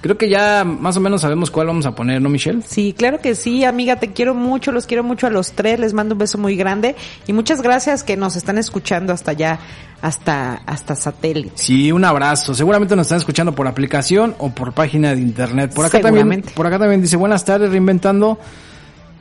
Creo 0.00 0.16
que 0.16 0.28
ya 0.28 0.64
más 0.64 0.96
o 0.96 1.00
menos 1.00 1.22
sabemos 1.22 1.50
cuál 1.50 1.66
vamos 1.66 1.84
a 1.84 1.94
poner, 1.94 2.22
¿no, 2.22 2.28
Michelle? 2.28 2.62
Sí, 2.64 2.94
claro 2.96 3.18
que 3.20 3.34
sí, 3.34 3.64
amiga, 3.64 3.96
te 3.96 4.12
quiero 4.12 4.32
mucho, 4.32 4.70
los 4.70 4.86
quiero 4.86 5.02
mucho 5.02 5.26
a 5.26 5.30
los 5.30 5.52
tres, 5.52 5.80
les 5.80 5.92
mando 5.92 6.14
un 6.14 6.20
beso 6.20 6.38
muy 6.38 6.54
grande 6.54 6.94
y 7.26 7.32
muchas 7.32 7.62
gracias 7.62 8.04
que 8.04 8.16
nos 8.16 8.36
están 8.36 8.58
escuchando 8.58 9.12
hasta 9.12 9.32
allá, 9.32 9.58
hasta, 10.00 10.54
hasta 10.66 10.94
satélite. 10.94 11.50
Sí, 11.56 11.90
un 11.90 12.04
abrazo. 12.04 12.54
Seguramente 12.54 12.94
nos 12.94 13.06
están 13.06 13.18
escuchando 13.18 13.56
por 13.56 13.66
aplicación 13.66 14.36
o 14.38 14.50
por 14.50 14.72
página 14.72 15.16
de 15.16 15.20
internet. 15.20 15.74
Por 15.74 15.86
acá 15.86 16.00
también, 16.00 16.44
por 16.54 16.66
acá 16.68 16.78
también 16.78 17.02
dice, 17.02 17.16
buenas 17.16 17.44
tardes, 17.44 17.68
reinventando. 17.68 18.38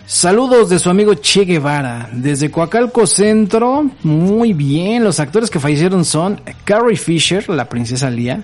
Saludos 0.07 0.69
de 0.69 0.79
su 0.79 0.89
amigo 0.89 1.15
Che 1.15 1.43
Guevara, 1.43 2.09
desde 2.13 2.49
Coacalco 2.49 3.05
Centro. 3.05 3.91
Muy 4.03 4.53
bien, 4.53 5.03
los 5.03 5.19
actores 5.19 5.49
que 5.49 5.59
fallecieron 5.59 6.05
son 6.05 6.39
Carrie 6.63 6.95
Fisher, 6.95 7.49
la 7.49 7.67
princesa 7.67 8.09
Leia, 8.09 8.41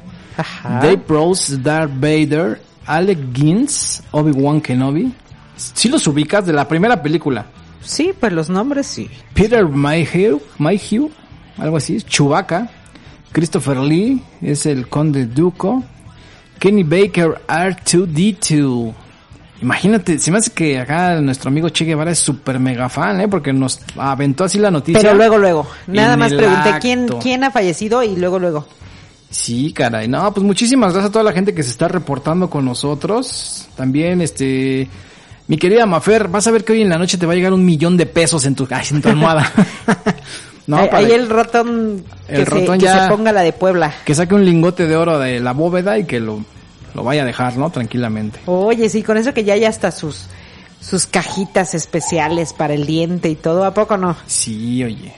Dave 0.61 1.01
Rose, 1.07 1.57
Darth 1.57 1.93
Vader, 1.95 2.61
Alec 2.85 3.17
Guinness, 3.31 4.03
Obi-Wan 4.11 4.59
Kenobi. 4.59 5.13
¿Sí 5.55 5.87
los 5.87 6.05
ubicas 6.05 6.45
de 6.45 6.51
la 6.51 6.67
primera 6.67 7.01
película? 7.01 7.45
Sí, 7.81 8.11
pues 8.19 8.33
los 8.33 8.49
nombres 8.49 8.85
sí. 8.85 9.09
Peter 9.33 9.65
Mayhew, 9.65 10.41
Mayhew, 10.57 11.11
algo 11.57 11.77
así, 11.77 12.01
Chewbacca, 12.01 12.69
Christopher 13.31 13.77
Lee, 13.77 14.21
es 14.41 14.65
el 14.65 14.89
Conde 14.89 15.27
Duco, 15.27 15.81
Kenny 16.59 16.83
Baker, 16.83 17.41
R2D2. 17.47 18.95
Imagínate, 19.63 20.19
se 20.19 20.29
me 20.29 20.37
hace 20.39 20.51
que 20.51 20.77
acá 20.77 21.19
nuestro 21.21 21.49
amigo 21.49 21.69
Che 21.69 21.85
Guevara 21.85 22.11
es 22.11 22.19
súper 22.19 22.59
mega 22.59 22.89
fan, 22.89 23.21
¿eh? 23.21 23.27
Porque 23.29 23.53
nos 23.53 23.79
aventó 23.97 24.43
así 24.43 24.59
la 24.59 24.69
noticia. 24.69 25.01
Pero 25.01 25.15
luego, 25.15 25.37
luego, 25.37 25.67
nada 25.87 26.17
más 26.17 26.33
pregunté 26.33 26.69
acto. 26.69 26.79
quién, 26.81 27.07
quién 27.21 27.43
ha 27.45 27.51
fallecido 27.51 28.03
y 28.03 28.15
luego, 28.17 28.39
luego. 28.39 28.67
Sí, 29.29 29.71
caray. 29.73 30.07
No, 30.07 30.31
pues 30.33 30.45
muchísimas 30.45 30.91
gracias 30.93 31.09
a 31.09 31.11
toda 31.11 31.23
la 31.23 31.31
gente 31.31 31.55
que 31.55 31.63
se 31.63 31.69
está 31.71 31.87
reportando 31.87 32.49
con 32.49 32.65
nosotros. 32.65 33.67
También, 33.75 34.21
este, 34.21 34.87
mi 35.47 35.57
querida 35.57 35.85
Mafer, 35.85 36.27
vas 36.27 36.45
a 36.45 36.51
ver 36.51 36.63
que 36.63 36.73
hoy 36.73 36.81
en 36.81 36.89
la 36.89 36.97
noche 36.97 37.17
te 37.17 37.25
va 37.25 37.31
a 37.33 37.35
llegar 37.35 37.53
un 37.53 37.65
millón 37.65 37.95
de 37.97 38.05
pesos 38.05 38.45
en 38.45 38.53
tu, 38.55 38.67
ay, 38.69 38.85
en 38.91 39.01
tu 39.01 39.09
almohada. 39.09 39.51
no, 40.67 40.77
ahí, 40.77 40.87
para 40.87 40.97
ahí 40.99 41.11
el 41.13 41.29
ratón, 41.29 42.03
que, 42.27 42.35
El 42.35 42.45
se, 42.45 42.49
ratón 42.51 42.77
que 42.79 42.85
ya- 42.85 43.03
se 43.05 43.09
ponga 43.09 43.31
la 43.31 43.41
de 43.41 43.53
Puebla. 43.53 43.93
que 44.05 44.13
saque 44.13 44.35
un 44.35 44.45
lingote 44.45 44.85
de 44.87 44.95
oro 44.97 45.17
de 45.17 45.39
la 45.39 45.53
bóveda 45.53 45.97
y 45.97 46.03
que 46.05 46.19
lo, 46.19 46.43
lo 46.93 47.03
vaya 47.03 47.23
a 47.23 47.25
dejar, 47.25 47.57
¿no? 47.57 47.69
Tranquilamente. 47.69 48.39
Oye, 48.45 48.89
sí, 48.89 49.03
con 49.03 49.17
eso 49.17 49.33
que 49.33 49.43
ya 49.43 49.53
hay 49.53 49.65
hasta 49.65 49.91
sus, 49.91 50.27
sus 50.79 51.05
cajitas 51.07 51.73
especiales 51.73 52.53
para 52.53 52.73
el 52.73 52.85
diente 52.85 53.29
y 53.29 53.35
todo, 53.35 53.65
¿a 53.65 53.73
poco 53.73 53.97
no? 53.97 54.15
Sí, 54.27 54.83
oye. 54.83 55.13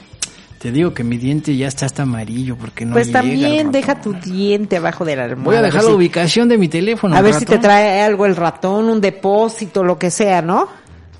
Te 0.60 0.72
digo 0.72 0.96
que 0.96 1.04
mi 1.04 1.18
diente 1.18 1.56
ya 1.56 1.68
está 1.68 1.86
hasta 1.86 2.04
amarillo 2.04 2.56
porque 2.58 2.86
no 2.86 2.94
pues 2.94 3.08
llega 3.08 3.20
también 3.20 3.72
deja 3.72 4.02
tu 4.02 4.14
diente 4.14 4.78
abajo 4.78 5.06
de 5.06 5.16
la 5.16 5.26
almohada. 5.26 5.44
Voy 5.46 5.56
a 5.58 5.62
dejar 5.62 5.84
la 5.84 5.90
si- 5.90 5.96
ubicación 5.96 6.50
de 6.50 6.58
mi 6.58 6.68
teléfono. 6.68 7.16
A 7.16 7.22
ver 7.22 7.34
ratón. 7.34 7.48
si 7.48 7.54
te 7.54 7.60
trae 7.60 8.02
algo 8.02 8.26
el 8.26 8.36
ratón, 8.36 8.90
un 8.90 9.00
depósito, 9.00 9.84
lo 9.84 10.00
que 10.00 10.10
sea, 10.10 10.42
¿no? 10.42 10.68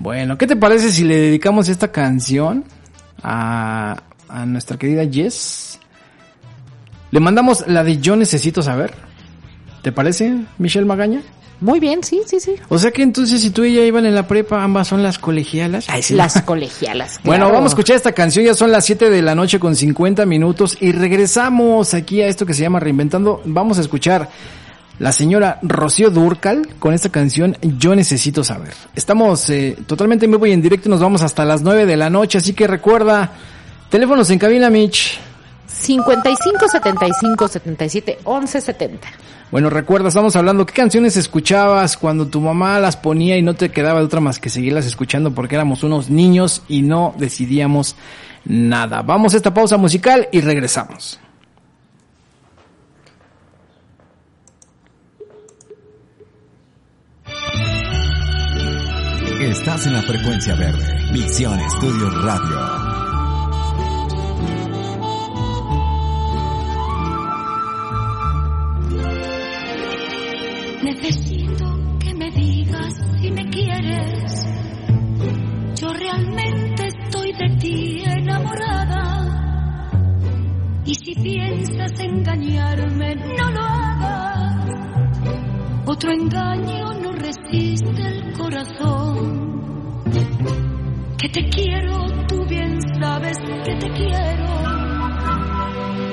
Bueno, 0.00 0.36
¿qué 0.36 0.48
te 0.48 0.56
parece 0.56 0.90
si 0.90 1.04
le 1.04 1.16
dedicamos 1.16 1.68
esta 1.68 1.92
canción 1.92 2.64
a, 3.22 4.02
a 4.28 4.46
nuestra 4.46 4.76
querida 4.78 5.04
Jess? 5.08 5.78
Le 7.12 7.20
mandamos 7.20 7.64
la 7.68 7.84
de 7.84 7.98
Yo 7.98 8.16
Necesito 8.16 8.62
Saber. 8.62 8.94
¿Te 9.86 9.92
parece, 9.92 10.34
Michelle 10.58 10.84
Magaña? 10.84 11.22
Muy 11.60 11.78
bien, 11.78 12.02
sí, 12.02 12.20
sí, 12.26 12.40
sí. 12.40 12.56
O 12.68 12.76
sea 12.76 12.90
que 12.90 13.04
entonces 13.04 13.40
si 13.40 13.50
tú 13.50 13.62
y 13.62 13.74
ella 13.74 13.86
iban 13.86 14.04
en 14.04 14.16
la 14.16 14.26
prepa, 14.26 14.64
ambas 14.64 14.88
son 14.88 15.00
las 15.00 15.16
colegialas. 15.16 15.84
Ay, 15.88 16.02
sí. 16.02 16.14
Las 16.14 16.42
colegialas. 16.42 17.20
Bueno, 17.24 17.46
vamos 17.52 17.66
a 17.66 17.68
escuchar 17.68 17.94
esta 17.94 18.10
canción, 18.10 18.44
ya 18.44 18.54
son 18.54 18.72
las 18.72 18.84
7 18.84 19.10
de 19.10 19.22
la 19.22 19.36
noche 19.36 19.60
con 19.60 19.76
50 19.76 20.26
minutos 20.26 20.76
y 20.80 20.90
regresamos 20.90 21.94
aquí 21.94 22.20
a 22.20 22.26
esto 22.26 22.44
que 22.44 22.52
se 22.52 22.62
llama 22.62 22.80
Reinventando. 22.80 23.42
Vamos 23.44 23.78
a 23.78 23.82
escuchar 23.82 24.28
la 24.98 25.12
señora 25.12 25.60
Rocío 25.62 26.10
Durcal 26.10 26.66
con 26.80 26.92
esta 26.92 27.10
canción 27.10 27.56
Yo 27.62 27.94
Necesito 27.94 28.42
Saber. 28.42 28.74
Estamos 28.96 29.48
eh, 29.50 29.76
totalmente 29.86 30.24
en 30.24 30.32
vivo 30.32 30.46
y 30.46 30.52
en 30.52 30.62
directo 30.62 30.88
y 30.88 30.90
nos 30.90 31.00
vamos 31.00 31.22
hasta 31.22 31.44
las 31.44 31.62
9 31.62 31.86
de 31.86 31.96
la 31.96 32.10
noche, 32.10 32.38
así 32.38 32.54
que 32.54 32.66
recuerda, 32.66 33.30
teléfonos 33.88 34.28
en 34.30 34.40
cabina, 34.40 34.68
Mitch. 34.68 35.20
55 35.68 36.68
75 36.72 37.46
77 37.46 38.18
11 38.24 38.60
70. 38.60 39.08
Bueno, 39.50 39.70
recuerda, 39.70 40.08
estamos 40.08 40.34
hablando, 40.34 40.66
¿qué 40.66 40.74
canciones 40.74 41.16
escuchabas 41.16 41.96
cuando 41.96 42.26
tu 42.26 42.40
mamá 42.40 42.80
las 42.80 42.96
ponía 42.96 43.36
y 43.38 43.42
no 43.42 43.54
te 43.54 43.70
quedaba 43.70 44.00
de 44.00 44.06
otra 44.06 44.20
más 44.20 44.40
que 44.40 44.50
seguirlas 44.50 44.86
escuchando 44.86 45.32
porque 45.32 45.54
éramos 45.54 45.84
unos 45.84 46.10
niños 46.10 46.62
y 46.68 46.82
no 46.82 47.14
decidíamos 47.16 47.94
nada? 48.44 49.02
Vamos 49.02 49.34
a 49.34 49.36
esta 49.36 49.54
pausa 49.54 49.76
musical 49.76 50.28
y 50.32 50.40
regresamos. 50.40 51.20
Estás 59.40 59.86
en 59.86 59.92
la 59.94 60.02
frecuencia 60.02 60.54
verde. 60.56 61.12
Visión 61.12 61.58
Estudio 61.60 62.10
Radio. 62.22 62.75
Piensas 81.46 81.92
engañarme, 82.00 83.14
no 83.14 83.50
lo 83.50 83.60
hagas. 83.60 84.56
Otro 85.86 86.10
engaño 86.12 86.94
no 86.94 87.12
resiste 87.12 88.02
el 88.02 88.32
corazón. 88.32 90.02
Que 91.18 91.28
te 91.28 91.48
quiero, 91.48 92.06
tú 92.28 92.44
bien 92.46 92.78
sabes 93.00 93.38
que 93.64 93.76
te 93.76 93.90
quiero. 93.92 94.46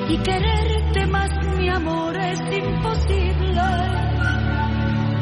Y 0.08 0.18
quererte 0.18 1.06
más, 1.06 1.30
mi 1.58 1.68
amor, 1.68 2.16
es 2.16 2.40
imposible. 2.40 3.62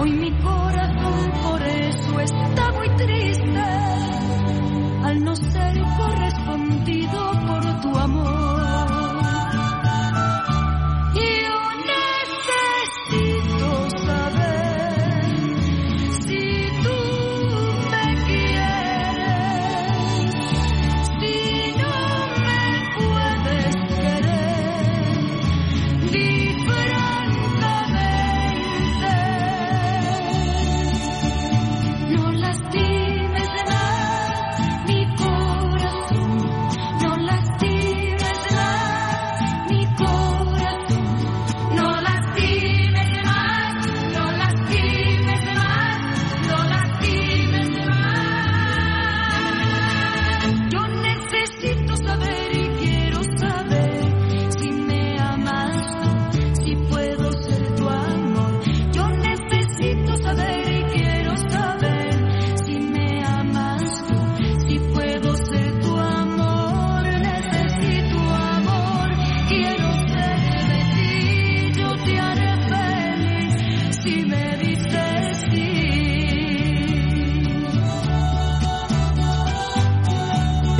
Hoy 0.01 0.13
mi 0.13 0.33
corazón 0.43 1.33
por 1.43 1.63
eso 1.63 2.21
está 2.21 2.73
muy 2.73 2.89
triste 2.97 3.63
al 5.05 5.25
no 5.25 5.37
ser 5.37 5.81
correspondido 5.97 7.33
por 7.47 7.81
tu 7.81 7.99
amor. 7.99 8.42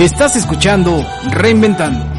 Estás 0.03 0.35
escuchando 0.35 1.07
Reinventando. 1.31 2.12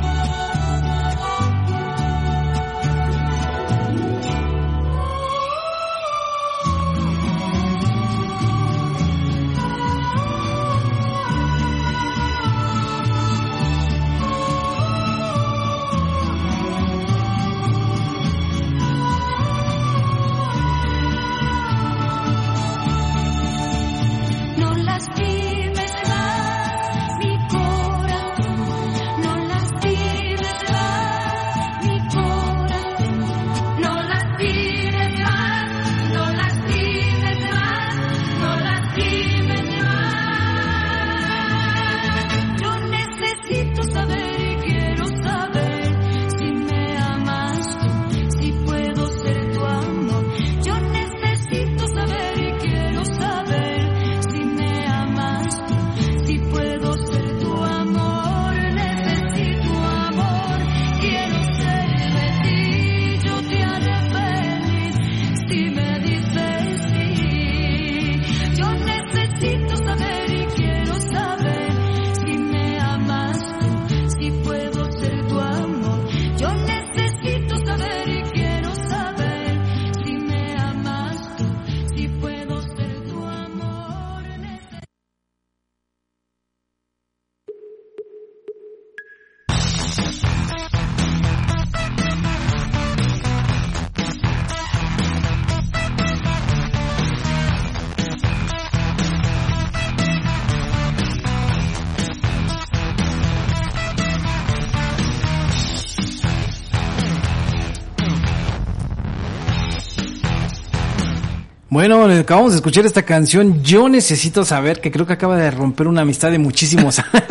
Acabamos 112.23 112.53
de 112.53 112.57
escuchar 112.57 112.85
esta 112.85 113.03
canción. 113.03 113.63
Yo 113.63 113.87
necesito 113.87 114.43
saber 114.43 114.81
que 114.81 114.91
creo 114.91 115.05
que 115.05 115.13
acaba 115.13 115.37
de 115.37 115.51
romper 115.51 115.87
una 115.87 116.01
amistad 116.01 116.31
de 116.31 116.39
muchísimos 116.39 116.99
años. 117.13 117.23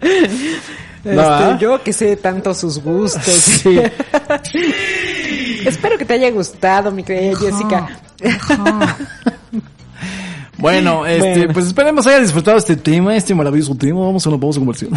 Este, 1.04 1.20
¿ah? 1.20 1.56
yo 1.58 1.82
que 1.82 1.92
sé 1.92 2.16
tanto 2.16 2.52
sus 2.52 2.82
gustos. 2.82 3.24
Sí. 3.62 3.80
Espero 5.64 5.96
que 5.96 6.04
te 6.04 6.14
haya 6.14 6.30
gustado, 6.30 6.90
mi 6.90 7.02
querida 7.02 7.36
Jessica. 7.38 7.88
Bueno, 10.58 11.06
este, 11.06 11.38
Bueno. 11.38 11.52
pues 11.54 11.66
esperemos 11.66 12.06
haya 12.06 12.18
disfrutado 12.20 12.56
este 12.58 12.74
tema, 12.76 13.16
este 13.16 13.34
maravilloso 13.34 13.74
tema. 13.76 14.00
Vamos 14.00 14.26
a 14.26 14.30
una 14.30 14.40
pausa 14.40 14.58
comercial. 14.58 14.90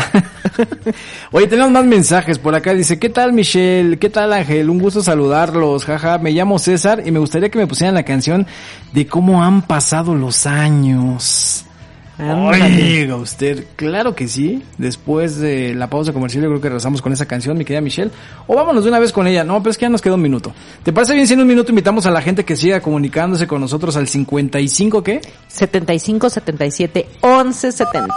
Oye, 1.32 1.48
tenemos 1.48 1.72
más 1.72 1.86
mensajes 1.86 2.40
por 2.40 2.56
acá. 2.56 2.74
Dice, 2.74 2.98
¿qué 2.98 3.10
tal 3.10 3.32
Michelle? 3.32 3.98
¿Qué 4.00 4.10
tal 4.10 4.34
Ángel? 4.34 4.70
Un 4.70 4.80
gusto 4.80 5.04
saludarlos. 5.04 5.86
Jaja, 5.86 6.18
me 6.18 6.32
llamo 6.32 6.58
César 6.58 7.04
y 7.06 7.12
me 7.12 7.20
gustaría 7.20 7.50
que 7.50 7.60
me 7.60 7.68
pusieran 7.68 7.94
la 7.94 8.04
canción 8.04 8.48
de 8.92 9.06
cómo 9.06 9.44
han 9.44 9.62
pasado 9.62 10.16
los 10.16 10.46
años. 10.48 11.66
Oiga 12.22 13.16
usted, 13.16 13.66
claro 13.76 14.16
que 14.16 14.28
sí. 14.28 14.64
Después 14.78 15.38
de 15.38 15.74
la 15.74 15.90
pausa 15.90 16.14
comercial 16.14 16.44
yo 16.44 16.50
creo 16.50 16.62
que 16.62 16.70
regresamos 16.70 17.02
con 17.02 17.12
esa 17.14 17.26
canción, 17.26 17.58
mi 17.58 17.66
querida 17.66 17.82
Michelle. 17.82 18.12
O 18.48 18.56
vámonos 18.56 18.84
de 18.84 18.90
una 18.90 19.00
vez 19.00 19.12
con 19.12 19.26
ella. 19.28 19.44
No, 19.44 19.62
pero 19.62 19.72
es 19.72 19.78
que 19.78 19.86
ya 19.86 19.90
nos 19.90 20.02
queda 20.02 20.16
un 20.16 20.22
minuto. 20.22 20.54
¿Te 20.84 20.94
parece 20.94 21.14
bien 21.14 21.26
si 21.26 21.34
en 21.34 21.42
un 21.42 21.48
minuto 21.48 21.72
invitamos 21.72 22.06
a 22.06 22.12
la 22.12 22.22
gente 22.22 22.46
que 22.46 22.56
siga 22.56 22.80
comunicándose 22.80 23.48
con 23.48 23.62
nosotros 23.62 23.96
al 23.98 24.08
55 24.08 25.04
qué? 25.04 25.22
75 25.48 26.30
77 26.30 27.08
11 27.22 27.72
70. 27.72 28.16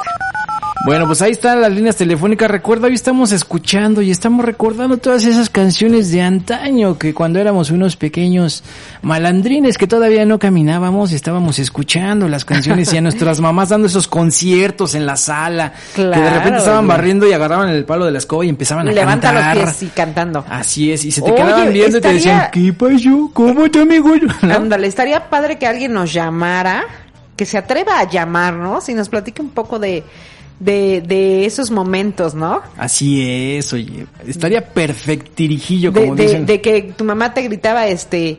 Bueno, 0.84 1.06
pues 1.06 1.22
ahí 1.22 1.30
están 1.30 1.60
las 1.62 1.72
líneas 1.72 1.96
telefónicas. 1.96 2.50
Recuerda, 2.50 2.88
hoy 2.88 2.94
estamos 2.94 3.32
escuchando 3.32 4.02
y 4.02 4.10
estamos 4.10 4.44
recordando 4.44 4.98
todas 4.98 5.24
esas 5.24 5.48
canciones 5.48 6.10
de 6.10 6.20
antaño 6.20 6.98
que 6.98 7.14
cuando 7.14 7.38
éramos 7.38 7.70
unos 7.70 7.96
pequeños 7.96 8.62
malandrines 9.00 9.78
que 9.78 9.86
todavía 9.86 10.26
no 10.26 10.38
caminábamos, 10.38 11.12
estábamos 11.12 11.58
escuchando 11.58 12.28
las 12.28 12.44
canciones 12.44 12.92
y 12.92 12.98
a 12.98 13.00
nuestras 13.00 13.40
mamás 13.40 13.70
dando 13.70 13.86
esos 13.86 14.08
conciertos 14.08 14.94
en 14.94 15.06
la 15.06 15.16
sala. 15.16 15.72
que 15.94 16.02
de 16.02 16.08
Claro, 16.10 16.36
repente 16.38 16.58
estaban 16.58 16.86
barriendo 16.86 17.26
y 17.26 17.32
agarraban 17.32 17.70
el 17.70 17.84
palo 17.86 18.04
de 18.04 18.10
la 18.10 18.18
escoba 18.18 18.44
y 18.44 18.50
empezaban 18.50 18.86
a 18.88 18.92
Levanta 18.92 19.32
cantar. 19.32 19.56
los 19.56 19.64
pies 19.76 19.82
y 19.84 19.86
cantando. 19.86 20.44
Así 20.50 20.92
es, 20.92 21.04
y 21.06 21.12
se 21.12 21.22
te 21.22 21.30
Oye, 21.30 21.42
quedaban 21.42 21.72
viendo 21.72 21.98
y 21.98 22.00
te 22.00 22.12
decían, 22.12 22.48
¿qué 22.52 22.72
pasó? 22.74 23.30
¿Cómo 23.32 23.70
te 23.70 23.80
amigo? 23.80 24.10
¿No? 24.42 24.54
Ándale, 24.54 24.88
estaría 24.88 25.30
padre 25.30 25.56
que 25.56 25.66
alguien 25.66 25.94
nos 25.94 26.12
llamara, 26.12 26.82
que 27.36 27.46
se 27.46 27.56
atreva 27.56 28.00
a 28.00 28.10
llamarnos 28.10 28.88
y 28.90 28.94
nos 28.94 29.08
platique 29.08 29.40
un 29.40 29.50
poco 29.50 29.78
de, 29.78 30.02
de, 30.60 31.00
de 31.00 31.44
esos 31.46 31.70
momentos, 31.70 32.34
¿no? 32.34 32.62
Así 32.76 33.56
es, 33.56 33.72
oye. 33.72 34.06
Estaría 34.26 34.64
perfectirijillo, 34.64 35.92
como 35.92 36.14
de- 36.14 36.22
dicen. 36.24 36.46
de 36.46 36.60
que 36.60 36.82
tu 36.96 37.04
mamá 37.04 37.34
te 37.34 37.42
gritaba, 37.42 37.86
este, 37.88 38.38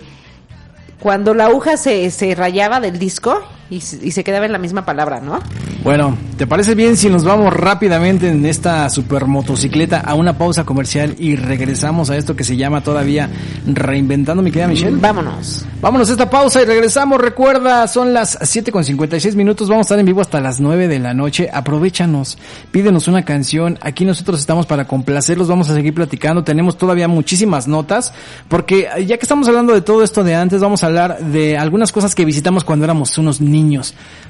cuando 0.99 1.33
la 1.33 1.45
aguja 1.45 1.77
se, 1.77 2.09
se 2.11 2.33
rayaba 2.35 2.79
del 2.79 2.97
disco 2.97 3.41
y, 3.69 3.81
se- 3.81 4.05
y 4.05 4.11
se 4.11 4.23
quedaba 4.23 4.45
en 4.45 4.51
la 4.51 4.57
misma 4.57 4.85
palabra, 4.85 5.19
¿no? 5.21 5.39
Bueno, 5.83 6.17
¿te 6.37 6.47
parece 6.47 6.73
bien 6.75 6.97
si 6.97 7.09
nos 7.09 7.23
vamos 7.23 7.53
rápidamente 7.53 8.29
en 8.29 8.45
esta 8.45 8.89
super 8.89 9.25
motocicleta 9.25 9.99
a 9.99 10.15
una 10.15 10.37
pausa 10.37 10.63
comercial 10.63 11.15
y 11.19 11.35
regresamos 11.35 12.09
a 12.09 12.17
esto 12.17 12.35
que 12.35 12.43
se 12.43 12.57
llama 12.57 12.81
todavía 12.81 13.29
Reinventando, 13.67 14.41
mi 14.41 14.51
querida 14.51 14.67
Michelle? 14.67 14.97
Vámonos. 14.97 15.65
Vámonos 15.81 16.09
a 16.09 16.11
esta 16.13 16.29
pausa 16.29 16.61
y 16.61 16.65
regresamos. 16.65 17.19
Recuerda, 17.21 17.87
son 17.87 18.13
las 18.13 18.37
7 18.41 18.71
con 18.71 18.83
56 18.83 19.35
minutos. 19.35 19.67
Vamos 19.69 19.83
a 19.83 19.87
estar 19.87 19.99
en 19.99 20.05
vivo 20.05 20.21
hasta 20.21 20.39
las 20.41 20.59
9 20.59 20.87
de 20.87 20.99
la 20.99 21.13
noche. 21.13 21.49
Aprovechanos, 21.53 22.37
pídenos 22.71 23.07
una 23.07 23.23
canción. 23.23 23.77
Aquí 23.81 24.05
nosotros 24.05 24.39
estamos 24.39 24.65
para 24.65 24.85
complacerlos. 24.85 25.47
Vamos 25.47 25.69
a 25.69 25.75
seguir 25.75 25.93
platicando. 25.93 26.43
Tenemos 26.43 26.77
todavía 26.77 27.07
muchísimas 27.07 27.67
notas. 27.67 28.13
Porque 28.47 28.87
ya 29.05 29.17
que 29.17 29.23
estamos 29.23 29.47
hablando 29.47 29.73
de 29.73 29.81
todo 29.81 30.03
esto 30.03 30.23
de 30.23 30.33
antes, 30.35 30.61
vamos 30.61 30.83
a 30.83 30.87
hablar 30.87 31.19
de 31.19 31.57
algunas 31.57 31.91
cosas 31.91 32.15
que 32.15 32.25
visitamos 32.25 32.63
cuando 32.63 32.85
éramos 32.85 33.15
unos 33.19 33.39
niños. 33.41 33.54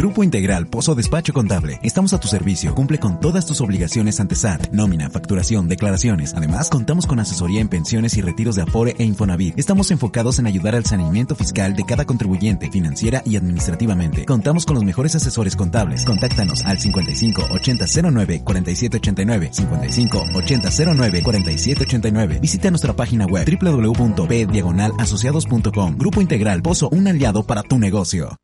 Grupo 0.00 0.24
Integral 0.24 0.66
Pozo 0.66 0.94
Despacho 0.94 1.34
Contable. 1.34 1.78
Estamos 1.82 2.14
a 2.14 2.18
tu 2.18 2.26
servicio. 2.26 2.74
Cumple 2.74 2.98
con 2.98 3.20
todas 3.20 3.44
tus 3.44 3.60
obligaciones 3.60 4.18
ante 4.18 4.34
SAT, 4.34 4.68
nómina, 4.72 5.10
facturación, 5.10 5.68
declaraciones. 5.68 6.32
Además, 6.34 6.70
contamos 6.70 7.06
con 7.06 7.20
asesoría 7.20 7.60
en 7.60 7.68
pensiones 7.68 8.16
y 8.16 8.22
retiros 8.22 8.56
de 8.56 8.62
Afore 8.62 8.96
e 8.98 9.04
Infonavit. 9.04 9.58
Estamos 9.58 9.90
enfocados 9.90 10.38
en 10.38 10.46
ayudar 10.46 10.74
al 10.74 10.86
saneamiento 10.86 11.34
fiscal 11.34 11.76
de 11.76 11.84
cada 11.84 12.06
contribuyente, 12.06 12.70
financiera 12.70 13.20
y 13.26 13.36
administrativamente. 13.36 14.24
Contamos 14.24 14.64
con 14.64 14.76
los 14.76 14.84
mejores 14.84 15.14
asesores 15.16 15.54
contables. 15.54 16.06
Contáctanos 16.06 16.64
al 16.64 16.78
55 16.78 17.48
80 17.50 17.84
09 18.10 18.40
47 18.42 18.96
89, 18.96 19.50
55 19.52 20.24
80 20.34 20.70
09 20.94 21.22
47 21.22 21.82
89. 21.82 22.38
Visita 22.40 22.70
nuestra 22.70 22.96
página 22.96 23.26
web 23.26 23.46
www.p-asociados.com. 23.46 25.96
Grupo 25.98 26.22
Integral 26.22 26.62
Pozo, 26.62 26.88
un 26.88 27.06
aliado 27.06 27.42
para 27.42 27.62
tu 27.62 27.78
negocio. 27.78 28.38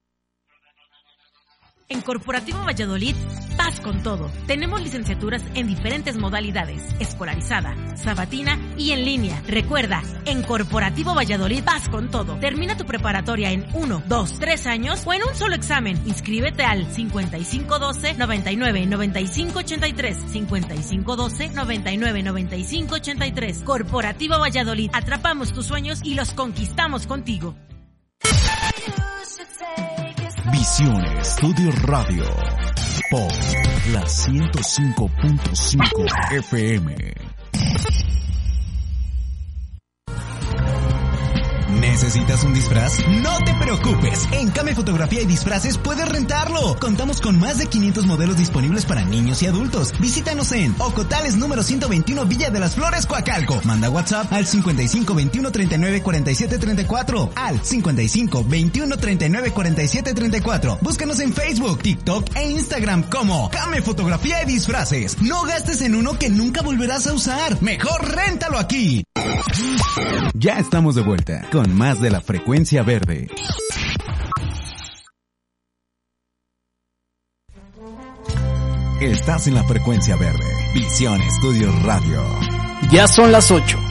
En 1.89 2.01
Corporativo 2.01 2.64
Valladolid, 2.64 3.14
paz 3.57 3.80
con 3.80 4.03
todo. 4.03 4.28
Tenemos 4.49 4.82
licenciaturas 4.82 5.41
en 5.55 5.68
diferentes 5.68 6.16
modalidades, 6.16 6.82
escolarizada, 6.99 7.76
sabatina 7.97 8.59
y 8.76 8.91
en 8.91 9.05
línea. 9.05 9.41
Recuerda, 9.47 10.03
en 10.24 10.43
Corporativo 10.43 11.14
Valladolid, 11.14 11.62
paz 11.62 11.89
con 11.89 12.11
todo. 12.11 12.34
Termina 12.41 12.76
tu 12.76 12.87
preparatoria 12.87 13.53
en 13.53 13.66
1, 13.72 14.03
2, 14.05 14.39
3 14.41 14.66
años 14.66 15.03
o 15.07 15.12
en 15.12 15.22
un 15.22 15.34
solo 15.37 15.55
examen. 15.55 15.97
Inscríbete 16.07 16.64
al 16.64 16.93
5512 16.93 18.14
99 18.14 18.87
95 18.87 19.59
83 19.61 20.16
5512 20.32 21.51
99 21.51 22.22
95 22.24 22.95
83. 22.97 23.59
Corporativo 23.62 24.41
Valladolid, 24.41 24.91
atrapamos 24.93 25.53
tus 25.53 25.66
sueños 25.66 26.01
y 26.03 26.14
los 26.14 26.32
conquistamos 26.32 27.07
contigo. 27.07 27.55
Visión 30.53 31.03
Estudio 31.18 31.70
Radio. 31.84 32.24
por 33.11 33.32
la 33.92 34.03
105.5 34.03 36.32
FM. 36.32 36.97
¿Necesitas 41.80 42.42
un 42.44 42.54
disfraz? 42.54 42.98
No 43.08 43.36
te 43.44 43.54
preocupes. 43.54 44.26
En 44.32 44.50
Came 44.50 44.74
Fotografía 44.74 45.22
y 45.22 45.26
Disfraces 45.26 45.76
puedes 45.78 46.08
rentarlo. 46.08 46.76
Contamos 46.78 47.20
con 47.20 47.38
más 47.38 47.58
de 47.58 47.66
500 47.66 48.06
modelos 48.06 48.36
disponibles 48.36 48.86
para 48.86 49.04
niños 49.04 49.42
y 49.42 49.46
adultos. 49.46 49.92
Visítanos 50.00 50.52
en 50.52 50.74
Ocotales 50.78 51.36
número 51.36 51.62
121 51.62 52.24
Villa 52.26 52.50
de 52.50 52.60
las 52.60 52.74
Flores, 52.74 53.06
Coacalco. 53.06 53.60
Manda 53.64 53.90
WhatsApp 53.90 54.32
al 54.32 54.46
55 54.46 55.14
21 55.14 55.52
39 55.52 56.02
47 56.02 56.58
34. 56.58 57.30
Al 57.34 57.62
55 57.62 58.44
21 58.48 58.96
39 58.96 59.50
47 59.50 60.14
34. 60.14 60.78
Búscanos 60.80 61.20
en 61.20 61.32
Facebook, 61.32 61.82
TikTok 61.82 62.36
e 62.36 62.50
Instagram 62.50 63.04
como 63.10 63.50
Came 63.50 63.82
Fotografía 63.82 64.42
y 64.42 64.46
Disfraces. 64.46 65.20
No 65.20 65.42
gastes 65.42 65.82
en 65.82 65.94
uno 65.94 66.18
que 66.18 66.30
nunca 66.30 66.62
volverás 66.62 67.06
a 67.06 67.12
usar. 67.12 67.60
Mejor 67.60 68.14
réntalo 68.14 68.58
aquí. 68.58 69.04
Ya 70.34 70.58
estamos 70.58 70.94
de 70.94 71.02
vuelta 71.02 71.42
con 71.50 71.65
más 71.74 72.00
de 72.00 72.10
la 72.10 72.20
frecuencia 72.20 72.82
verde. 72.82 73.28
Estás 79.00 79.46
en 79.46 79.54
la 79.54 79.64
frecuencia 79.64 80.16
verde. 80.16 80.44
Visión 80.74 81.20
Estudios 81.20 81.82
Radio. 81.82 82.22
Ya 82.90 83.06
son 83.06 83.30
las 83.30 83.50
8. 83.50 83.86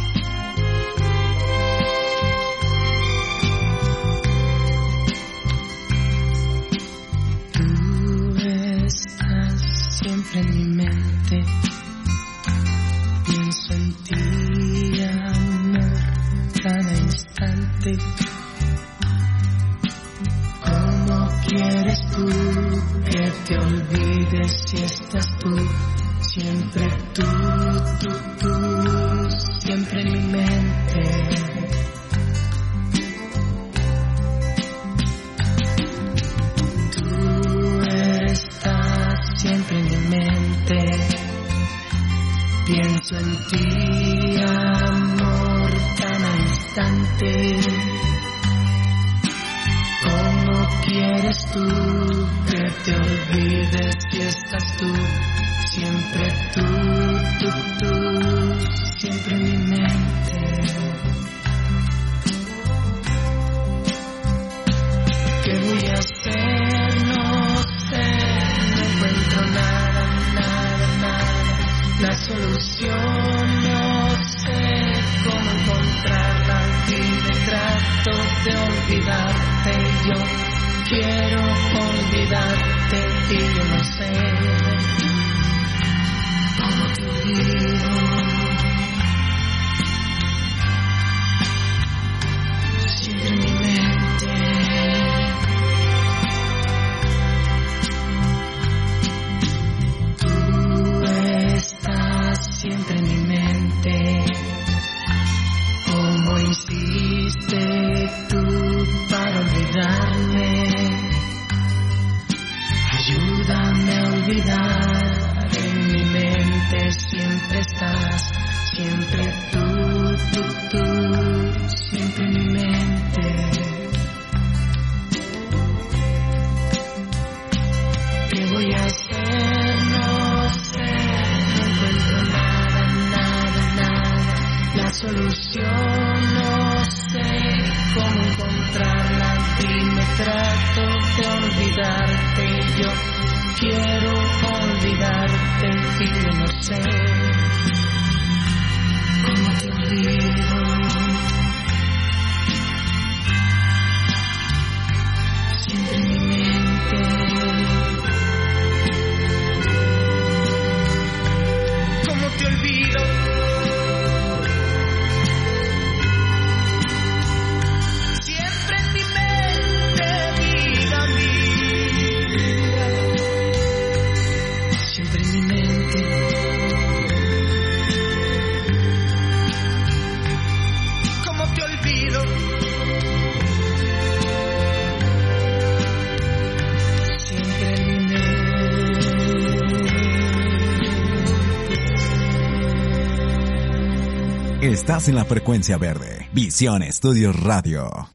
Estás 194.76 195.08
en 195.08 195.16
la 195.16 195.24
frecuencia 195.24 195.78
verde. 195.78 196.28
Visión 196.34 196.84
Estudios 196.84 197.34
Radio. 197.42 198.15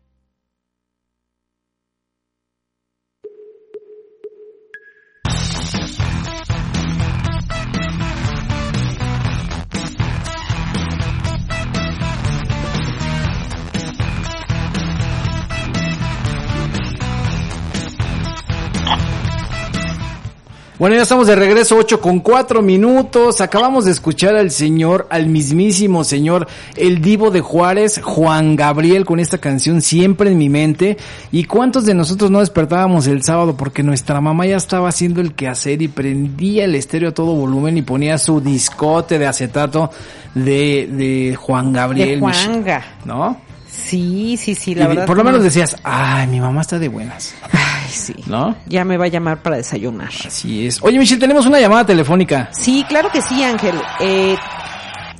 Bueno, 20.81 20.97
ya 20.97 21.03
estamos 21.03 21.27
de 21.27 21.37
regreso, 21.37 21.77
8 21.77 22.01
con 22.01 22.21
4 22.21 22.63
minutos. 22.63 23.43
Acabamos 23.43 23.85
de 23.85 23.91
escuchar 23.91 24.35
al 24.35 24.51
señor, 24.51 25.07
al 25.11 25.27
mismísimo 25.27 26.05
señor, 26.05 26.49
el 26.75 27.03
divo 27.03 27.31
de 27.31 27.43
Juárez, 27.43 28.01
Juan 28.03 28.57
Gabriel, 28.57 29.05
con 29.05 29.21
esta 29.21 29.37
canción 29.37 29.83
siempre 29.83 30.31
en 30.31 30.39
mi 30.39 30.49
mente. 30.49 30.97
¿Y 31.33 31.45
cuántos 31.45 31.85
de 31.85 31.93
nosotros 31.93 32.31
no 32.31 32.41
despertábamos 32.41 33.07
el 33.09 33.23
sábado 33.23 33.59
porque 33.59 33.83
nuestra 33.83 34.23
mamá 34.23 34.47
ya 34.47 34.57
estaba 34.57 34.89
haciendo 34.89 35.21
el 35.21 35.35
quehacer 35.35 35.83
y 35.83 35.89
prendía 35.89 36.65
el 36.65 36.75
estéreo 36.75 37.11
a 37.11 37.13
todo 37.13 37.35
volumen 37.35 37.77
y 37.77 37.83
ponía 37.83 38.17
su 38.17 38.41
discote 38.41 39.19
de 39.19 39.27
acetato 39.27 39.91
de, 40.35 40.89
de 40.91 41.37
Juan 41.37 41.75
Gabriel? 41.75 42.09
De 42.09 42.19
Juanga. 42.21 42.83
¿No? 43.05 43.50
Sí, 43.73 44.37
sí, 44.37 44.55
sí, 44.55 44.75
la 44.75 44.85
Y 44.85 44.89
verdad. 44.89 45.07
por 45.07 45.17
lo 45.17 45.25
menos 45.25 45.39
no. 45.41 45.45
decías, 45.45 45.77
ay, 45.85 46.27
mi 46.27 46.41
mamá 46.41 46.61
está 46.63 46.79
de 46.79 46.89
buenas. 46.89 47.35
Ay, 47.53 47.89
sí. 47.91 48.15
¿No? 48.27 48.57
Ya 48.67 48.85
me 48.85 48.97
va 48.97 49.05
a 49.07 49.09
llamar 49.09 49.43
para 49.43 49.57
desayunar. 49.57 50.11
Así 50.27 50.67
es. 50.67 50.83
Oye, 50.83 50.99
Michelle, 50.99 51.21
tenemos 51.21 51.47
una 51.47 51.61
llamada 51.61 51.87
telefónica. 51.87 52.49
Sí, 52.53 52.85
claro 52.89 53.11
que 53.11 53.23
sí, 53.23 53.43
Ángel. 53.45 53.81
Eh, 54.01 54.37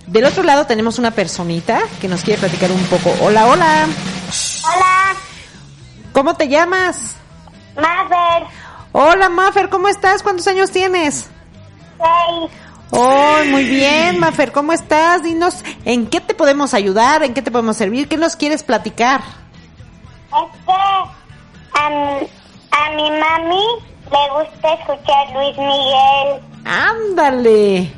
del 0.07 0.25
otro 0.25 0.43
lado 0.43 0.67
tenemos 0.67 0.99
una 0.99 1.11
personita 1.13 1.81
que 2.01 2.09
nos 2.09 2.23
quiere 2.23 2.41
platicar 2.41 2.71
un 2.73 2.83
poco. 2.85 3.15
Hola, 3.21 3.47
hola. 3.47 3.87
Hola, 4.65 5.15
¿Cómo 6.13 6.35
te 6.35 6.49
llamas? 6.49 7.17
Mother. 7.77 8.49
Hola, 8.93 9.29
Mafer, 9.29 9.69
¿cómo 9.69 9.87
estás? 9.89 10.23
¿Cuántos 10.23 10.47
años 10.49 10.71
tienes? 10.73 11.29
Seis. 11.99 12.51
Oh, 12.93 13.39
muy 13.49 13.65
bien, 13.65 14.19
Mafer, 14.19 14.51
¿cómo 14.53 14.73
estás? 14.73 15.23
Dinos, 15.23 15.63
¿en 15.85 16.07
qué 16.09 16.21
te 16.21 16.35
podemos 16.35 16.75
ayudar? 16.75 17.23
¿En 17.23 17.35
qué 17.35 17.43
te 17.43 17.51
podemos 17.51 17.77
servir? 17.77 18.09
¿Qué 18.09 18.17
nos 18.17 18.35
quieres 18.37 18.65
platicar? 18.65 19.21
Es 19.21 20.65
que 20.67 20.73
a, 21.81 21.91
mi- 21.91 22.29
a 22.73 22.91
mi 22.97 23.11
mami 23.11 23.63
le 24.11 24.31
gusta 24.45 24.73
escuchar 24.75 25.31
Luis 25.33 25.57
Miguel. 25.57 26.43
Ándale. 26.65 27.93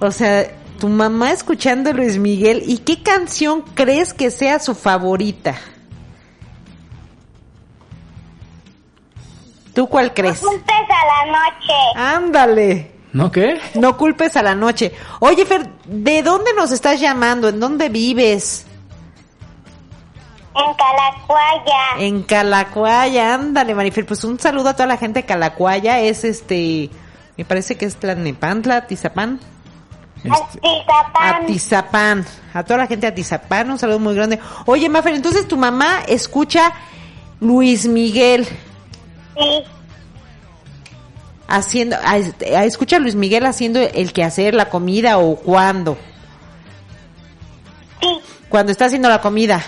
O 0.00 0.10
sea, 0.10 0.48
tu 0.80 0.88
mamá 0.88 1.30
escuchando 1.30 1.92
Luis 1.92 2.18
Miguel, 2.18 2.64
¿y 2.66 2.78
qué 2.78 3.04
canción 3.04 3.62
crees 3.74 4.12
que 4.12 4.32
sea 4.32 4.58
su 4.58 4.74
favorita? 4.74 5.54
¿Tú 9.74 9.88
cuál 9.88 10.12
crees? 10.12 10.42
A 10.42 10.46
la 10.50 11.32
noche. 11.32 11.74
Ándale. 11.96 12.90
¿No 13.12 13.30
qué? 13.30 13.60
No 13.74 13.96
culpes 13.96 14.36
a 14.36 14.42
la 14.42 14.54
noche. 14.54 14.92
Oye, 15.20 15.44
Fer, 15.44 15.68
¿de 15.84 16.22
dónde 16.22 16.52
nos 16.54 16.72
estás 16.72 17.00
llamando? 17.00 17.48
¿En 17.48 17.60
dónde 17.60 17.88
vives? 17.88 18.66
En 20.54 20.74
Calacuaya. 20.74 21.82
En 21.98 22.22
Calacuaya, 22.22 23.34
ándale, 23.34 23.74
Marifer. 23.74 24.06
Pues 24.06 24.24
un 24.24 24.38
saludo 24.38 24.70
a 24.70 24.72
toda 24.74 24.86
la 24.86 24.96
gente 24.96 25.20
de 25.20 25.26
Calacuaya. 25.26 26.00
Es 26.00 26.24
este, 26.24 26.90
me 27.36 27.44
parece 27.44 27.76
que 27.76 27.84
es 27.84 27.96
Tlalnepantla, 27.96 28.86
Tizapán. 28.86 29.40
Atizapán. 30.24 31.42
Atizapán. 31.42 32.26
A 32.54 32.62
toda 32.64 32.78
la 32.78 32.86
gente 32.86 33.06
de 33.06 33.12
Atizapán, 33.12 33.70
un 33.70 33.78
saludo 33.78 33.98
muy 33.98 34.14
grande. 34.14 34.38
Oye, 34.66 34.88
Mafer, 34.88 35.14
entonces 35.14 35.48
tu 35.48 35.56
mamá 35.56 36.00
escucha 36.06 36.72
Luis 37.40 37.86
Miguel 37.88 38.46
Sí, 39.36 39.64
haciendo, 41.56 41.96
a, 41.96 42.12
a- 42.12 42.64
escucha 42.64 42.96
a 42.96 42.98
Luis 42.98 43.14
Miguel 43.14 43.46
haciendo 43.46 43.80
el 43.80 44.12
quehacer, 44.12 44.54
la 44.54 44.68
comida 44.68 45.18
o 45.18 45.36
cuándo. 45.36 45.96
sí. 48.00 48.08
Cuando 48.48 48.72
está 48.72 48.86
haciendo 48.86 49.08
la 49.08 49.20
comida. 49.20 49.62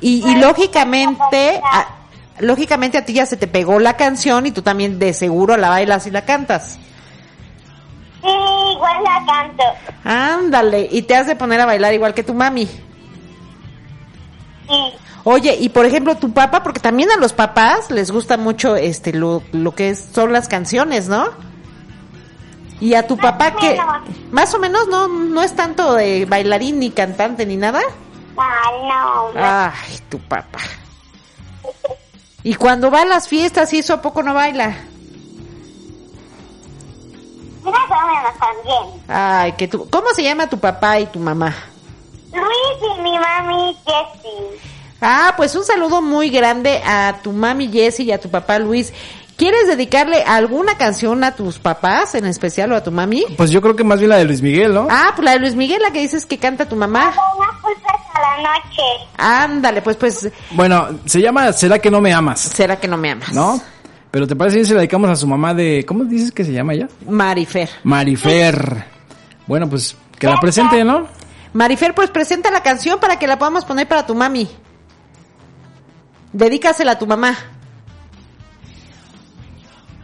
Y, 0.00 0.26
y 0.26 0.34
lógicamente, 0.36 1.60
a- 1.62 1.88
lógicamente 2.38 2.96
a 2.98 3.04
ti 3.04 3.12
ya 3.12 3.26
se 3.26 3.36
te 3.36 3.46
pegó 3.46 3.78
la 3.78 3.96
canción 3.96 4.46
y 4.46 4.50
tú 4.52 4.62
también 4.62 4.98
de 4.98 5.12
seguro 5.12 5.56
la 5.58 5.68
bailas 5.68 6.06
y 6.06 6.10
la 6.10 6.24
cantas. 6.24 6.78
Sí, 8.22 8.28
igual 8.74 9.02
la 9.04 9.24
canto. 9.26 9.62
Ándale, 10.04 10.88
y 10.90 11.02
te 11.02 11.14
has 11.16 11.26
de 11.26 11.36
poner 11.36 11.60
a 11.60 11.66
bailar 11.66 11.92
igual 11.94 12.14
que 12.14 12.22
tu 12.22 12.32
mami. 12.34 12.66
Sí. 12.66 12.80
Oye, 15.24 15.56
y 15.60 15.68
por 15.68 15.84
ejemplo, 15.86 16.16
tu 16.16 16.32
papá, 16.32 16.62
porque 16.62 16.80
también 16.80 17.10
a 17.10 17.16
los 17.16 17.32
papás 17.32 17.90
les 17.90 18.10
gusta 18.10 18.36
mucho 18.36 18.76
este 18.76 19.12
lo, 19.12 19.42
lo 19.52 19.74
que 19.74 19.90
es- 19.90 20.08
son 20.14 20.32
las 20.32 20.48
canciones, 20.48 21.08
¿no? 21.08 21.26
Y 22.80 22.94
a 22.94 23.06
tu 23.06 23.18
papá 23.18 23.56
que 23.56 23.78
más 24.30 24.54
o 24.54 24.58
menos 24.58 24.88
no 24.88 25.06
no 25.08 25.42
es 25.42 25.54
tanto 25.54 25.92
de 25.94 26.24
bailarín 26.24 26.78
ni 26.80 26.90
cantante 26.90 27.44
ni 27.44 27.56
nada. 27.58 27.80
Ay, 28.38 28.88
no. 28.88 29.30
Ay, 29.38 29.98
tu 30.08 30.18
papá. 30.18 30.60
Y 32.42 32.54
cuando 32.54 32.90
va 32.90 33.02
a 33.02 33.04
las 33.04 33.28
fiestas 33.28 33.70
y 33.74 33.80
eso 33.80 33.92
a 33.92 34.00
poco 34.00 34.22
no 34.22 34.32
baila. 34.32 34.74
Más 37.62 37.74
o 37.74 38.06
menos 38.06 38.38
también. 38.40 39.02
Ay, 39.08 39.52
que 39.52 39.68
tú, 39.68 39.86
¿cómo 39.90 40.08
se 40.14 40.22
llama 40.22 40.46
tu 40.48 40.58
papá 40.58 40.98
y 41.00 41.06
tu 41.06 41.18
mamá? 41.18 41.54
Luis 42.32 42.96
y 42.98 43.02
mi 43.02 43.18
mami 43.18 43.76
Jessie. 43.84 44.60
Ah, 45.00 45.34
pues 45.36 45.54
un 45.54 45.64
saludo 45.64 46.02
muy 46.02 46.30
grande 46.30 46.80
a 46.84 47.20
tu 47.22 47.32
mami 47.32 47.68
Jessie 47.68 48.06
y 48.06 48.12
a 48.12 48.20
tu 48.20 48.28
papá 48.30 48.58
Luis. 48.58 48.92
¿Quieres 49.36 49.66
dedicarle 49.66 50.22
alguna 50.22 50.76
canción 50.76 51.24
a 51.24 51.34
tus 51.34 51.58
papás 51.58 52.14
en 52.14 52.26
especial 52.26 52.72
o 52.72 52.76
a 52.76 52.82
tu 52.82 52.90
mami? 52.90 53.24
Pues 53.38 53.50
yo 53.50 53.62
creo 53.62 53.74
que 53.74 53.84
más 53.84 53.98
bien 53.98 54.10
la 54.10 54.18
de 54.18 54.26
Luis 54.26 54.42
Miguel, 54.42 54.74
¿no? 54.74 54.86
Ah, 54.90 55.12
pues 55.16 55.24
la 55.24 55.32
de 55.32 55.38
Luis 55.38 55.54
Miguel, 55.54 55.80
la 55.80 55.90
que 55.90 56.00
dices 56.00 56.26
que 56.26 56.36
canta 56.36 56.68
tu 56.68 56.76
mamá. 56.76 57.14
Una 57.38 57.48
pulsas 57.62 58.00
a 58.12 58.20
la 58.20 58.42
noche. 58.42 58.82
Ándale, 59.16 59.80
pues 59.80 59.96
pues, 59.96 60.28
Bueno, 60.50 60.88
se 61.06 61.22
llama 61.22 61.54
¿Será 61.54 61.78
que 61.78 61.90
no 61.90 62.02
me 62.02 62.12
amas? 62.12 62.40
¿será 62.40 62.78
que 62.78 62.86
no 62.86 62.98
me 62.98 63.12
amas? 63.12 63.32
¿No? 63.32 63.58
Pero 64.10 64.26
¿te 64.26 64.36
parece 64.36 64.56
bien 64.56 64.66
si 64.66 64.72
la 64.74 64.80
dedicamos 64.80 65.08
a 65.08 65.16
su 65.16 65.26
mamá 65.26 65.54
de... 65.54 65.86
¿Cómo 65.88 66.04
dices 66.04 66.32
que 66.32 66.44
se 66.44 66.52
llama 66.52 66.74
ella? 66.74 66.88
Marifer. 67.08 67.70
Marifer. 67.84 68.84
Bueno, 69.46 69.70
pues 69.70 69.96
que 70.18 70.26
la 70.26 70.38
presente, 70.38 70.84
¿no? 70.84 71.06
Marifer, 71.54 71.94
pues 71.94 72.10
presenta 72.10 72.50
la 72.50 72.62
canción 72.62 73.00
para 73.00 73.18
que 73.18 73.26
la 73.26 73.38
podamos 73.38 73.64
poner 73.64 73.88
para 73.88 74.04
tu 74.04 74.14
mami. 74.14 74.50
Dedícasela 76.32 76.92
a 76.92 76.98
tu 76.98 77.06
mamá. 77.06 77.36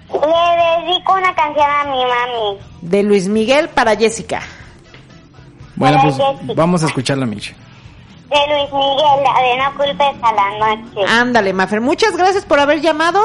Le 0.09 0.87
dedico 0.87 1.13
una 1.15 1.35
canción 1.35 1.67
a 1.69 1.85
mi 1.85 1.99
mami. 2.05 2.59
De 2.81 3.03
Luis 3.03 3.29
Miguel 3.29 3.69
para 3.69 3.97
Jessica. 3.97 4.41
Bueno, 5.75 5.99
pues 6.03 6.17
Jessica. 6.17 6.55
vamos 6.57 6.83
a 6.83 6.87
escucharla, 6.87 7.27
Miche. 7.27 7.55
De 8.31 8.37
Luis 8.49 8.73
Miguel, 8.73 9.23
la 9.23 9.43
de 9.43 9.57
No 9.59 9.75
culpes 9.77 10.23
a 10.23 10.33
la 10.33 10.75
noche. 10.77 11.01
Ándale, 11.09 11.53
Mafer. 11.53 11.81
Muchas 11.81 12.17
gracias 12.17 12.45
por 12.45 12.59
haber 12.59 12.81
llamado. 12.81 13.21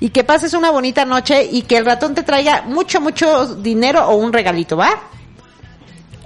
Y 0.00 0.10
que 0.10 0.24
pases 0.24 0.52
una 0.52 0.70
bonita 0.70 1.04
noche 1.06 1.44
y 1.50 1.62
que 1.62 1.78
el 1.78 1.86
ratón 1.86 2.14
te 2.14 2.22
traiga 2.22 2.62
mucho, 2.66 3.00
mucho 3.00 3.54
dinero 3.56 4.06
o 4.08 4.16
un 4.16 4.32
regalito, 4.32 4.76
¿va? 4.76 4.90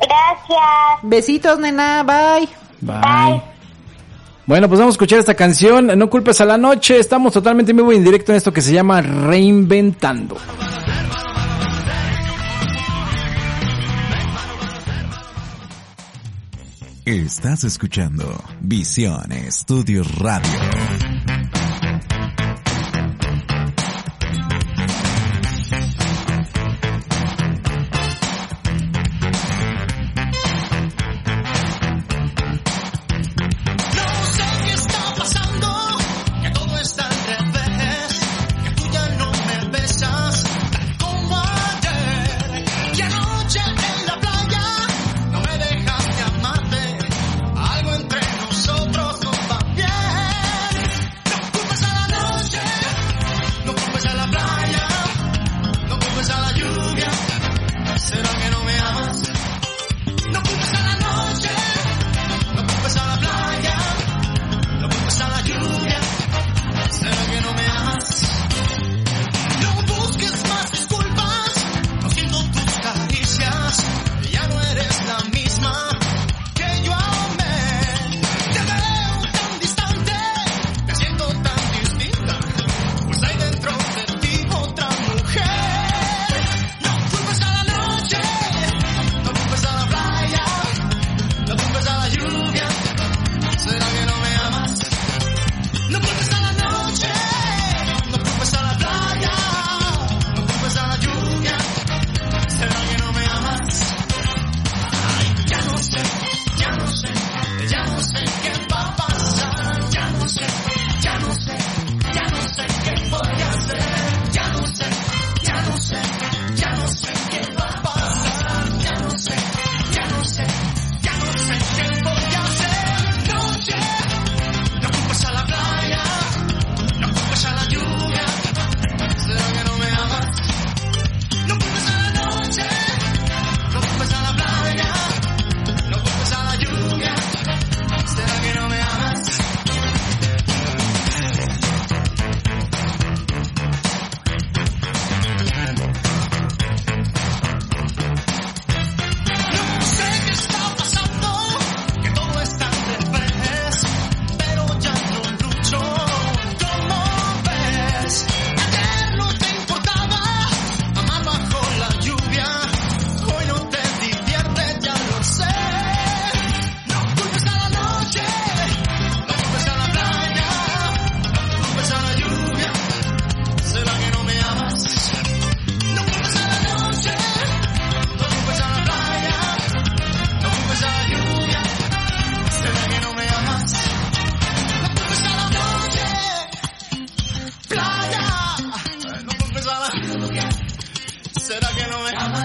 Gracias. 0.01 0.99
Besitos, 1.03 1.59
nena. 1.61 2.03
Bye. 2.03 2.49
Bye. 2.81 3.43
Bueno, 4.49 4.67
pues 4.67 4.81
vamos 4.81 4.95
a 4.95 4.97
escuchar 4.97 5.19
esta 5.19 5.35
canción. 5.35 5.89
No 5.99 6.09
culpes 6.09 6.41
a 6.41 6.47
la 6.47 6.57
noche. 6.57 6.99
Estamos 6.99 7.35
totalmente 7.35 7.73
en 7.73 7.77
vivo 7.77 7.93
y 7.93 7.97
en 7.97 8.05
directo 8.05 8.33
en 8.33 8.37
esto 8.37 8.51
que 8.51 8.63
se 8.63 8.73
llama 8.73 9.03
Reinventando. 9.03 10.39
Estás 17.05 17.65
escuchando 17.65 18.43
Visión 18.63 19.33
Estudios 19.33 20.15
Radio. 20.15 21.38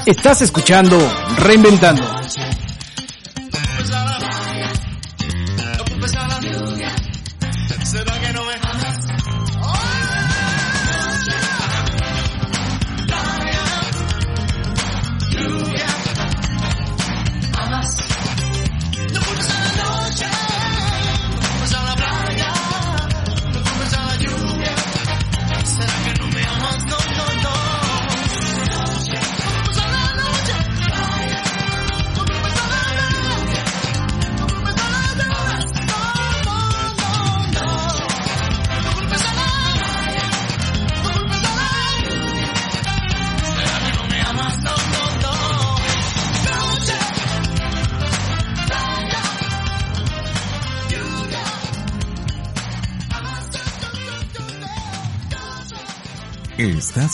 Estás 0.06 0.42
escuchando 0.42 0.98
Reinventando. 1.38 2.23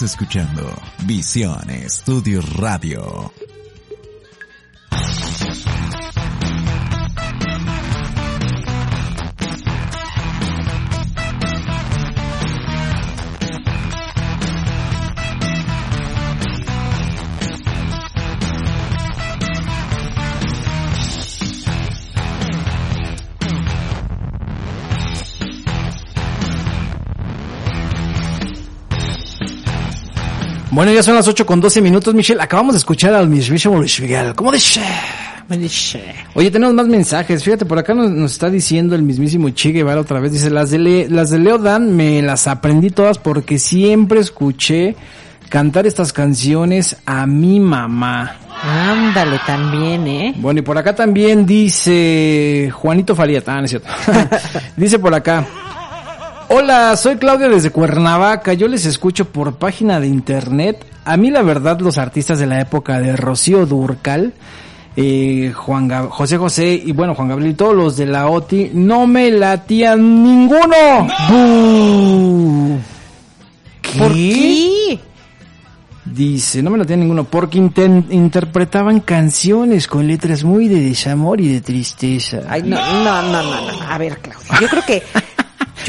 Escuchando 0.01 0.71
Visión 1.05 1.69
Estudio 1.69 2.41
Radio. 2.55 3.39
Bueno, 30.80 30.93
ya 30.93 31.03
son 31.03 31.15
las 31.15 31.27
8 31.27 31.45
con 31.45 31.60
12 31.60 31.81
minutos, 31.81 32.15
Michelle. 32.15 32.41
Acabamos 32.41 32.73
de 32.73 32.77
escuchar 32.77 33.14
al 33.14 33.27
Miguel. 33.27 34.34
¿Cómo 34.34 34.49
dice? 34.49 34.80
Me 35.49 35.57
dice. 35.57 36.01
Oye, 36.35 36.49
tenemos 36.51 36.73
más 36.73 36.88
mensajes. 36.88 37.43
Fíjate, 37.43 37.65
por 37.65 37.77
acá 37.77 37.93
nos, 37.93 38.10
nos 38.10 38.31
está 38.31 38.49
diciendo 38.49 38.95
el 38.95 39.03
mismísimo 39.03 39.49
Che 39.49 39.72
Guevara 39.72 39.99
otra 39.99 40.22
vez. 40.22 40.31
Dice, 40.31 40.49
las 40.49 40.72
de, 40.72 40.80
Le- 40.80 41.10
las 41.10 41.31
de 41.31 41.39
Leo 41.39 41.57
Dan 41.57 41.97
me 41.97 42.22
las 42.22 42.47
aprendí 42.47 42.91
todas 42.91 43.18
porque 43.18 43.60
siempre 43.60 44.22
escuché 44.22 44.95
cantar 45.49 45.85
estas 45.85 46.14
canciones 46.14 46.95
a 47.06 47.26
mi 47.26 47.60
mamá. 47.60 48.38
Ándale, 48.64 49.38
también, 49.45 50.07
¿eh? 50.07 50.34
Bueno, 50.38 50.61
y 50.61 50.64
por 50.64 50.77
acá 50.77 50.95
también 50.95 51.45
dice 51.45 52.72
Juanito 52.73 53.18
Faría. 53.18 53.43
Ah, 53.45 53.57
no 53.57 53.65
es 53.65 53.72
cierto. 53.72 53.89
dice 54.77 54.97
por 54.97 55.14
acá. 55.14 55.45
Hola, 56.49 56.95
soy 56.97 57.17
Claudia 57.17 57.47
desde 57.47 57.69
Cuernavaca. 57.69 58.53
Yo 58.53 58.67
les 58.67 58.85
escucho 58.85 59.26
por 59.26 59.55
página 59.57 59.99
de 59.99 60.07
internet. 60.07 60.84
A 61.05 61.15
mí 61.15 61.30
la 61.30 61.41
verdad 61.43 61.80
los 61.80 61.97
artistas 61.97 62.39
de 62.39 62.47
la 62.47 62.59
época 62.59 62.99
de 62.99 63.15
Rocío 63.15 63.65
Durcal, 63.67 64.34
eh, 64.95 65.53
Juan 65.55 65.88
Gab- 65.89 66.09
José 66.09 66.38
José 66.38 66.81
y 66.84 66.91
bueno 66.91 67.13
Juan 67.15 67.30
Gabriel 67.30 67.51
y 67.51 67.55
todos 67.55 67.76
los 67.76 67.97
de 67.97 68.07
la 68.07 68.27
OTI 68.27 68.71
no 68.73 69.05
me 69.05 69.30
latían 69.31 70.23
ninguno. 70.23 71.07
¡Bú! 71.30 72.80
¿Por 73.97 74.13
qué? 74.13 74.99
Dice, 76.05 76.63
no 76.63 76.71
me 76.71 76.80
latían 76.80 77.01
ninguno 77.01 77.23
porque 77.26 77.59
interpretaban 77.59 78.99
canciones 79.01 79.88
con 79.88 80.07
letras 80.07 80.43
muy 80.43 80.67
de 80.67 80.81
desamor 80.81 81.39
y 81.39 81.53
de 81.53 81.61
tristeza. 81.61 82.39
Ay, 82.49 82.63
no, 82.63 82.77
no, 83.03 83.21
no, 83.21 83.43
no, 83.43 83.71
no. 83.71 83.81
A 83.88 83.97
ver, 83.99 84.17
Claudia, 84.17 84.59
yo 84.59 84.67
creo 84.67 84.84
que, 84.85 85.03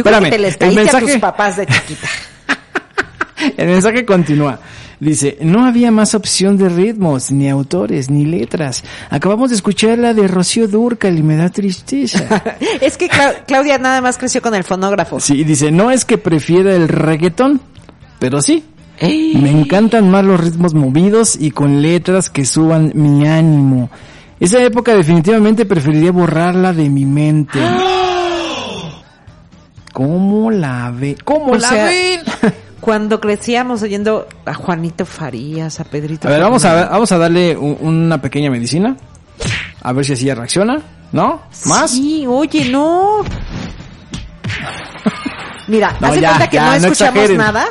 yo 0.02 0.10
Espérame, 0.10 0.28
creo 0.28 0.30
que 0.30 0.36
te 0.36 0.42
les 0.42 0.52
el 0.54 0.58
caíste 0.58 0.80
a 0.80 0.84
mensaje- 0.84 1.06
tus 1.12 1.20
papás 1.20 1.56
de 1.56 1.66
chiquita. 1.66 2.08
El 3.56 3.68
mensaje 3.68 4.04
continúa. 4.04 4.60
Dice, 5.00 5.38
no 5.40 5.64
había 5.64 5.90
más 5.90 6.14
opción 6.14 6.58
de 6.58 6.68
ritmos, 6.68 7.30
ni 7.30 7.48
autores, 7.48 8.10
ni 8.10 8.26
letras. 8.26 8.84
Acabamos 9.08 9.48
de 9.48 9.56
escuchar 9.56 9.96
la 9.98 10.12
de 10.12 10.28
Rocío 10.28 10.68
Durcal 10.68 11.18
y 11.18 11.22
me 11.22 11.36
da 11.36 11.48
tristeza. 11.48 12.42
es 12.82 12.98
que 12.98 13.08
Clau- 13.08 13.44
Claudia 13.46 13.78
nada 13.78 14.02
más 14.02 14.18
creció 14.18 14.42
con 14.42 14.54
el 14.54 14.62
fonógrafo. 14.62 15.18
Sí, 15.18 15.42
dice, 15.42 15.70
no 15.70 15.90
es 15.90 16.04
que 16.04 16.18
prefiera 16.18 16.74
el 16.74 16.86
reggaetón, 16.88 17.62
pero 18.18 18.42
sí. 18.42 18.62
Me 19.00 19.50
encantan 19.50 20.10
más 20.10 20.22
los 20.22 20.38
ritmos 20.38 20.74
movidos 20.74 21.34
y 21.40 21.50
con 21.52 21.80
letras 21.80 22.28
que 22.28 22.44
suban 22.44 22.92
mi 22.94 23.26
ánimo. 23.26 23.88
Esa 24.38 24.62
época 24.62 24.94
definitivamente 24.94 25.64
preferiría 25.64 26.12
borrarla 26.12 26.74
de 26.74 26.90
mi 26.90 27.06
mente. 27.06 27.58
¿Cómo 29.92 30.50
la 30.50 30.90
ve? 30.90 31.16
¿Cómo 31.24 31.52
O 31.52 31.56
la 31.56 31.68
sea, 31.68 31.84
ven? 31.86 32.20
Cuando 32.80 33.20
crecíamos 33.20 33.82
oyendo 33.82 34.26
a 34.46 34.54
Juanito 34.54 35.04
Farías, 35.04 35.80
a 35.80 35.84
Pedrito. 35.84 36.28
A 36.28 36.30
ver, 36.30 36.40
vamos 36.40 36.64
a, 36.64 36.68
Fernández. 36.70 36.90
vamos 36.92 37.12
a 37.12 37.18
darle 37.18 37.56
un- 37.56 37.76
una 37.80 38.22
pequeña 38.22 38.50
medicina. 38.50 38.96
A 39.82 39.92
ver 39.92 40.04
si 40.04 40.12
así 40.14 40.24
ya 40.26 40.34
reacciona. 40.34 40.80
¿No? 41.12 41.42
¿Más? 41.66 41.90
Sí, 41.90 42.24
oye, 42.26 42.70
no. 42.70 43.22
Mira, 45.66 45.94
No, 46.00 46.06
haz 46.08 46.14
de 46.14 46.20
ya, 46.20 46.28
cuenta 46.30 46.50
que 46.50 46.56
ya, 46.56 46.78
no 46.78 46.86
escuchamos 46.88 47.30
nada. 47.30 47.64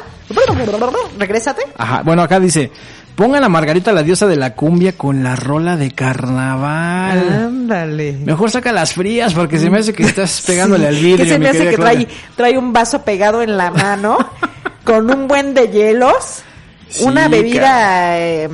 Regrésate. 1.18 1.64
Ajá. 1.78 2.02
Bueno, 2.04 2.22
acá 2.22 2.40
dice, 2.40 2.72
pongan 3.20 3.44
a 3.44 3.50
Margarita 3.50 3.92
la 3.92 4.02
diosa 4.02 4.28
de 4.28 4.38
la 4.38 4.56
cumbia 4.56 4.94
con 4.94 5.24
la 5.24 5.36
rola 5.36 5.76
de 5.76 5.92
carnaval. 5.92 7.30
Ándale. 7.30 8.14
Mejor 8.14 8.50
saca 8.50 8.72
las 8.72 8.94
frías 8.94 9.34
porque 9.34 9.60
se 9.60 9.70
me 9.70 9.80
hace 9.80 9.92
que 9.92 10.04
estás 10.04 10.42
pegándole 10.48 10.88
al 10.88 10.96
vidrio. 10.96 11.26
Que 11.26 11.32
se 11.32 11.38
me 11.38 11.50
hace 11.50 11.70
que 11.70 11.76
trae, 11.76 12.08
trae 12.38 12.58
un 12.58 12.72
vaso 12.72 13.02
pegado 13.02 13.42
en 13.42 13.58
la 13.58 13.72
mano 13.72 14.18
con 14.86 15.12
un 15.12 15.28
buen 15.28 15.54
de 15.54 15.68
hielos, 15.68 16.44
Sí, 16.88 17.04
una 17.04 17.28
bebida 17.28 18.18
eh, 18.18 18.50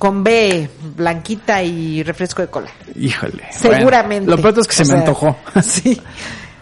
con 0.00 0.24
B 0.24 0.68
blanquita 0.96 1.62
y 1.62 2.02
refresco 2.02 2.42
de 2.42 2.48
cola. 2.48 2.70
Híjole. 2.96 3.44
Seguramente. 3.52 4.26
Bueno, 4.26 4.42
lo 4.42 4.42
peor 4.42 4.58
es 4.58 4.66
que 4.66 4.84
se 4.84 4.92
me 4.92 4.98
antojó. 4.98 5.36
Sí. 5.62 6.00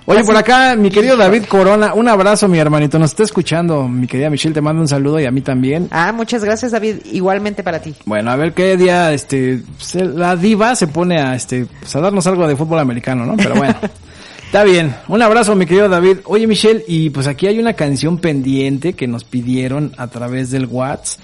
Oye, 0.09 0.23
por 0.25 0.37
acá, 0.37 0.77
mi 0.77 0.89
querido 0.91 1.17
David 1.17 1.45
Corona, 1.47 1.93
un 1.95 2.09
abrazo, 2.09 2.47
mi 2.47 2.59
hermanito. 2.59 2.99
Nos 2.99 3.11
está 3.11 3.25
escuchando. 3.25 3.89
Mi 3.89 4.07
querida 4.07 4.31
Michelle, 4.31 4.55
te 4.55 4.61
mando 4.61 4.81
un 4.81 4.87
saludo 4.89 5.19
y 5.19 5.25
a 5.27 5.31
mí 5.33 5.41
también. 5.41 5.89
Ah, 5.91 6.13
muchas 6.13 6.45
gracias 6.45 6.71
David, 6.73 6.99
igualmente 7.13 7.63
para 7.65 7.81
ti. 7.81 7.95
Bueno, 8.05 8.31
a 8.31 8.37
ver 8.37 8.53
qué 8.53 8.77
día, 8.77 9.13
este, 9.13 9.63
se- 9.79 10.05
la 10.05 10.37
diva 10.37 10.77
se 10.77 10.87
pone 10.87 11.21
a, 11.21 11.35
este, 11.35 11.67
pues, 11.81 11.95
a 11.97 12.01
darnos 12.01 12.27
algo 12.29 12.47
de 12.47 12.55
fútbol 12.57 12.79
americano, 12.79 13.27
¿no? 13.27 13.37
Pero 13.37 13.57
bueno. 13.57 13.75
Está 14.47 14.63
bien. 14.63 14.95
Un 15.09 15.21
abrazo, 15.23 15.57
mi 15.57 15.67
querido 15.67 15.89
David. 15.89 16.19
Oye, 16.27 16.47
Michelle, 16.47 16.85
y 16.87 17.11
pues 17.11 17.27
aquí 17.27 17.49
hay 17.49 17.59
una 17.59 17.73
canción 17.73 18.19
pendiente 18.19 18.93
que 18.93 19.09
nos 19.09 19.25
pidieron 19.25 19.93
a 19.99 20.07
través 20.07 20.53
del 20.53 20.67
WhatsApp. 20.67 21.19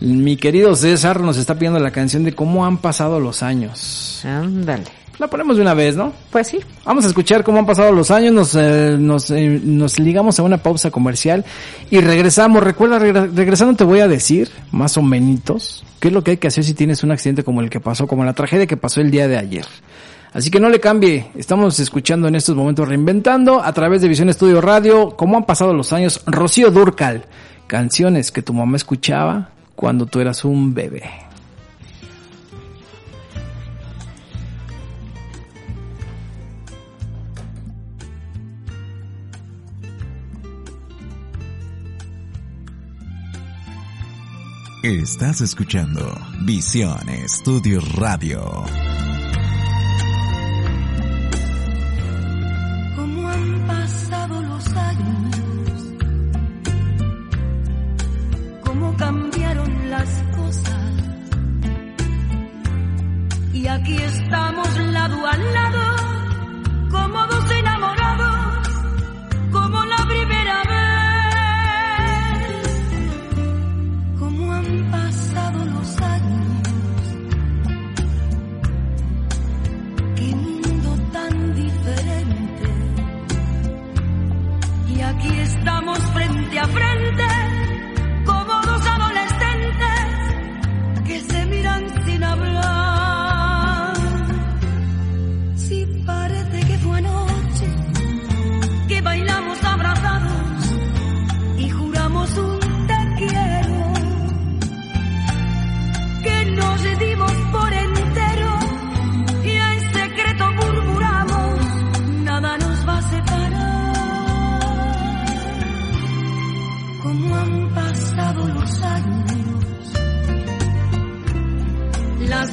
Mi 0.00 0.36
querido 0.36 0.76
César 0.76 1.20
nos 1.20 1.38
está 1.38 1.54
pidiendo 1.54 1.78
la 1.78 1.90
canción 1.90 2.22
de 2.24 2.34
cómo 2.34 2.66
han 2.66 2.76
pasado 2.76 3.18
los 3.18 3.42
años. 3.42 4.22
Ándale. 4.26 4.84
La 5.20 5.28
ponemos 5.28 5.56
de 5.56 5.62
una 5.62 5.74
vez, 5.74 5.96
¿no? 5.96 6.14
Pues 6.30 6.48
sí. 6.48 6.60
Vamos 6.84 7.04
a 7.04 7.08
escuchar 7.08 7.44
cómo 7.44 7.58
han 7.58 7.66
pasado 7.66 7.92
los 7.92 8.10
años, 8.10 8.32
nos, 8.32 8.54
eh, 8.54 8.96
nos, 8.98 9.30
eh, 9.30 9.60
nos 9.62 9.98
ligamos 10.00 10.38
a 10.38 10.42
una 10.42 10.56
pausa 10.56 10.90
comercial 10.90 11.44
y 11.90 12.00
regresamos. 12.00 12.62
Recuerda, 12.62 12.98
regre- 12.98 13.30
regresando 13.34 13.74
te 13.76 13.84
voy 13.84 14.00
a 14.00 14.08
decir, 14.08 14.48
más 14.72 14.96
o 14.96 15.02
menos, 15.02 15.84
qué 16.00 16.08
es 16.08 16.14
lo 16.14 16.24
que 16.24 16.30
hay 16.32 16.36
que 16.38 16.48
hacer 16.48 16.64
si 16.64 16.72
tienes 16.72 17.04
un 17.04 17.10
accidente 17.12 17.44
como 17.44 17.60
el 17.60 17.68
que 17.68 17.80
pasó, 17.80 18.06
como 18.06 18.24
la 18.24 18.32
tragedia 18.32 18.66
que 18.66 18.78
pasó 18.78 19.02
el 19.02 19.10
día 19.10 19.28
de 19.28 19.36
ayer. 19.36 19.66
Así 20.32 20.50
que 20.50 20.58
no 20.58 20.70
le 20.70 20.80
cambie, 20.80 21.26
estamos 21.36 21.78
escuchando 21.80 22.26
en 22.26 22.34
estos 22.36 22.56
momentos 22.56 22.88
reinventando 22.88 23.62
a 23.62 23.72
través 23.74 24.00
de 24.00 24.08
Visión 24.08 24.30
Estudio 24.30 24.62
Radio, 24.62 25.10
cómo 25.18 25.36
han 25.36 25.44
pasado 25.44 25.74
los 25.74 25.92
años, 25.92 26.22
Rocío 26.24 26.70
Durcal, 26.70 27.24
canciones 27.66 28.32
que 28.32 28.40
tu 28.40 28.54
mamá 28.54 28.76
escuchaba 28.78 29.50
cuando 29.76 30.06
tú 30.06 30.18
eras 30.20 30.44
un 30.46 30.72
bebé. 30.72 31.02
Estás 44.82 45.42
escuchando 45.42 46.18
Visión 46.40 47.06
Estudio 47.10 47.82
Radio. 47.98 48.40
Como 52.96 53.28
han 53.28 53.66
pasado 53.66 54.40
los 54.40 54.66
años, 54.68 55.94
cómo 58.64 58.96
cambiaron 58.96 59.90
las 59.90 60.08
cosas. 60.34 60.92
Y 63.52 63.66
aquí 63.66 63.96
estamos 63.96 64.78
lado 64.78 65.26
a 65.26 65.36
lado, 65.36 65.96
como 66.90 67.26
dos 67.26 67.39
frente 86.50 86.58
a 86.58 86.66
frente, 86.66 87.39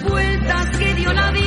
vueltas 0.03 0.77
que 0.77 0.93
dio 0.95 1.13
la 1.13 1.31
vida. 1.31 1.46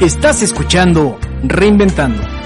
Estás 0.00 0.42
escuchando 0.42 1.18
Reinventando. 1.42 2.37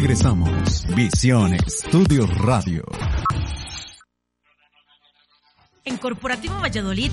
Regresamos. 0.00 0.86
Visión 0.94 1.54
Estudios 1.54 2.28
Radio. 2.44 2.84
En 5.86 5.96
Corporativo 5.96 6.54
Valladolid, 6.60 7.10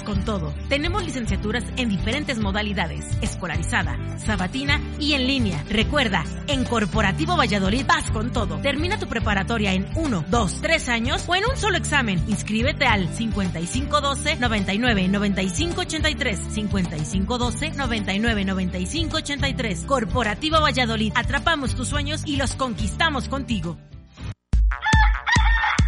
con 0.00 0.24
todo. 0.24 0.54
Tenemos 0.70 1.04
licenciaturas 1.04 1.64
en 1.76 1.90
diferentes 1.90 2.38
modalidades, 2.38 3.04
escolarizada, 3.20 3.98
sabatina 4.18 4.80
y 4.98 5.12
en 5.12 5.26
línea. 5.26 5.62
Recuerda, 5.68 6.24
en 6.46 6.64
Corporativo 6.64 7.36
Valladolid, 7.36 7.84
paz 7.84 8.10
con 8.10 8.32
todo. 8.32 8.58
Termina 8.62 8.98
tu 8.98 9.06
preparatoria 9.08 9.74
en 9.74 9.86
1, 9.94 10.24
2, 10.30 10.60
3 10.62 10.88
años 10.88 11.24
o 11.26 11.34
en 11.34 11.44
un 11.44 11.56
solo 11.58 11.76
examen. 11.76 12.24
Inscríbete 12.28 12.86
al 12.86 13.14
5512 13.14 14.36
99 14.36 15.08
95 15.08 15.80
83 15.82 16.38
5512 16.38 17.70
99 17.72 18.44
95 18.46 19.16
83. 19.18 19.84
Corporativo 19.84 20.60
Valladolid, 20.60 21.12
atrapamos 21.14 21.74
tus 21.74 21.88
sueños 21.88 22.22
y 22.24 22.36
los 22.36 22.54
conquistamos 22.54 23.28
contigo. 23.28 23.76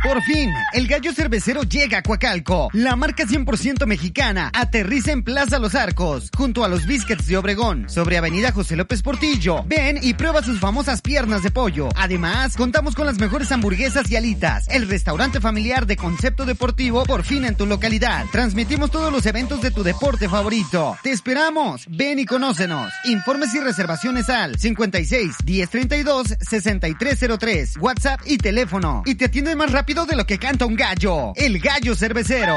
Por 0.05 0.23
fin, 0.23 0.53
el 0.75 0.87
gallo 0.87 1.15
cervecero 1.15 1.63
llega 1.63 1.97
a 1.97 2.03
Coacalco. 2.03 2.69
La 2.75 2.95
marca 2.95 3.25
100% 3.25 3.87
mexicana 3.87 4.51
aterriza 4.53 5.13
en 5.13 5.23
Plaza 5.23 5.59
Los 5.59 5.75
Arcos, 5.75 6.29
junto 6.37 6.63
a 6.63 6.69
los 6.69 6.85
Biscuits 6.85 7.27
de 7.27 7.39
Obregón, 7.39 7.89
sobre 7.89 8.19
Avenida 8.19 8.53
José 8.53 8.77
López 8.77 9.01
Portillo. 9.01 9.65
Ven 9.65 9.99
y 10.03 10.13
prueba 10.13 10.43
sus 10.43 10.61
famosas 10.61 11.01
piernas 11.01 11.43
de 11.43 11.51
pollo. 11.51 11.89
Además, 11.97 12.55
contamos 12.55 12.95
con 12.95 13.07
las 13.07 13.19
mejores 13.19 13.51
hamburguesas 13.51 14.11
y 14.11 14.17
alitas. 14.17 14.69
El 14.69 14.89
restaurante 14.89 15.41
familiar 15.41 15.87
de 15.87 15.97
concepto 15.97 16.45
deportivo 16.45 17.05
por 17.05 17.25
fin 17.25 17.47
en 17.47 17.57
tu 17.57 17.65
localidad. 17.65 18.27
Transmitimos 18.31 18.91
todos 18.91 19.11
los 19.11 19.25
eventos 19.25 19.63
de 19.63 19.71
tu 19.71 19.83
deporte 19.83 20.29
favorito. 20.29 20.99
Te 21.03 21.13
esperamos. 21.13 21.87
Ven 21.89 22.19
y 22.19 22.27
conócenos. 22.27 22.93
Informes 23.05 23.55
y 23.55 23.61
reservaciones 23.61 24.29
al 24.29 24.59
56 24.59 25.37
1032 25.47 26.37
6303. 26.41 27.79
WhatsApp 27.79 28.21
y 28.27 28.37
teléfono. 28.37 29.03
Y 29.07 29.15
te 29.15 29.25
atienden 29.25 29.57
más 29.57 29.73
rápido 29.73 29.94
de 29.95 30.17
lo 30.17 30.27
que 30.27 30.39
canta 30.39 30.67
un 30.67 30.75
gallo. 30.75 31.33
El 31.37 31.61
gallo 31.61 31.95
cervecero. 31.95 32.57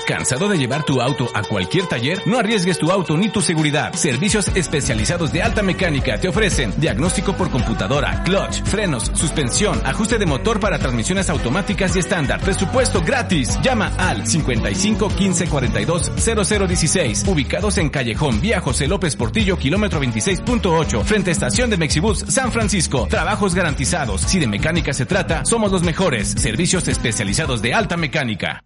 ¿Cansado 0.06 0.50
de 0.50 0.58
llevar 0.58 0.84
tu 0.84 1.00
auto 1.00 1.28
a 1.32 1.42
cualquier 1.42 1.86
taller? 1.86 2.20
No 2.26 2.38
arriesgues 2.38 2.78
tu 2.78 2.92
auto 2.92 3.16
ni 3.16 3.30
tu 3.30 3.40
seguridad. 3.40 3.94
Servicios 3.94 4.48
especializados 4.54 5.32
de 5.32 5.42
alta 5.42 5.62
mecánica 5.62 6.18
te 6.18 6.28
ofrecen 6.28 6.74
diagnóstico 6.76 7.32
por 7.34 7.50
computadora, 7.50 8.22
clutch, 8.22 8.62
frenos, 8.64 9.10
suspensión, 9.14 9.80
ajuste 9.84 10.18
de 10.18 10.26
motor 10.26 10.60
para 10.60 10.78
transmisiones 10.78 11.30
automáticas 11.30 11.96
y 11.96 12.00
estándar. 12.00 12.40
Presupuesto 12.40 13.00
gratis. 13.00 13.58
Llama 13.62 13.92
al 13.96 14.26
55 14.26 15.08
15 15.08 15.46
42 15.46 16.12
0016. 16.16 17.24
Ubicados 17.26 17.78
en 17.78 17.88
Callejón 17.88 18.42
Vía 18.42 18.60
José 18.60 18.86
López 18.86 19.16
Portillo, 19.16 19.56
kilómetro 19.56 20.02
26.8, 20.02 21.02
frente 21.04 21.30
a 21.30 21.32
estación 21.32 21.70
de 21.70 21.78
Mexibus 21.78 22.18
San 22.28 22.52
Francisco. 22.52 23.06
Trabajos 23.08 23.54
garantizados. 23.54 24.20
Si 24.20 24.38
de 24.38 24.48
mecánica 24.48 24.92
se 24.92 25.06
trata, 25.06 25.46
somos 25.46 25.72
los 25.72 25.82
mejores. 25.82 26.28
Servicios 26.28 26.88
especializados 26.88 27.62
de 27.62 27.72
alta 27.72 27.96
mecánica. 27.96 28.62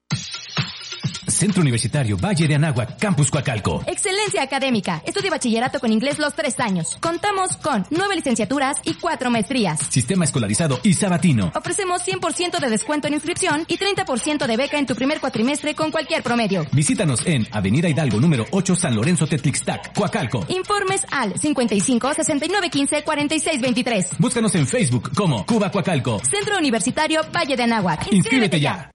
Centro 1.28 1.62
Universitario 1.62 2.18
Valle 2.18 2.48
de 2.48 2.56
Anáhuac, 2.56 3.00
Campus 3.00 3.32
Coacalco. 3.32 3.84
Excelencia 3.86 4.44
académica. 4.44 5.02
Estudia 5.06 5.32
bachillerato 5.32 5.80
con 5.80 5.92
inglés 5.92 6.20
los 6.20 6.34
tres 6.34 6.60
años. 6.60 6.98
Contamos 7.02 7.58
con 7.58 7.86
nueve 7.90 8.16
licenciaturas 8.16 8.78
y 8.84 8.96
cuatro 8.96 9.30
maestrías. 9.30 9.80
Sistema 9.90 10.26
escolarizado 10.26 10.80
y 10.84 10.94
sabatino. 10.94 11.52
Ofrecemos 11.56 12.06
100% 12.08 12.60
de 12.60 12.70
descuento 12.70 13.08
en 13.08 13.14
inscripción 13.14 13.66
y 13.68 13.78
30% 13.78 14.46
de 14.46 14.58
beca 14.58 14.78
en 14.78 14.86
tu 14.86 14.96
primer 14.96 15.20
cuatrimestre 15.20 15.76
con 15.76 15.92
cualquier 15.92 16.24
promedio. 16.24 16.66
Visítanos 16.72 17.26
en 17.26 17.48
Avenida 17.52 17.90
Hidalgo 17.90 18.20
número 18.20 18.46
8 18.52 18.76
San 18.76 18.96
Lorenzo 18.96 19.28
Tetlixtac, 19.28 19.94
Coacalco. 19.94 20.46
Informes 20.50 21.06
al 21.12 21.38
55 21.38 22.14
69 22.14 22.70
15 22.70 23.04
46 23.04 23.62
23. 23.62 24.10
Búscanos 24.20 24.56
en 24.56 24.68
Facebook 24.68 25.12
como 25.16 25.46
Cuba 25.46 25.72
Coacalco. 25.72 26.20
Centro 26.20 26.58
Universitario 26.58 27.22
Valle 27.36 27.56
de 27.56 27.64
Anáhuac. 27.64 28.12
Inscríbete 28.12 28.60
ya. 28.60 28.92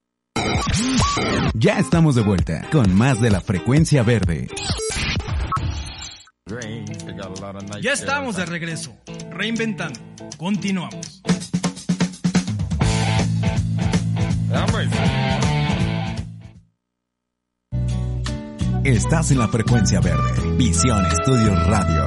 Ya 1.53 1.79
estamos 1.79 2.15
de 2.15 2.21
vuelta 2.21 2.67
con 2.71 2.93
más 2.95 3.21
de 3.21 3.29
la 3.29 3.41
frecuencia 3.41 4.03
verde. 4.03 4.47
Ya 7.81 7.93
estamos 7.93 8.35
de 8.35 8.45
regreso, 8.45 8.93
reinventando. 9.31 9.99
Continuamos. 10.37 11.21
Estás 18.83 19.31
en 19.31 19.39
la 19.39 19.47
frecuencia 19.47 19.99
verde. 19.99 20.55
Visión 20.57 21.03
Estudios 21.07 21.67
Radio. 21.67 22.05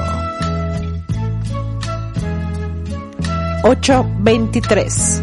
823. 3.65 5.23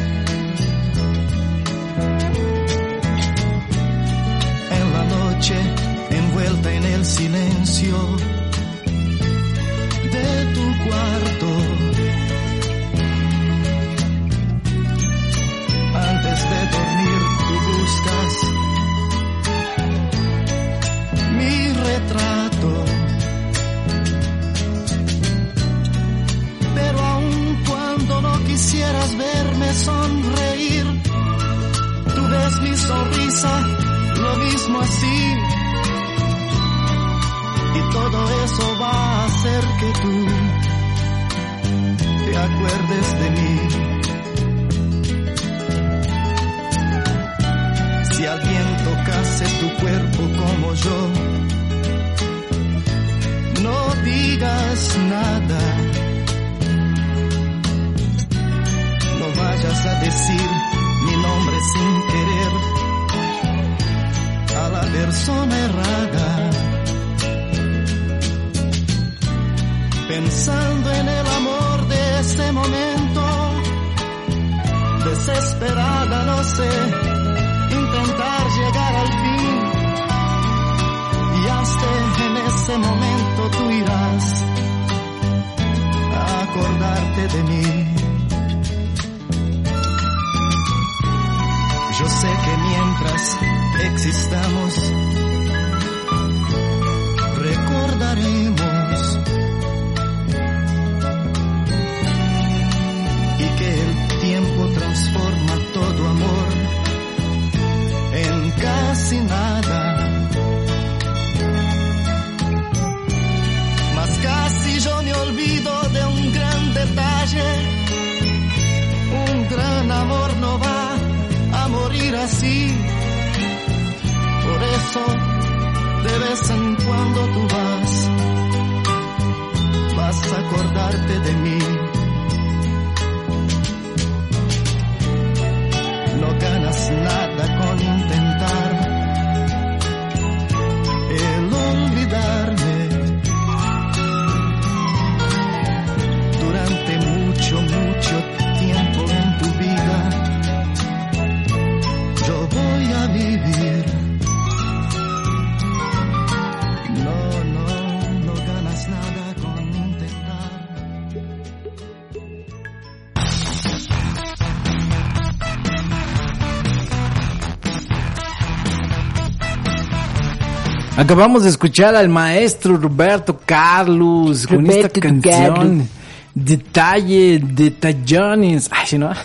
Acabamos 171.11 171.43
de 171.43 171.49
escuchar 171.49 171.93
al 171.93 172.07
maestro 172.07 172.77
Roberto 172.77 173.37
Carlos 173.45 174.47
con 174.47 174.65
esta 174.71 174.87
canción. 174.87 175.21
Carlos. 175.53 175.87
Detalle, 176.33 177.39
detallones. 177.43 178.69
Ay, 178.71 178.87
si 178.87 178.97
no. 178.97 179.11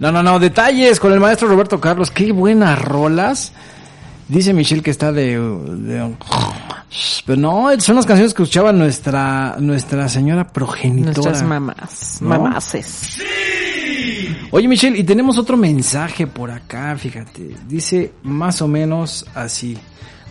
No, 0.00 0.10
no, 0.10 0.20
no, 0.20 0.40
detalles 0.40 0.98
con 0.98 1.12
el 1.12 1.20
maestro 1.20 1.46
Roberto 1.46 1.80
Carlos. 1.80 2.10
Qué 2.10 2.32
buenas 2.32 2.76
rolas. 2.82 3.52
Dice 4.26 4.52
Michelle 4.52 4.82
que 4.82 4.90
está 4.90 5.12
de, 5.12 5.38
de- 5.38 6.16
Pero 7.24 7.40
no, 7.40 7.68
son 7.78 7.94
las 7.94 8.04
canciones 8.04 8.34
que 8.34 8.42
escuchaba 8.42 8.72
nuestra, 8.72 9.54
nuestra 9.60 10.08
señora 10.08 10.48
progenitora. 10.48 11.14
Nuestras 11.14 11.42
mamás, 11.44 12.18
¿No? 12.20 12.30
mamaces. 12.30 13.18
Oye 14.50 14.66
Michelle, 14.66 14.98
y 14.98 15.04
tenemos 15.04 15.38
otro 15.38 15.56
mensaje 15.56 16.26
por 16.26 16.50
acá, 16.50 16.96
fíjate. 16.98 17.54
Dice 17.68 18.10
más 18.24 18.60
o 18.60 18.66
menos 18.66 19.24
así. 19.36 19.78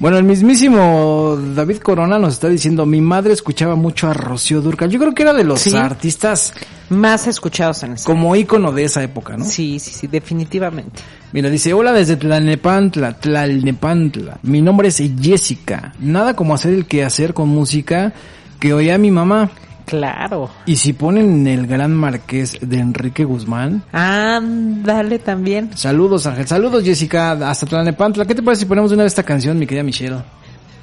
Bueno, 0.02 0.18
el 0.18 0.24
mismísimo 0.24 1.38
David 1.56 1.78
Corona 1.78 2.18
nos 2.18 2.34
está 2.34 2.50
diciendo, 2.50 2.88
mi 2.88 3.02
madre 3.02 3.34
escuchaba 3.34 3.76
mucho 3.76 4.10
a 4.10 4.14
Rocío 4.14 4.60
Durcal. 4.60 4.90
Yo 4.90 4.98
creo 4.98 5.14
que 5.14 5.22
era 5.22 5.32
de 5.32 5.44
los 5.44 5.62
Sí. 5.62 5.76
artistas 5.78 6.54
más 6.90 7.28
escuchados 7.28 7.84
en 7.84 7.94
esa 7.94 8.06
como 8.08 8.36
ícono 8.36 8.72
de 8.72 8.86
esa 8.86 9.04
época, 9.04 9.38
¿no? 9.38 9.46
Sí, 9.46 9.78
sí, 9.78 9.92
sí, 9.92 10.08
definitivamente. 10.08 11.04
Mira, 11.34 11.52
dice, 11.52 11.72
hola 11.74 11.92
desde 11.92 12.16
Tlalnepantla, 12.16 13.14
Tlalnepantla. 13.20 14.40
Mi 14.42 14.60
nombre 14.64 14.88
es 14.88 15.04
Jessica. 15.22 15.94
Nada 16.00 16.36
como 16.36 16.56
hacer 16.56 16.74
el 16.74 16.88
quehacer 16.88 17.36
con 17.36 17.50
música 17.50 18.12
que 18.60 18.74
oía 18.74 18.98
mi 18.98 19.12
mamá. 19.12 19.52
Claro. 19.86 20.50
Y 20.66 20.76
si 20.76 20.94
ponen 20.94 21.46
el 21.48 21.68
gran 21.68 21.94
marqués 21.94 22.58
de 22.62 22.80
Enrique 22.80 23.24
Guzmán. 23.24 23.84
Ándale 23.92 25.20
también. 25.20 25.76
Saludos, 25.76 26.26
Ángel. 26.26 26.48
Saludos, 26.48 26.84
Jessica, 26.84 27.32
hasta 27.32 27.66
Tlalnepantla. 27.66 28.26
¿Qué 28.26 28.36
te 28.36 28.44
parece 28.44 28.62
si 28.62 28.66
ponemos 28.66 28.92
de 28.92 28.96
una 28.96 29.04
vez 29.04 29.12
esta 29.12 29.24
canción, 29.24 29.58
mi 29.60 29.68
querida 29.68 29.84
Michelle? 29.84 30.24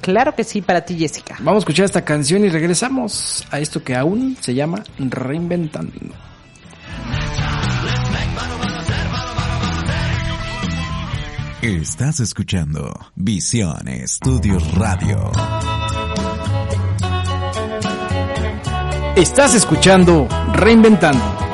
Claro 0.01 0.33
que 0.33 0.43
sí, 0.43 0.61
para 0.61 0.81
ti, 0.81 0.97
Jessica. 0.97 1.35
Vamos 1.39 1.57
a 1.57 1.59
escuchar 1.59 1.85
esta 1.85 2.03
canción 2.05 2.43
y 2.45 2.49
regresamos 2.49 3.45
a 3.51 3.59
esto 3.59 3.83
que 3.83 3.95
aún 3.95 4.37
se 4.39 4.53
llama 4.53 4.83
Reinventando. 4.97 5.91
Estás 11.61 12.21
escuchando 12.21 12.97
Visión 13.15 13.89
Estudios 13.89 14.73
Radio. 14.75 15.29
Estás 19.19 19.53
escuchando 19.53 20.29
Reinventando. 20.53 21.48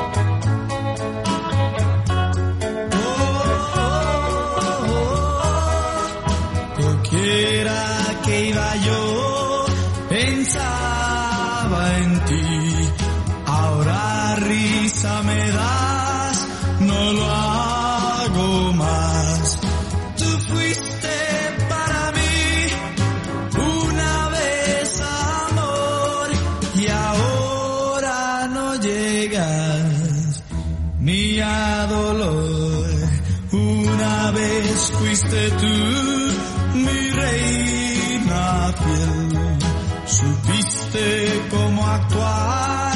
Fuiste 35.26 35.50
tú 35.50 36.78
mi 36.78 37.10
reina 37.10 38.74
fiel. 38.82 39.58
Supiste 40.06 41.42
cómo 41.50 41.86
actuar, 41.86 42.92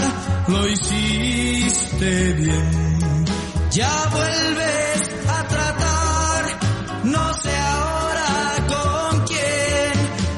lo 0.49 0.69
hiciste 0.69 2.33
bien. 2.35 3.25
Ya 3.73 4.09
vuelves 4.13 5.11
a 5.29 5.49
tratar, 5.49 6.45
no 7.05 7.35
sé 7.35 7.57
ahora 7.57 8.67
con 8.69 9.27
quién. 9.27 9.93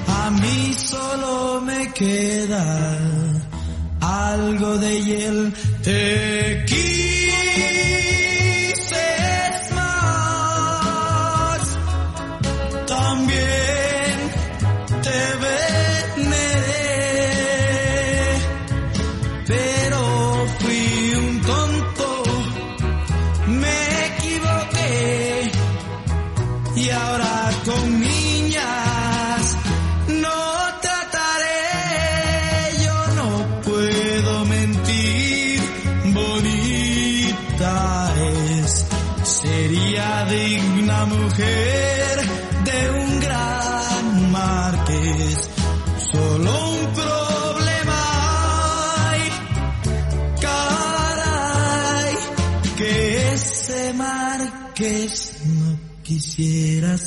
A 0.09 0.31
mí 0.31 0.74
solo 0.74 1.60
me 1.60 1.93
queda 1.93 2.98
algo 4.01 4.78
de 4.78 5.02
hiel. 5.02 5.55
Te 5.82 6.64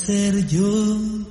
ser 0.06 0.46
yo. 0.46 1.25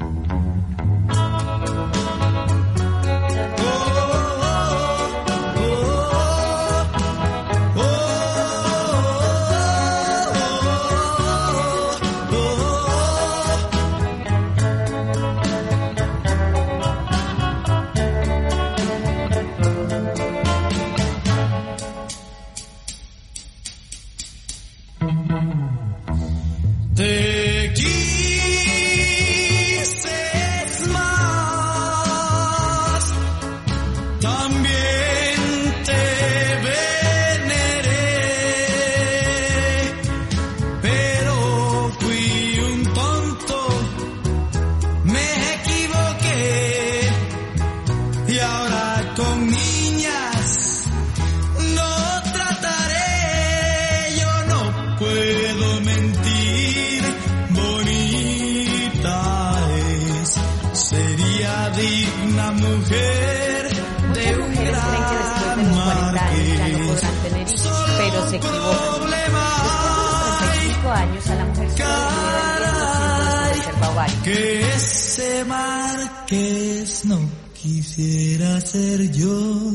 Quisiera 77.95 78.59
ser 78.59 79.09
yo. 79.11 79.71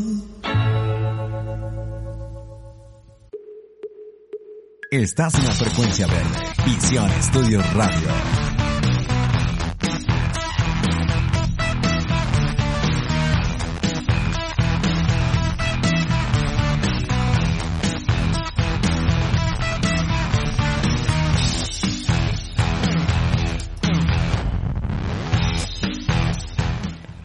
Estás 4.90 5.34
en 5.36 5.44
la 5.46 5.52
frecuencia 5.52 6.06
verde. 6.06 6.38
Visión 6.66 7.10
Estudios 7.12 7.74
Radio. 7.74 8.49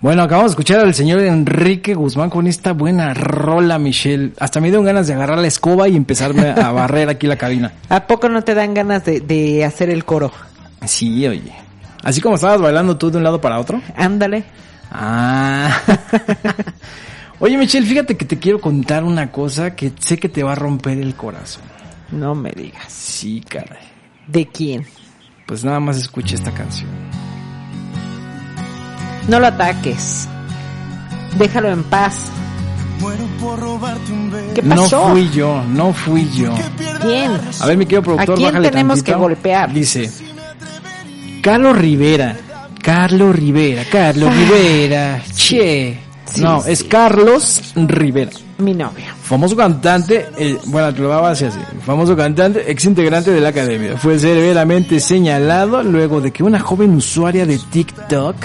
Bueno, 0.05 0.21
acabamos 0.21 0.51
de 0.51 0.53
escuchar 0.53 0.81
al 0.81 0.93
señor 0.93 1.19
Enrique 1.21 1.95
Guzmán 1.95 2.29
con 2.29 2.45
esta 2.45 2.73
buena 2.73 3.15
rola, 3.15 3.79
Michelle. 3.79 4.33
Hasta 4.37 4.61
me 4.61 4.67
dieron 4.67 4.85
ganas 4.85 5.07
de 5.07 5.15
agarrar 5.15 5.39
la 5.39 5.47
escoba 5.47 5.87
y 5.87 5.95
empezarme 5.95 6.49
a 6.49 6.71
barrer 6.71 7.09
aquí 7.09 7.25
la 7.25 7.37
cabina. 7.37 7.73
¿A 7.89 8.05
poco 8.05 8.29
no 8.29 8.43
te 8.43 8.53
dan 8.53 8.75
ganas 8.75 9.03
de, 9.03 9.21
de 9.21 9.65
hacer 9.65 9.89
el 9.89 10.05
coro? 10.05 10.31
Sí, 10.85 11.25
oye. 11.27 11.51
Así 12.03 12.21
como 12.21 12.35
estabas 12.35 12.61
bailando 12.61 12.95
tú 12.99 13.09
de 13.09 13.17
un 13.17 13.23
lado 13.23 13.41
para 13.41 13.59
otro. 13.59 13.81
Ándale. 13.95 14.43
Ah. 14.91 15.75
Oye, 17.39 17.57
Michelle, 17.57 17.87
fíjate 17.87 18.15
que 18.15 18.25
te 18.25 18.37
quiero 18.37 18.61
contar 18.61 19.03
una 19.03 19.31
cosa 19.31 19.75
que 19.75 19.91
sé 19.97 20.17
que 20.17 20.29
te 20.29 20.43
va 20.43 20.51
a 20.51 20.55
romper 20.55 20.99
el 20.99 21.15
corazón. 21.15 21.63
No 22.11 22.35
me 22.35 22.51
digas. 22.51 22.93
Sí, 22.93 23.41
caray. 23.41 23.81
¿De 24.27 24.45
quién? 24.45 24.85
Pues 25.47 25.63
nada 25.63 25.79
más 25.79 25.97
escucha 25.97 26.35
esta 26.35 26.51
canción. 26.51 26.91
No 29.27 29.39
lo 29.39 29.47
ataques. 29.47 30.27
Déjalo 31.37 31.69
en 31.69 31.83
paz. 31.83 32.15
¿Qué 34.53 34.61
No 34.61 34.75
pasó? 34.75 35.09
fui 35.09 35.29
yo, 35.31 35.61
no 35.69 35.93
fui 35.93 36.29
yo. 36.31 36.53
¿Quién? 37.01 37.31
A 37.59 37.65
ver, 37.65 37.77
mi 37.77 37.85
querido 37.85 38.03
productor, 38.03 38.33
¿A 38.33 38.37
quién 38.37 38.47
bájale 38.49 38.69
tenemos 38.69 38.97
tantito. 38.99 39.17
que 39.17 39.21
golpear? 39.21 39.73
Dice, 39.73 40.09
Carlos 41.41 41.77
Rivera, 41.77 42.35
Carlos 42.81 43.35
Rivera, 43.35 43.83
Carlos 43.91 44.33
Rivera, 44.35 45.21
che. 45.35 45.99
Sí, 46.25 46.41
no, 46.41 46.61
sí. 46.61 46.71
es 46.71 46.83
Carlos 46.85 47.73
Rivera. 47.75 48.31
Mi 48.57 48.73
novio. 48.73 49.05
Famoso 49.21 49.55
cantante, 49.55 50.27
eh, 50.37 50.57
bueno, 50.65 50.93
te 50.93 51.01
lo 51.01 51.09
va 51.09 51.27
a 51.27 51.29
decir 51.31 51.47
así. 51.47 51.59
Famoso 51.85 52.15
cantante, 52.15 52.63
ex 52.71 52.85
integrante 52.85 53.31
de 53.31 53.41
la 53.41 53.49
academia. 53.49 53.97
Fue 53.97 54.17
severamente 54.17 54.99
señalado 54.99 55.83
luego 55.83 56.21
de 56.21 56.31
que 56.31 56.41
una 56.43 56.59
joven 56.59 56.95
usuaria 56.95 57.45
de 57.45 57.57
TikTok 57.59 58.35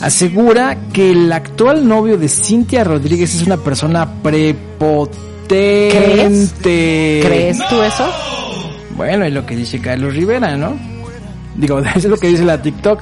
asegura 0.00 0.76
que 0.92 1.10
el 1.10 1.32
actual 1.32 1.86
novio 1.86 2.18
de 2.18 2.28
Cintia 2.28 2.84
Rodríguez 2.84 3.34
es 3.34 3.46
una 3.46 3.56
persona 3.58 4.22
prepotente. 4.22 5.90
¿Crees 7.24 7.58
tú 7.68 7.82
eso? 7.82 8.08
Bueno, 8.96 9.24
es 9.24 9.32
lo 9.32 9.46
que 9.46 9.56
dice 9.56 9.80
Carlos 9.80 10.14
Rivera, 10.14 10.56
¿no? 10.56 10.76
Digo, 11.56 11.78
es 11.94 12.04
lo 12.04 12.16
que 12.16 12.28
dice 12.28 12.44
la 12.44 12.60
TikTok. 12.60 13.00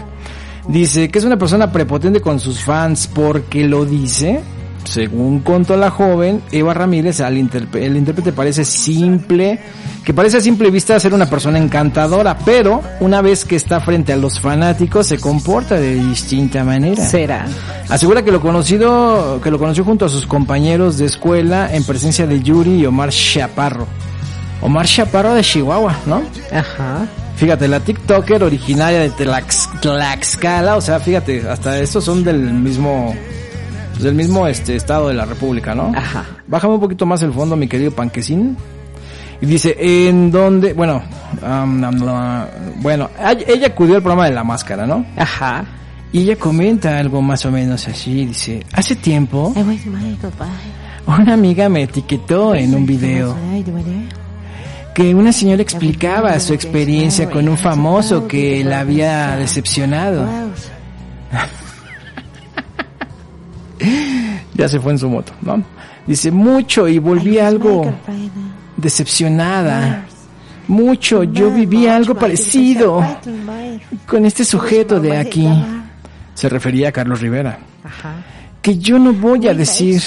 Dice 0.68 1.08
que 1.08 1.18
es 1.18 1.24
una 1.24 1.38
persona 1.38 1.72
prepotente 1.72 2.20
con 2.20 2.38
sus 2.40 2.60
fans 2.62 3.08
porque 3.12 3.66
lo 3.66 3.84
dice. 3.84 4.40
Según 4.88 5.40
contó 5.40 5.76
la 5.76 5.90
joven, 5.90 6.40
Eva 6.50 6.72
Ramírez, 6.72 7.20
al 7.20 7.36
el 7.36 7.96
intérprete 7.96 8.32
parece 8.32 8.64
simple, 8.64 9.58
que 10.02 10.14
parece 10.14 10.38
a 10.38 10.40
simple 10.40 10.70
vista 10.70 10.98
ser 10.98 11.12
una 11.12 11.28
persona 11.28 11.58
encantadora, 11.58 12.38
pero 12.44 12.80
una 13.00 13.20
vez 13.20 13.44
que 13.44 13.56
está 13.56 13.80
frente 13.80 14.14
a 14.14 14.16
los 14.16 14.40
fanáticos 14.40 15.06
se 15.06 15.18
comporta 15.18 15.74
de 15.74 15.94
distinta 15.96 16.64
manera. 16.64 17.04
¿Será? 17.04 17.46
Asegura 17.90 18.22
que 18.22 18.32
lo 18.32 18.40
conocido, 18.40 19.40
que 19.42 19.50
lo 19.50 19.58
conoció 19.58 19.84
junto 19.84 20.06
a 20.06 20.08
sus 20.08 20.26
compañeros 20.26 20.96
de 20.96 21.04
escuela 21.04 21.68
en 21.74 21.84
presencia 21.84 22.26
de 22.26 22.40
Yuri 22.40 22.76
y 22.76 22.86
Omar 22.86 23.10
Chaparro. 23.10 23.86
Omar 24.62 24.86
Chaparro 24.86 25.34
de 25.34 25.42
Chihuahua, 25.42 25.96
¿no? 26.06 26.22
Ajá. 26.50 27.06
Fíjate, 27.36 27.68
la 27.68 27.78
TikToker 27.80 28.42
originaria 28.42 29.00
de 29.00 29.12
Tlax- 29.12 29.80
Tlaxcala, 29.80 30.76
o 30.76 30.80
sea, 30.80 30.98
fíjate, 30.98 31.46
hasta 31.48 31.78
estos 31.78 32.04
son 32.04 32.24
del 32.24 32.38
mismo, 32.52 33.14
pues, 33.98 34.04
del 34.04 34.14
mismo 34.14 34.46
este 34.46 34.76
estado 34.76 35.08
de 35.08 35.14
la 35.14 35.24
República, 35.24 35.74
¿no? 35.74 35.92
Ajá. 35.94 36.24
Bájame 36.46 36.74
un 36.74 36.80
poquito 36.80 37.04
más 37.04 37.20
el 37.22 37.32
fondo, 37.32 37.56
mi 37.56 37.66
querido 37.66 37.90
Panquecín. 37.90 38.56
Y 39.40 39.46
dice, 39.46 39.76
en 40.08 40.30
donde, 40.30 40.72
bueno, 40.72 41.02
la- 41.42 42.48
bueno, 42.76 43.10
ella 43.46 43.66
acudió 43.68 43.96
al 43.96 44.02
programa 44.02 44.26
de 44.26 44.32
la 44.34 44.44
máscara, 44.44 44.86
¿no? 44.86 45.04
Ajá. 45.16 45.64
Y 46.12 46.20
ella 46.22 46.36
comenta 46.36 46.96
algo 46.98 47.20
más 47.22 47.44
o 47.44 47.50
menos 47.50 47.86
así, 47.88 48.26
dice, 48.26 48.64
hace 48.72 48.96
tiempo 48.96 49.52
una 51.06 51.34
amiga 51.34 51.68
me 51.68 51.82
etiquetó 51.82 52.54
en 52.54 52.74
un 52.74 52.86
video 52.86 53.34
que 54.94 55.14
una 55.14 55.32
señora 55.32 55.62
explicaba 55.62 56.38
su 56.40 56.54
experiencia 56.54 57.28
con 57.30 57.48
un 57.48 57.56
famoso 57.58 58.26
que 58.26 58.64
la 58.64 58.80
había 58.80 59.36
decepcionado. 59.36 60.26
ya 64.54 64.68
se 64.68 64.80
fue 64.80 64.92
en 64.92 64.98
su 64.98 65.08
moto, 65.08 65.32
¿no? 65.42 65.62
Dice 66.06 66.30
mucho 66.30 66.88
y 66.88 66.98
volví 66.98 67.38
algo 67.38 67.92
decepcionada. 68.76 70.06
Mucho, 70.68 71.22
yo 71.24 71.50
viví 71.50 71.86
algo 71.86 72.14
parecido 72.14 73.02
con 74.06 74.24
este 74.26 74.44
sujeto 74.44 75.00
de 75.00 75.16
aquí. 75.16 75.48
Se 76.34 76.48
refería 76.48 76.88
a 76.88 76.92
Carlos 76.92 77.20
Rivera. 77.20 77.58
Que 78.62 78.78
yo 78.78 78.98
no 78.98 79.12
voy 79.12 79.48
a 79.48 79.54
decir, 79.54 80.02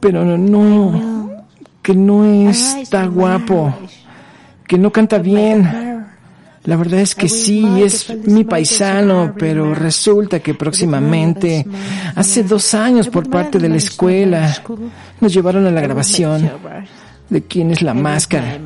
pero 0.00 0.24
no, 0.24 0.38
no, 0.38 1.30
que 1.82 1.94
no 1.94 2.48
está 2.48 3.06
guapo, 3.06 3.74
que 4.66 4.78
no 4.78 4.90
canta 4.90 5.18
bien. 5.18 5.85
La 6.66 6.76
verdad 6.76 7.00
es 7.00 7.14
que 7.14 7.28
sí, 7.28 7.64
es 7.80 8.12
mi 8.26 8.42
paisano, 8.44 9.34
pero 9.38 9.72
resulta 9.72 10.40
que 10.40 10.54
próximamente, 10.54 11.64
hace 12.14 12.42
dos 12.42 12.74
años 12.74 13.08
por 13.08 13.30
parte 13.30 13.58
de 13.58 13.68
la 13.68 13.76
escuela, 13.76 14.52
nos 15.20 15.32
llevaron 15.32 15.64
a 15.66 15.70
la 15.70 15.80
grabación 15.80 16.50
de 17.30 17.42
quién 17.42 17.70
es 17.70 17.82
la 17.82 17.94
máscara. 17.94 18.58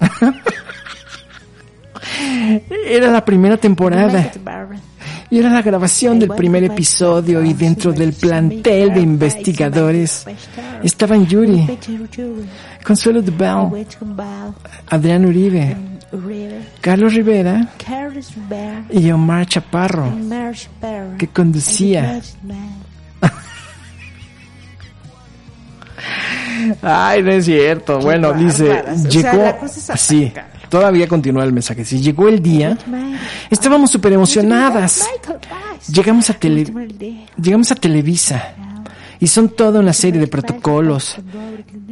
Era 2.86 3.10
la 3.10 3.24
primera 3.24 3.56
temporada. 3.56 4.30
Y 5.30 5.38
era 5.38 5.48
la 5.48 5.62
grabación 5.62 6.18
del 6.18 6.30
primer 6.30 6.64
episodio 6.64 7.44
y 7.44 7.52
dentro 7.52 7.92
del 7.92 8.12
plantel 8.14 8.92
de 8.92 9.00
investigadores 9.00 10.26
estaban 10.82 11.24
Yuri, 11.24 11.78
Consuelo 12.84 13.22
Duval, 13.22 13.86
Adrián 14.88 15.24
Uribe, 15.24 15.76
Carlos 16.80 17.14
Rivera 17.14 17.68
y 18.90 19.10
Omar 19.10 19.46
Chaparro, 19.46 20.12
que 21.16 21.28
conducía. 21.28 22.20
Ay, 26.82 27.22
no 27.22 27.32
es 27.32 27.44
cierto. 27.44 27.98
Bueno, 28.00 28.32
dice. 28.32 28.82
O 28.82 29.08
llegó, 29.08 29.56
cosa 29.58 29.96
sí, 29.96 30.32
todavía 30.68 31.06
continúa 31.06 31.44
el 31.44 31.52
mensaje. 31.52 31.84
Sí, 31.84 32.00
llegó 32.00 32.28
el 32.28 32.42
día. 32.42 32.76
Estábamos 33.50 33.90
súper 33.90 34.12
emocionadas. 34.12 35.08
Llegamos 35.92 36.30
a 36.30 36.34
tele, 36.34 37.26
llegamos 37.40 37.70
a 37.70 37.74
Televisa. 37.74 38.54
Y 39.18 39.26
son 39.26 39.50
toda 39.50 39.80
una 39.80 39.92
serie 39.92 40.20
de 40.20 40.26
protocolos. 40.26 41.16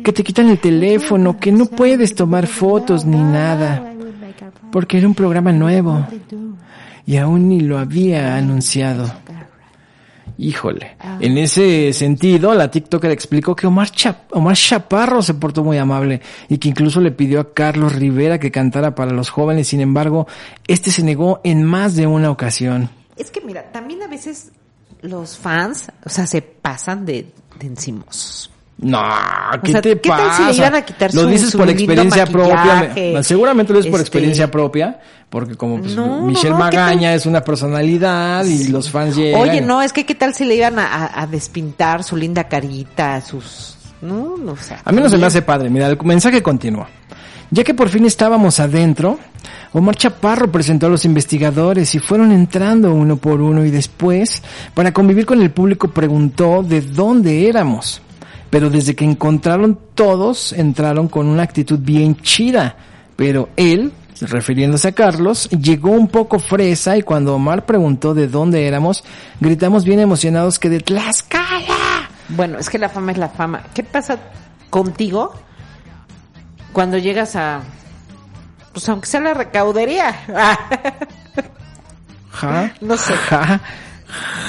Que 0.03 0.13
te 0.13 0.25
quitan 0.25 0.49
el 0.49 0.59
teléfono, 0.59 1.39
que 1.39 1.53
no 1.53 1.67
puedes 1.67 2.15
tomar 2.15 2.47
fotos 2.47 3.05
ni 3.05 3.19
nada. 3.19 3.93
Porque 4.71 4.99
era 4.99 5.07
un 5.07 5.15
programa 5.15 5.53
nuevo. 5.53 6.07
Y 7.07 7.17
aún 7.17 7.49
ni 7.49 7.61
lo 7.61 7.79
había 7.79 8.37
anunciado. 8.37 9.11
Híjole. 10.41 10.97
En 11.19 11.37
ese 11.37 11.93
sentido, 11.93 12.55
la 12.55 12.71
TikToker 12.71 13.11
explicó 13.11 13.57
que 13.57 13.67
Omar, 13.67 13.91
Cha- 13.91 14.23
Omar 14.31 14.57
Chaparro 14.57 15.21
se 15.21 15.35
portó 15.35 15.65
muy 15.65 15.79
amable 15.79 16.21
y 16.49 16.59
que 16.59 16.69
incluso 16.69 17.01
le 17.01 17.11
pidió 17.11 17.41
a 17.41 17.53
Carlos 17.53 17.95
Rivera 17.97 18.39
que 18.39 18.53
cantara 18.53 18.95
para 18.95 19.11
los 19.11 19.31
jóvenes. 19.31 19.67
Sin 19.67 19.81
embargo, 19.81 20.29
este 20.69 20.93
se 20.93 21.03
negó 21.03 21.41
en 21.43 21.65
más 21.65 21.97
de 21.97 22.07
una 22.07 22.31
ocasión. 22.31 22.89
Es 23.17 23.33
que 23.33 23.41
mira, 23.41 23.65
también 23.73 24.01
a 24.03 24.07
veces 24.07 24.53
los 25.01 25.37
fans, 25.37 25.91
o 26.05 26.09
sea, 26.09 26.25
se 26.27 26.41
pasan 26.41 27.05
de, 27.05 27.33
de 27.59 27.67
encimosos. 27.67 28.53
No, 28.81 29.03
¿qué 29.65 29.73
sea, 29.73 29.83
te 29.83 30.01
¿qué 30.01 30.09
tal 30.09 30.19
pasa? 30.29 30.37
si 30.37 30.45
le 30.53 30.57
iban 30.59 30.75
a 30.77 30.83
quitar 30.83 31.13
lo 31.13 31.23
su- 31.23 31.27
dices 31.29 31.51
su 31.51 31.59
por 31.59 31.69
experiencia 31.69 32.27
propia. 32.27 33.23
Seguramente 33.25 33.73
lo 33.73 33.81
dices 33.81 33.91
por 33.91 33.99
Este- 34.01 34.09
experiencia 34.09 34.51
propia, 34.51 35.01
porque 35.29 35.57
como 35.57 35.81
pues, 35.81 35.97
No, 35.97 36.23
Michelle 36.23 36.51
no, 36.51 36.59
no, 36.59 36.71
¿qué 36.71 36.77
tal? 36.77 36.85
Magaña 36.87 37.15
es 37.15 37.27
una 37.27 37.43
personalidad 37.43 38.45
y 38.45 38.69
los 38.69 38.89
fans 38.89 39.17
llegan. 39.17 39.41
Oye, 39.41 39.61
no, 39.61 39.83
es 39.83 39.93
que 39.93 40.07
qué 40.07 40.15
tal 40.15 40.33
si 40.33 40.45
le 40.45 40.55
iban 40.55 40.79
a, 40.79 41.27
despintar 41.29 42.05
su 42.05 42.17
linda 42.17 42.45
carita, 42.45 43.21
sus... 43.21 43.77
No, 44.01 44.37
no, 44.37 44.53
o 44.53 44.57
sea... 44.57 44.81
A 44.85 44.93
mí 44.93 45.01
no 45.03 45.09
se 45.09 45.19
me 45.19 45.27
hace 45.27 45.43
padre. 45.43 45.69
Mira, 45.71 45.89
el 45.89 45.99
mensaje 46.05 46.41
continúa. 46.41 46.89
Ya 47.51 47.65
que 47.65 47.75
por 47.75 47.89
fin 47.89 48.07
estábamos 48.07 48.61
adentro, 48.61 49.19
Omar 49.73 49.97
Chaparro 49.97 50.53
presentó 50.53 50.87
a 50.87 50.91
los 50.91 51.05
investigadores 51.05 51.95
y 51.97 51.99
fueron 51.99 52.31
entrando 52.31 52.95
uno 52.95 53.17
por 53.17 53.41
uno 53.41 53.65
y 53.65 53.71
después, 53.73 54.41
para 54.75 54.93
convivir 54.93 55.27
con 55.27 55.43
el 55.43 55.51
público, 55.51 55.89
preguntó 55.89 56.63
de 56.63 56.81
dónde 56.83 57.49
éramos. 57.49 58.03
Pero 58.51 58.71
desde 58.71 58.95
que 58.97 59.05
encontraron 59.05 59.79
todos, 59.95 60.53
entraron 60.53 61.09
con 61.09 61.27
una 61.27 61.43
actitud 61.43 61.79
bien 61.79 62.17
chida. 62.17 62.77
Pero 63.17 63.51
él, 63.57 63.93
refiriéndose 64.21 64.89
a 64.89 64.93
Carlos, 64.93 65.51
llegó 65.51 65.91
un 65.91 66.09
poco 66.09 66.39
fresa 66.39 66.97
y 66.97 67.03
cuando 67.03 67.35
Omar 67.35 67.67
preguntó 67.67 68.15
de 68.15 68.29
dónde 68.29 68.67
éramos, 68.67 69.05
gritamos 69.41 69.85
bien 69.85 70.01
emocionados 70.01 70.59
que 70.59 70.69
de 70.71 70.81
Tlaxcala. 70.81 72.09
Bueno, 72.31 72.59
es 72.59 72.71
que 72.71 72.79
la 72.79 72.89
fama 72.89 73.13
es 73.13 73.19
la 73.19 73.29
fama. 73.29 73.63
¿Qué 73.75 73.83
pasa 73.83 74.19
contigo 74.71 75.33
cuando 76.73 76.99
llegas 76.99 77.37
a... 77.37 77.61
Pues 78.73 78.89
aunque 78.89 79.07
sea 79.07 79.21
la 79.21 79.35
recaudería. 79.35 80.13
Ja, 82.31 82.73
No 82.81 82.97
sé. 82.97 83.15
ja, 83.15 83.61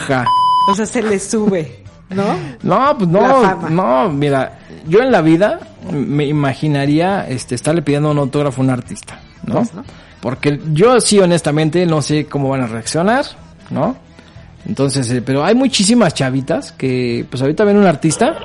ja. 0.08 0.26
o 0.70 0.76
sea, 0.76 0.86
se 0.86 1.02
le 1.02 1.20
sube, 1.20 1.84
¿no? 2.10 2.36
No, 2.64 2.98
pues 2.98 3.10
no, 3.10 3.70
no, 3.70 4.10
mira, 4.10 4.60
yo 4.88 5.00
en 5.02 5.12
la 5.12 5.22
vida 5.22 5.60
me 5.92 6.26
imaginaría 6.26 7.28
este 7.28 7.56
estarle 7.56 7.82
pidiendo 7.82 8.12
un 8.12 8.18
autógrafo 8.18 8.62
a 8.62 8.64
un 8.66 8.70
artista, 8.72 9.20
¿no? 9.46 9.56
Pues, 9.56 9.74
¿no? 9.74 9.84
Porque 10.22 10.60
yo 10.74 11.00
sí 11.00 11.20
honestamente 11.20 11.86
no 11.86 12.02
sé 12.02 12.26
cómo 12.26 12.50
van 12.50 12.62
a 12.64 12.68
reaccionar, 12.68 13.26
¿no? 13.70 13.96
Entonces, 14.68 15.10
eh, 15.12 15.22
pero 15.22 15.44
hay 15.46 15.56
muchísimas 15.56 16.14
chavitas 16.14 16.74
que 16.74 17.26
pues 17.30 17.42
ahorita 17.42 17.64
ven 17.64 17.78
un 17.78 17.86
artista 17.86 18.36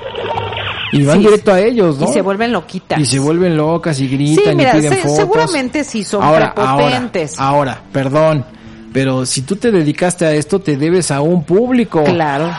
y 0.93 1.03
van 1.03 1.17
Sí. 1.17 1.25
directo 1.25 1.51
a 1.51 1.59
ellos, 1.59 1.99
¿no? 1.99 2.09
Y 2.09 2.13
se 2.13 2.21
vuelven 2.21 2.53
loquitas. 2.53 2.97
Y 2.99 3.05
se 3.05 3.19
vuelven 3.19 3.57
locas 3.57 3.99
y 3.99 4.07
gritan 4.07 4.45
Sí, 4.45 4.55
mira, 4.55 4.69
y 4.77 4.79
piden 4.79 4.93
se- 4.93 4.99
fotos. 5.01 5.17
seguramente 5.17 5.83
sí 5.83 6.03
son 6.05 6.23
ahora, 6.23 6.53
ahora, 6.55 6.75
prepotentes. 6.77 7.39
ahora, 7.39 7.81
perdón, 7.91 8.45
pero 8.93 9.25
si 9.25 9.41
tú 9.41 9.57
te 9.57 9.71
dedicaste 9.71 10.25
a 10.25 10.31
esto 10.33 10.59
te 10.59 10.77
debes 10.77 11.11
a 11.11 11.19
un 11.19 11.43
público. 11.43 12.03
Claro. 12.05 12.49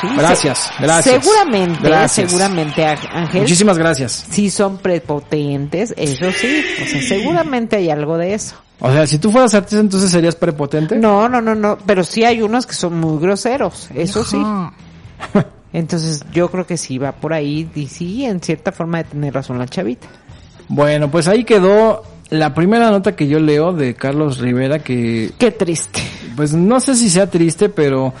Sí, 0.00 0.06
Gracias, 0.16 0.58
se- 0.76 0.82
gracias. 0.82 1.24
Seguramente, 1.24 1.78
Gracias. 1.82 2.30
seguramente, 2.30 2.84
Ángel. 2.84 3.40
Muchísimas 3.42 3.78
gracias. 3.78 4.26
Sí 4.30 4.50
son 4.50 4.78
prepotentes, 4.78 5.92
eso 5.96 6.30
sí. 6.32 6.64
O 6.82 6.86
sea, 6.86 7.02
seguramente 7.02 7.76
hay 7.76 7.90
algo 7.90 8.16
de 8.16 8.34
eso. 8.34 8.54
O 8.80 8.92
sea, 8.92 9.06
si 9.08 9.18
tú 9.18 9.32
fueras 9.32 9.54
artista, 9.54 9.80
entonces 9.80 10.10
serías 10.10 10.36
prepotente. 10.36 10.96
No, 10.96 11.28
no, 11.28 11.40
no, 11.40 11.54
no. 11.54 11.78
Pero 11.84 12.04
sí 12.04 12.24
hay 12.24 12.42
unos 12.42 12.64
que 12.66 12.74
son 12.74 12.98
muy 13.00 13.20
groseros, 13.20 13.88
eso 13.94 14.24
sí. 14.24 14.38
Entonces 15.72 16.24
yo 16.32 16.50
creo 16.50 16.66
que 16.66 16.76
sí 16.76 16.96
va 16.98 17.12
por 17.12 17.32
ahí 17.32 17.68
y 17.74 17.88
sí, 17.88 18.24
en 18.24 18.40
cierta 18.40 18.72
forma 18.72 18.98
de 18.98 19.04
tener 19.04 19.34
razón 19.34 19.58
la 19.58 19.66
chavita. 19.66 20.06
Bueno, 20.68 21.10
pues 21.10 21.28
ahí 21.28 21.44
quedó 21.44 22.04
la 22.30 22.54
primera 22.54 22.90
nota 22.90 23.14
que 23.14 23.26
yo 23.26 23.38
leo 23.40 23.72
de 23.72 23.94
Carlos 23.94 24.38
Rivera 24.38 24.78
que... 24.78 25.30
Qué 25.38 25.50
triste. 25.50 26.00
Pues 26.36 26.52
no 26.54 26.80
sé 26.80 26.94
si 26.94 27.10
sea 27.10 27.28
triste, 27.28 27.68
pero 27.68 28.14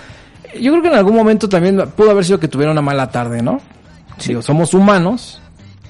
yo 0.54 0.72
creo 0.72 0.82
que 0.82 0.88
en 0.88 0.94
algún 0.94 1.14
momento 1.14 1.48
también 1.48 1.82
pudo 1.96 2.10
haber 2.10 2.24
sido 2.24 2.40
que 2.40 2.48
tuviera 2.48 2.72
una 2.72 2.82
mala 2.82 3.10
tarde, 3.10 3.42
¿no? 3.42 3.60
Digo, 4.26 4.42
somos 4.42 4.74
humanos 4.74 5.40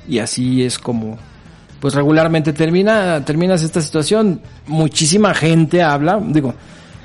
y 0.07 0.19
así 0.19 0.63
es 0.63 0.79
como 0.79 1.19
pues 1.81 1.95
regularmente 1.95 2.53
termina 2.53 3.25
terminas 3.25 3.63
esta 3.63 3.81
situación. 3.81 4.41
Muchísima 4.67 5.33
gente 5.35 5.83
habla, 5.83 6.21
digo, 6.23 6.55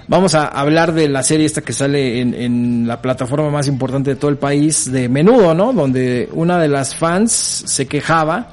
vamos 0.08 0.36
a 0.36 0.48
hablar 0.48 0.94
de 0.94 1.08
la 1.10 1.24
serie 1.24 1.46
esta 1.46 1.62
que 1.62 1.74
sale 1.74 2.20
en, 2.20 2.34
en 2.34 2.88
la 2.88 3.02
plataforma 3.02 3.50
más 3.50 3.68
importante 3.68 4.12
de 4.12 4.16
todo 4.16 4.32
el 4.32 4.38
país, 4.38 4.92
de 4.92 5.10
Menudo, 5.10 5.54
¿no? 5.54 5.74
Donde 5.74 6.30
una 6.34 6.60
de 6.60 6.68
las 6.68 6.96
fans 6.96 7.32
se 7.32 7.88
quejaba 7.88 8.48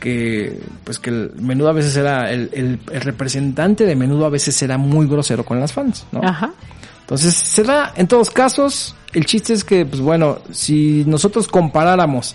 que 0.00 0.60
pues 0.84 0.98
que 0.98 1.10
el 1.10 1.32
menudo 1.40 1.70
a 1.70 1.72
veces 1.72 1.96
era 1.96 2.30
el, 2.30 2.50
el, 2.52 2.78
el 2.92 3.00
representante 3.00 3.86
de 3.86 3.96
menudo 3.96 4.26
a 4.26 4.28
veces 4.28 4.60
era 4.62 4.76
muy 4.76 5.06
grosero 5.06 5.44
con 5.44 5.58
las 5.58 5.72
fans, 5.72 6.06
¿no? 6.12 6.20
Ajá. 6.22 6.52
Entonces, 7.06 7.34
se 7.34 7.62
da 7.62 7.92
en 7.96 8.08
todos 8.08 8.30
casos. 8.30 8.96
El 9.12 9.26
chiste 9.26 9.52
es 9.52 9.62
que, 9.62 9.86
pues 9.86 10.00
bueno, 10.00 10.40
si 10.50 11.04
nosotros 11.06 11.46
comparáramos 11.46 12.34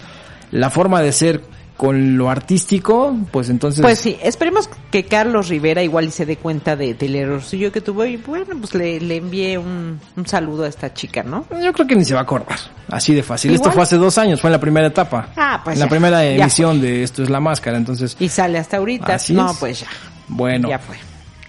la 0.51 0.69
forma 0.69 1.01
de 1.01 1.11
ser 1.11 1.43
con 1.75 2.15
lo 2.15 2.29
artístico, 2.29 3.17
pues 3.31 3.49
entonces... 3.49 3.81
Pues 3.81 3.99
sí, 3.99 4.15
esperemos 4.23 4.69
que 4.91 5.03
Carlos 5.05 5.49
Rivera 5.49 5.83
igual 5.83 6.05
y 6.05 6.11
se 6.11 6.25
dé 6.25 6.37
cuenta 6.37 6.75
de, 6.75 6.93
del 6.93 7.15
errorcillo 7.15 7.71
que 7.71 7.81
tuvo 7.81 8.05
y 8.05 8.17
bueno, 8.17 8.55
pues 8.59 8.73
le, 8.75 9.01
le 9.01 9.17
envíe 9.17 9.57
un, 9.57 9.99
un 10.15 10.27
saludo 10.27 10.63
a 10.63 10.67
esta 10.67 10.93
chica, 10.93 11.23
¿no? 11.23 11.45
Yo 11.61 11.73
creo 11.73 11.87
que 11.87 11.95
ni 11.95 12.05
se 12.05 12.13
va 12.13 12.21
a 12.21 12.23
acordar. 12.23 12.59
Así 12.87 13.13
de 13.13 13.23
fácil. 13.23 13.53
Esto 13.53 13.71
fue 13.71 13.83
hace 13.83 13.97
dos 13.97 14.17
años, 14.17 14.39
fue 14.39 14.49
en 14.49 14.53
la 14.53 14.59
primera 14.59 14.87
etapa. 14.87 15.29
Ah, 15.35 15.59
pues 15.63 15.75
en 15.75 15.79
la 15.79 15.89
primera 15.89 16.23
emisión 16.23 16.79
de 16.79 17.03
Esto 17.03 17.23
es 17.23 17.29
la 17.29 17.39
máscara, 17.39 17.77
entonces... 17.77 18.15
Y 18.19 18.29
sale 18.29 18.57
hasta 18.59 18.77
ahorita. 18.77 19.15
Así 19.15 19.33
no, 19.33 19.51
es. 19.51 19.57
pues 19.57 19.79
ya. 19.81 19.87
Bueno. 20.27 20.69
Ya 20.69 20.79
fue. 20.79 20.95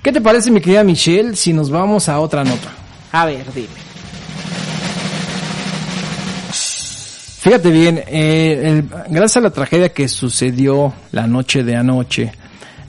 ¿Qué 0.03 0.11
te 0.13 0.21
parece, 0.21 0.51
mi 0.51 0.61
querida 0.61 0.83
Michelle, 0.83 1.37
si 1.37 1.53
nos 1.53 1.71
vamos 1.71 2.09
a 2.09 2.19
otra 2.19 2.43
nota? 2.43 2.71
A 3.13 3.27
ver, 3.27 3.45
dime. 3.55 3.69
Fíjate 7.41 7.71
bien, 7.71 8.03
eh, 8.07 8.61
el- 8.65 8.89
gracias 9.13 9.39
a 9.39 9.41
la 9.41 9.51
tragedia 9.51 9.89
que 9.93 10.07
sucedió 10.09 10.93
la 11.11 11.27
noche 11.27 11.65
de 11.65 11.75
anoche, 11.75 12.33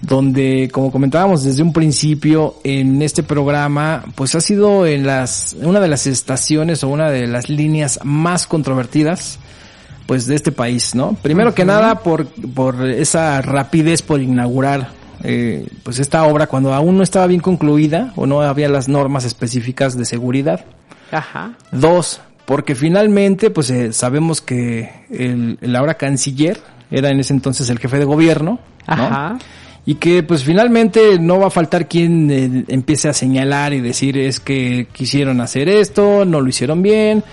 donde, 0.01 0.69
como 0.71 0.91
comentábamos 0.91 1.43
desde 1.43 1.63
un 1.63 1.73
principio 1.73 2.55
en 2.63 3.01
este 3.01 3.23
programa, 3.23 4.03
pues 4.13 4.35
ha 4.35 4.41
sido 4.41 4.85
en 4.85 5.07
las, 5.07 5.55
una 5.61 5.79
de 5.79 5.87
las 5.87 6.05
estaciones 6.05 6.83
o 6.83 6.89
una 6.89 7.09
de 7.09 7.25
las 7.25 7.49
líneas 7.49 7.99
más 8.03 8.45
controvertidas, 8.45 9.39
pues 10.05 10.27
de 10.27 10.35
este 10.35 10.51
país, 10.51 10.93
¿no? 10.93 11.13
Primero 11.21 11.55
que 11.55 11.65
nada 11.65 11.99
por, 11.99 12.27
por 12.27 12.87
esa 12.87 13.41
rapidez 13.41 14.03
por 14.03 14.21
inaugurar, 14.21 14.89
eh, 15.21 15.67
pues 15.83 15.99
esta 15.99 16.23
obra 16.25 16.47
cuando 16.47 16.73
aún 16.73 16.97
no 16.97 17.03
estaba 17.03 17.27
bien 17.27 17.41
concluida 17.41 18.13
o 18.15 18.25
no 18.25 18.41
había 18.41 18.69
las 18.69 18.87
normas 18.87 19.25
específicas 19.25 19.97
de 19.97 20.05
seguridad. 20.05 20.65
Ajá. 21.11 21.53
Dos, 21.71 22.21
porque 22.45 22.75
finalmente, 22.75 23.49
pues 23.49 23.69
eh, 23.69 23.93
sabemos 23.93 24.41
que 24.41 24.91
el, 25.09 25.57
el 25.61 25.75
ahora 25.75 25.95
canciller 25.95 26.59
era 26.91 27.09
en 27.09 27.19
ese 27.19 27.33
entonces 27.33 27.69
el 27.69 27.79
jefe 27.79 27.97
de 27.97 28.05
gobierno, 28.05 28.59
¿no? 28.87 28.93
Ajá. 28.93 29.37
Y 29.85 29.95
que 29.95 30.23
pues 30.23 30.43
finalmente 30.43 31.19
no 31.19 31.39
va 31.39 31.47
a 31.47 31.49
faltar 31.49 31.89
quien 31.89 32.31
eh, 32.31 32.65
empiece 32.69 33.09
a 33.09 33.13
señalar 33.13 33.73
y 33.73 33.81
decir 33.81 34.17
es 34.17 34.39
que 34.39 34.87
quisieron 34.93 35.41
hacer 35.41 35.67
esto, 35.67 36.23
no 36.23 36.39
lo 36.39 36.47
hicieron 36.47 36.81
bien. 36.81 37.23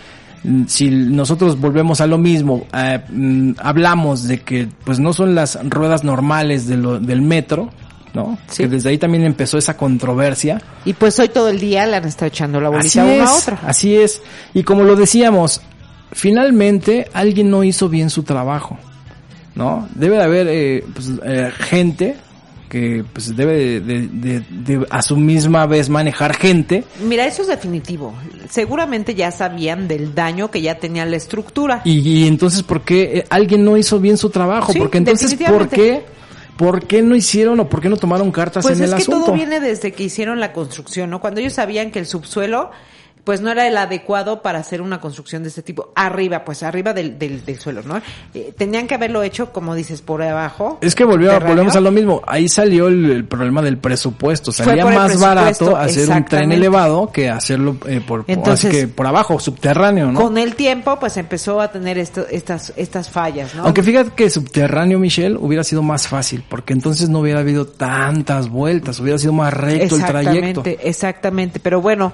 Mm, 0.42 0.64
Si 0.66 0.88
nosotros 0.90 1.60
volvemos 1.60 2.00
a 2.00 2.06
lo 2.06 2.16
mismo, 2.18 2.66
eh, 2.74 3.00
mm, 3.10 3.52
hablamos 3.58 4.26
de 4.26 4.40
que 4.40 4.68
pues 4.84 4.98
no 4.98 5.12
son 5.12 5.34
las 5.34 5.58
ruedas 5.68 6.02
normales 6.04 6.66
de 6.66 6.76
lo- 6.78 6.98
del 6.98 7.20
metro, 7.22 7.70
¿no? 8.14 8.38
Que 8.56 8.66
desde 8.66 8.88
ahí 8.88 8.98
también 8.98 9.24
empezó 9.24 9.58
esa 9.58 9.76
controversia. 9.76 10.60
Y 10.84 10.94
pues 10.94 11.18
hoy 11.18 11.28
todo 11.28 11.48
el 11.50 11.60
día 11.60 11.86
le 11.86 11.96
han 11.96 12.04
estado 12.06 12.26
echando 12.28 12.60
la 12.60 12.68
Así 12.70 12.98
bolita 12.98 13.04
una 13.04 13.30
a 13.30 13.36
es, 13.36 13.42
otra. 13.42 13.60
así 13.66 13.94
es. 13.96 14.22
Y 14.54 14.62
como 14.62 14.82
lo 14.84 14.96
decíamos, 14.96 15.60
finalmente 16.12 17.08
alguien 17.12 17.50
no 17.50 17.62
hizo 17.64 17.88
bien 17.88 18.10
su 18.10 18.22
trabajo, 18.22 18.78
¿no? 19.54 19.88
Debe 19.94 20.16
de 20.16 20.22
haber 20.22 20.46
eh, 20.48 20.84
pues, 20.94 21.10
eh, 21.24 21.50
gente 21.58 22.16
que 22.70 23.04
pues 23.12 23.36
debe 23.36 23.80
de, 23.80 24.08
de- 24.08 24.40
de 24.48 24.86
a 24.88 25.02
su 25.02 25.16
misma 25.16 25.66
vez 25.66 25.88
manejar 25.90 26.34
gente. 26.36 26.84
Mira, 27.04 27.26
eso 27.26 27.42
es 27.42 27.48
definitivo. 27.48 28.14
Seguramente 28.48 29.14
ya 29.14 29.30
sabían 29.32 29.88
del 29.88 30.14
daño 30.14 30.50
que 30.50 30.62
ya 30.62 30.76
tenía 30.76 31.04
la 31.04 31.16
estructura. 31.16 31.82
Y, 31.84 31.98
y 31.98 32.26
entonces, 32.28 32.62
¿por 32.62 32.82
qué 32.82 33.18
eh, 33.18 33.24
alguien 33.28 33.64
no 33.64 33.76
hizo 33.76 33.98
bien 34.00 34.16
su 34.16 34.30
trabajo? 34.30 34.72
Sí, 34.72 34.78
Porque 34.78 34.98
entonces, 34.98 35.34
¿por 35.34 35.68
qué, 35.68 36.04
por 36.56 36.86
qué 36.86 37.02
no 37.02 37.16
hicieron 37.16 37.58
o 37.60 37.68
por 37.68 37.80
qué 37.80 37.88
no 37.88 37.96
tomaron 37.96 38.30
cartas 38.30 38.62
Pues 38.64 38.78
en 38.78 38.84
es 38.84 38.90
el 38.90 38.96
que 38.96 39.02
asunto? 39.02 39.24
todo 39.26 39.34
viene 39.34 39.58
desde 39.60 39.92
que 39.92 40.04
hicieron 40.04 40.38
la 40.40 40.52
construcción, 40.52 41.10
¿no? 41.10 41.20
Cuando 41.20 41.40
ellos 41.40 41.54
sabían 41.54 41.90
que 41.90 41.98
el 41.98 42.06
subsuelo 42.06 42.70
pues 43.24 43.40
no 43.40 43.50
era 43.50 43.66
el 43.66 43.76
adecuado 43.76 44.42
para 44.42 44.58
hacer 44.58 44.82
una 44.82 45.00
construcción 45.00 45.42
de 45.42 45.48
este 45.48 45.62
tipo. 45.62 45.92
Arriba, 45.94 46.44
pues 46.44 46.62
arriba 46.62 46.92
del, 46.92 47.18
del, 47.18 47.44
del 47.44 47.58
suelo, 47.58 47.82
¿no? 47.84 48.00
Eh, 48.34 48.52
tenían 48.56 48.86
que 48.86 48.94
haberlo 48.94 49.22
hecho, 49.22 49.52
como 49.52 49.74
dices, 49.74 50.02
por 50.02 50.22
abajo. 50.22 50.78
Es 50.80 50.94
que 50.94 51.04
volvió, 51.04 51.28
Terráneo. 51.30 51.48
volvemos 51.54 51.76
a 51.76 51.80
lo 51.80 51.90
mismo. 51.90 52.22
Ahí 52.26 52.48
salió 52.48 52.88
el, 52.88 53.10
el 53.10 53.24
problema 53.24 53.62
del 53.62 53.78
presupuesto. 53.78 54.52
Salía 54.52 54.84
más 54.86 55.18
barato 55.20 55.76
hacer 55.76 56.08
un 56.08 56.24
tren 56.24 56.52
elevado 56.52 57.10
que 57.12 57.28
hacerlo 57.30 57.76
eh, 57.86 58.00
por, 58.06 58.24
Entonces- 58.26 58.70
que 58.70 58.88
por 58.88 59.06
abajo, 59.06 59.38
subterráneo, 59.38 60.12
¿no? 60.12 60.20
Con 60.20 60.38
el 60.38 60.54
tiempo, 60.54 60.98
pues 60.98 61.16
empezó 61.16 61.60
a 61.60 61.70
tener 61.70 61.98
esto, 61.98 62.26
estas, 62.30 62.72
estas 62.76 63.10
fallas, 63.10 63.54
¿no? 63.54 63.64
Aunque 63.64 63.82
fíjate 63.82 64.10
que 64.16 64.30
subterráneo, 64.30 64.98
Michelle, 64.98 65.36
hubiera 65.38 65.64
sido 65.64 65.82
más 65.82 66.08
fácil, 66.08 66.44
porque 66.48 66.72
entonces 66.72 67.08
no 67.08 67.20
hubiera 67.20 67.40
habido 67.40 67.66
tantas 67.66 68.48
vueltas, 68.48 68.98
hubiera 69.00 69.18
sido 69.18 69.32
más 69.32 69.52
recto 69.52 69.96
el 69.96 70.04
trayecto. 70.04 70.60
Exactamente, 70.60 70.88
exactamente. 70.88 71.60
Pero 71.60 71.80
bueno, 71.80 72.12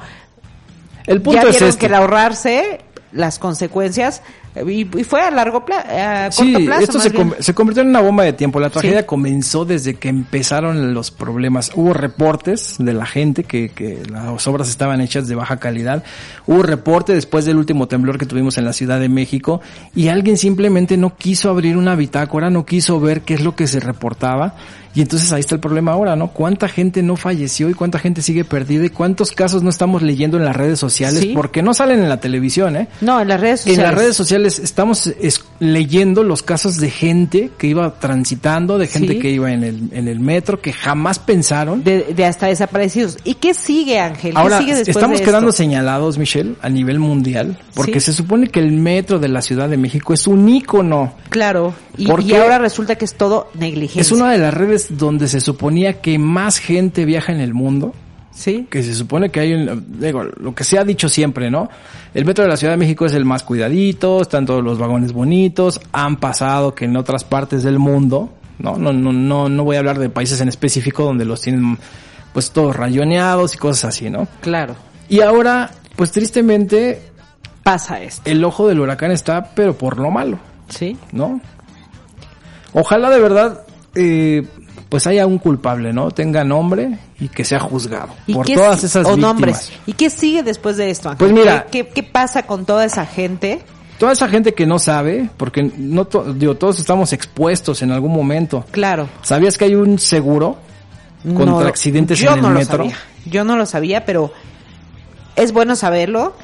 El 1.06 1.22
punto 1.22 1.42
ya 1.42 1.48
es 1.48 1.50
vieron 1.50 1.68
este. 1.68 1.80
que 1.80 1.86
el 1.86 1.94
ahorrarse 1.94 2.80
las 3.12 3.38
consecuencias 3.38 4.22
y, 4.68 4.80
y 4.98 5.04
fue 5.04 5.20
a 5.20 5.30
largo 5.30 5.64
plazo, 5.64 5.88
a 5.90 6.30
Sí, 6.32 6.54
plazo. 6.66 6.82
esto 6.82 7.00
se, 7.00 7.12
com- 7.12 7.32
se 7.38 7.54
convirtió 7.54 7.82
en 7.82 7.88
una 7.90 8.00
bomba 8.00 8.24
de 8.24 8.32
tiempo. 8.32 8.60
La 8.60 8.70
tragedia 8.70 9.00
Sí. 9.00 9.06
comenzó 9.06 9.64
desde 9.64 9.94
que 9.94 10.08
empezaron 10.08 10.94
los 10.94 11.10
problemas. 11.10 11.70
Hubo 11.74 11.92
reportes 11.92 12.76
de 12.78 12.92
la 12.94 13.06
gente 13.06 13.44
que, 13.44 13.68
que 13.70 14.02
las 14.10 14.46
obras 14.46 14.68
estaban 14.68 15.00
hechas 15.00 15.28
de 15.28 15.34
baja 15.34 15.58
calidad. 15.58 16.02
Hubo 16.46 16.62
reporte 16.62 17.12
después 17.14 17.44
del 17.44 17.56
último 17.56 17.88
temblor 17.88 18.18
que 18.18 18.26
tuvimos 18.26 18.56
en 18.58 18.64
la 18.64 18.72
Ciudad 18.72 19.00
de 19.00 19.08
México 19.08 19.60
y 19.94 20.08
alguien 20.08 20.36
simplemente 20.38 20.96
no 20.96 21.16
quiso 21.16 21.50
abrir 21.50 21.76
una 21.76 21.94
bitácora, 21.94 22.50
no 22.50 22.64
quiso 22.64 23.00
ver 23.00 23.22
qué 23.22 23.34
es 23.34 23.40
lo 23.42 23.54
que 23.56 23.66
se 23.66 23.80
reportaba. 23.80 24.54
Y 24.94 25.02
entonces 25.02 25.30
ahí 25.30 25.40
está 25.40 25.54
el 25.54 25.60
problema 25.60 25.92
ahora, 25.92 26.16
¿no? 26.16 26.28
¿Cuánta 26.28 26.68
gente 26.68 27.02
no 27.02 27.16
falleció 27.16 27.68
y 27.68 27.74
cuánta 27.74 27.98
gente 27.98 28.22
sigue 28.22 28.46
perdida 28.46 28.86
y 28.86 28.88
cuántos 28.88 29.30
casos 29.30 29.62
no 29.62 29.68
estamos 29.68 30.00
leyendo 30.00 30.38
en 30.38 30.46
las 30.46 30.56
redes 30.56 30.78
sociales? 30.78 31.20
Sí. 31.20 31.32
Porque 31.34 31.60
no 31.62 31.74
salen 31.74 32.00
en 32.02 32.08
la 32.08 32.18
televisión, 32.18 32.76
¿eh? 32.76 32.88
No, 33.02 33.20
en 33.20 33.28
las 33.28 33.38
redes 33.38 33.60
En 33.66 33.74
sociales. 33.74 33.90
las 33.90 33.94
redes 34.00 34.16
sociales 34.16 34.45
estamos 34.46 35.06
es- 35.06 35.44
leyendo 35.58 36.22
los 36.22 36.42
casos 36.42 36.76
de 36.78 36.90
gente 36.90 37.50
que 37.58 37.66
iba 37.66 37.98
transitando, 37.98 38.78
de 38.78 38.86
gente 38.86 39.14
Sí. 39.14 39.18
que 39.18 39.30
iba 39.30 39.52
en 39.52 39.64
el, 39.64 39.88
en 39.92 40.08
el 40.08 40.20
metro, 40.20 40.60
que 40.60 40.72
jamás 40.72 41.18
pensaron. 41.18 41.82
de, 41.84 42.12
de 42.14 42.24
hasta 42.24 42.46
desaparecidos. 42.46 43.18
¿Y 43.24 43.34
qué 43.34 43.54
sigue, 43.54 43.98
Ángel? 43.98 44.32
¿Qué 44.32 44.38
Ahora, 44.38 44.58
sigue 44.58 44.74
después 44.74 44.96
estamos 44.96 45.18
de 45.18 45.24
quedando 45.24 45.48
esto? 45.50 45.58
señalados, 45.58 46.18
Michelle, 46.18 46.54
a 46.62 46.68
nivel 46.68 46.98
mundial, 46.98 47.58
porque 47.74 48.00
Sí. 48.00 48.06
se 48.06 48.12
supone 48.12 48.48
que 48.48 48.60
el 48.60 48.72
metro 48.72 49.18
de 49.18 49.28
la 49.28 49.42
Ciudad 49.42 49.68
de 49.68 49.76
México 49.76 50.12
es 50.14 50.26
un 50.26 50.48
ícono. 50.48 51.14
Claro. 51.28 51.74
Y, 51.98 52.10
ahora 52.34 52.58
resulta 52.58 52.96
que 52.96 53.04
es 53.06 53.14
todo 53.14 53.48
negligencia. 53.54 54.02
Es 54.02 54.12
una 54.12 54.30
de 54.30 54.38
las 54.38 54.52
redes 54.52 54.88
donde 54.98 55.28
se 55.28 55.40
suponía 55.40 56.00
que 56.00 56.18
más 56.18 56.58
gente 56.58 57.04
viaja 57.04 57.32
en 57.32 57.40
el 57.40 57.54
mundo. 57.54 57.94
Sí. 58.36 58.66
Que 58.70 58.82
se 58.82 58.94
supone 58.94 59.30
que 59.30 59.40
hay, 59.40 59.54
un- 59.54 59.86
digo, 59.98 60.22
lo 60.22 60.54
que 60.54 60.62
se 60.62 60.78
ha 60.78 60.84
dicho 60.84 61.08
siempre, 61.08 61.50
¿no? 61.50 61.70
El 62.12 62.26
metro 62.26 62.44
de 62.44 62.50
la 62.50 62.58
Ciudad 62.58 62.74
de 62.74 62.76
México 62.76 63.06
es 63.06 63.14
el 63.14 63.24
más 63.24 63.42
cuidadito, 63.42 64.20
están 64.20 64.44
todos 64.44 64.62
los 64.62 64.78
vagones 64.78 65.12
bonitos, 65.12 65.80
han 65.92 66.16
pasado 66.16 66.74
que 66.74 66.84
en 66.84 66.96
otras 66.98 67.24
partes 67.24 67.62
del 67.62 67.78
mundo, 67.78 68.34
¿no? 68.58 68.76
No, 68.76 68.92
no, 68.92 69.10
no, 69.10 69.48
no 69.48 69.64
voy 69.64 69.76
a 69.76 69.78
hablar 69.78 69.98
de 69.98 70.10
países 70.10 70.38
en 70.42 70.48
específico 70.48 71.02
donde 71.02 71.24
los 71.24 71.40
tienen, 71.40 71.78
pues 72.34 72.50
todos 72.50 72.76
rayoneados 72.76 73.54
y 73.54 73.58
cosas 73.58 73.86
así, 73.96 74.10
¿no? 74.10 74.28
Claro. 74.42 74.76
Y 75.08 75.20
ahora, 75.22 75.70
pues 75.96 76.12
tristemente, 76.12 77.00
pasa 77.62 78.02
esto. 78.02 78.22
El 78.30 78.44
ojo 78.44 78.68
del 78.68 78.80
huracán 78.80 79.12
está, 79.12 79.50
pero 79.54 79.78
por 79.78 79.98
lo 79.98 80.10
malo. 80.10 80.38
Sí. 80.68 80.96
¿No? 81.12 81.40
Ojalá 82.74 83.08
de 83.10 83.18
verdad, 83.20 83.62
eh, 83.94 84.46
pues 84.88 85.06
haya 85.06 85.26
un 85.26 85.38
culpable, 85.38 85.92
¿no? 85.92 86.10
Tenga 86.10 86.44
nombre 86.44 86.98
y 87.18 87.28
que 87.28 87.44
sea 87.44 87.58
juzgado 87.58 88.08
¿Y 88.26 88.34
por 88.34 88.46
todas 88.46 88.84
esas 88.84 89.04
o 89.04 89.08
víctimas. 89.10 89.18
nombres. 89.18 89.72
¿Y 89.86 89.92
qué 89.94 90.10
sigue 90.10 90.42
después 90.42 90.76
de 90.76 90.90
esto, 90.90 91.08
Ángel? 91.10 91.18
Pues 91.18 91.32
mira- 91.32 91.66
¿Qué, 91.70 91.84
pasa 92.02 92.44
con 92.44 92.64
toda 92.64 92.84
esa 92.84 93.04
gente? 93.04 93.62
Toda 93.98 94.12
esa 94.12 94.28
gente 94.28 94.54
que 94.54 94.66
no 94.66 94.78
sabe, 94.78 95.28
porque 95.36 95.62
no 95.76 96.04
to- 96.04 96.32
digo, 96.34 96.54
todos 96.54 96.78
estamos 96.78 97.12
expuestos 97.12 97.82
en 97.82 97.90
algún 97.90 98.12
momento. 98.12 98.64
Claro. 98.70 99.08
¿Sabías 99.22 99.56
que 99.58 99.64
hay 99.64 99.74
un 99.74 99.98
seguro 99.98 100.58
contra 101.24 101.46
No, 101.46 101.58
accidentes 101.60 102.18
yo 102.18 102.30
en 102.32 102.36
el 102.36 102.42
no 102.42 102.50
lo 102.52 102.64
sabía. 102.64 102.96
Yo 103.24 103.44
no 103.44 103.56
lo 103.56 103.66
sabía, 103.66 104.04
pero 104.04 104.32
es 105.34 105.52
bueno 105.52 105.74
saberlo 105.76 106.34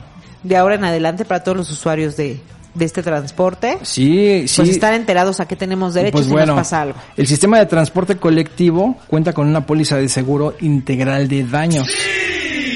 de 0.43 0.57
ahora 0.57 0.75
en 0.75 0.85
adelante 0.85 1.25
para 1.25 1.45
todos 1.45 1.57
los 1.57 1.71
usuarios 1.71 2.17
de, 2.17 2.41
de 2.75 2.85
este 2.85 3.03
transporte. 3.03 3.79
Sí, 3.83 4.45
sí. 4.49 4.57
Pues 4.57 4.69
estar 4.71 4.95
enterados 4.95 5.41
a 5.41 5.47
qué 5.47 5.57
tenemos 5.57 5.95
derecho 5.95 6.13
Pues 6.13 6.27
si 6.27 6.33
bueno, 6.33 6.49
nos 6.55 6.57
pasa 6.57 6.83
algo. 6.83 6.99
el 7.17 7.27
sistema 7.27 7.59
de 7.59 7.67
transporte 7.67 8.17
colectivo 8.17 8.97
cuenta 9.09 9.33
con 9.33 9.47
una 9.47 9.67
póliza 9.67 9.97
de 9.97 10.09
seguro 10.09 10.55
integral 10.61 11.29
de 11.29 11.45
daños. 11.45 11.89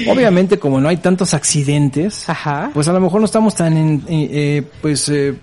Obviamente, 0.09 0.57
como 0.59 0.79
no 0.79 0.87
hay 0.89 0.97
tantos 0.97 1.33
accidentes, 1.33 2.25
pues 2.73 2.87
a 2.87 2.93
lo 2.93 2.99
mejor 2.99 3.19
no 3.21 3.25
estamos 3.25 3.55
tan, 3.55 3.75
en- 3.75 4.03
eh, 4.07 4.29
eh, 4.31 4.63
pues, 4.81 5.09
eh, 5.09 5.35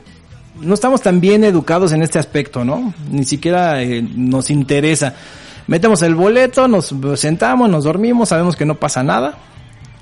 no 0.61 0.73
estamos 0.75 1.03
tan 1.03 1.21
bien 1.21 1.45
educados 1.45 1.93
en 1.93 2.03
este 2.03 2.19
aspecto, 2.19 2.65
¿no? 2.65 2.95
Ni 3.11 3.25
siquiera 3.25 3.83
eh, 3.83 4.01
nos 4.03 4.51
interesa. 4.51 5.15
Metemos 5.67 6.01
el 6.03 6.15
boleto, 6.15 6.69
nos 6.69 6.95
sentamos, 7.17 7.69
nos 7.69 7.85
dormimos, 7.85 8.29
sabemos 8.29 8.55
que 8.57 8.65
no 8.65 8.77
pasa 8.77 9.03
nada, 9.03 9.37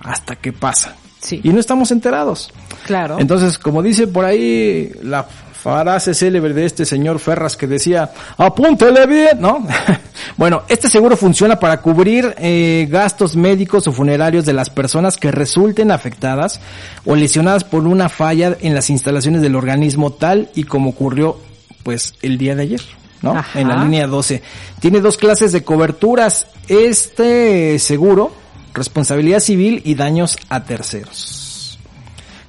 hasta 0.00 0.36
que 0.36 0.52
pasa. 0.52 0.94
Y 1.30 1.50
no 1.50 1.60
estamos 1.60 1.90
enterados. 1.90 2.50
Claro. 2.86 3.18
Entonces, 3.18 3.58
como 3.58 3.82
dice 3.82 4.06
por 4.06 4.24
ahí 4.24 4.92
la 5.02 5.26
frase 5.62 6.12
célebre 6.12 6.52
de 6.52 6.64
este 6.64 6.84
señor 6.84 7.20
Ferras 7.20 7.56
que 7.56 7.68
decía, 7.68 8.10
apúntele 8.36 9.06
bien, 9.06 9.40
¿no? 9.40 9.64
bueno, 10.36 10.62
este 10.68 10.88
seguro 10.88 11.16
funciona 11.16 11.60
para 11.60 11.80
cubrir 11.80 12.34
eh, 12.38 12.88
gastos 12.90 13.36
médicos 13.36 13.86
o 13.86 13.92
funerarios 13.92 14.44
de 14.44 14.52
las 14.52 14.70
personas 14.70 15.16
que 15.16 15.30
resulten 15.30 15.92
afectadas 15.92 16.60
o 17.04 17.14
lesionadas 17.14 17.62
por 17.62 17.86
una 17.86 18.08
falla 18.08 18.56
en 18.60 18.74
las 18.74 18.90
instalaciones 18.90 19.40
del 19.40 19.54
organismo 19.54 20.12
tal 20.12 20.50
y 20.54 20.64
como 20.64 20.90
ocurrió 20.90 21.38
pues 21.84 22.14
el 22.22 22.38
día 22.38 22.56
de 22.56 22.62
ayer. 22.62 22.80
¿no? 23.22 23.36
Ajá. 23.36 23.60
En 23.60 23.68
la 23.68 23.76
línea 23.76 24.08
12. 24.08 24.42
Tiene 24.80 25.00
dos 25.00 25.16
clases 25.16 25.52
de 25.52 25.62
coberturas. 25.62 26.48
Este 26.66 27.78
seguro, 27.78 28.32
responsabilidad 28.74 29.40
civil 29.40 29.82
y 29.84 29.94
daños 29.94 30.36
a 30.48 30.64
terceros. 30.64 31.78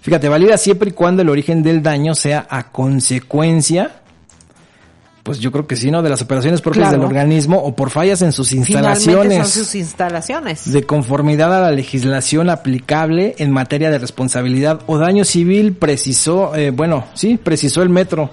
Fíjate, 0.02 0.28
valida 0.30 0.58
siempre 0.58 0.90
y 0.90 0.94
cuando 0.94 1.22
el 1.22 1.30
origen 1.30 1.64
del 1.64 1.82
daño 1.82 2.14
sea 2.14 2.46
a 2.50 2.72
consecuencia, 2.72 4.02
pues 5.24 5.40
yo 5.40 5.52
creo 5.54 5.66
que 5.66 5.78
sí, 5.78 5.90
¿no? 5.90 6.02
De 6.02 6.10
las 6.10 6.22
operaciones 6.22 6.60
propias 6.60 6.90
Claro. 6.90 6.98
del 6.98 7.08
organismo 7.08 7.58
o 7.58 7.74
por 7.74 7.90
fallas 7.90 8.22
en 8.22 8.34
sus 8.34 8.52
instalaciones. 8.52 9.38
son 9.38 9.64
sus 9.64 9.76
instalaciones. 9.76 10.70
De 10.72 10.84
conformidad 10.84 11.56
a 11.58 11.62
la 11.62 11.72
legislación 11.72 12.50
aplicable 12.50 13.36
en 13.38 13.52
materia 13.52 13.90
de 13.90 14.00
responsabilidad 14.00 14.82
o 14.88 14.98
daño 14.98 15.24
civil, 15.24 15.74
precisó, 15.74 16.54
eh, 16.56 16.72
bueno, 16.72 17.06
sí, 17.14 17.38
precisó 17.42 17.82
el 17.82 17.90
metro. 17.90 18.30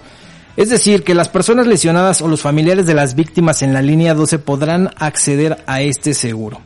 Es 0.56 0.68
decir, 0.70 1.04
que 1.04 1.14
las 1.14 1.28
personas 1.28 1.68
lesionadas 1.68 2.20
o 2.22 2.26
los 2.28 2.40
familiares 2.42 2.84
de 2.86 2.94
las 2.94 3.14
víctimas 3.14 3.62
en 3.62 3.72
la 3.72 3.80
línea 3.80 4.14
12 4.14 4.40
podrán 4.40 4.90
acceder 4.98 5.62
a 5.68 5.80
este 5.82 6.12
seguro. 6.14 6.60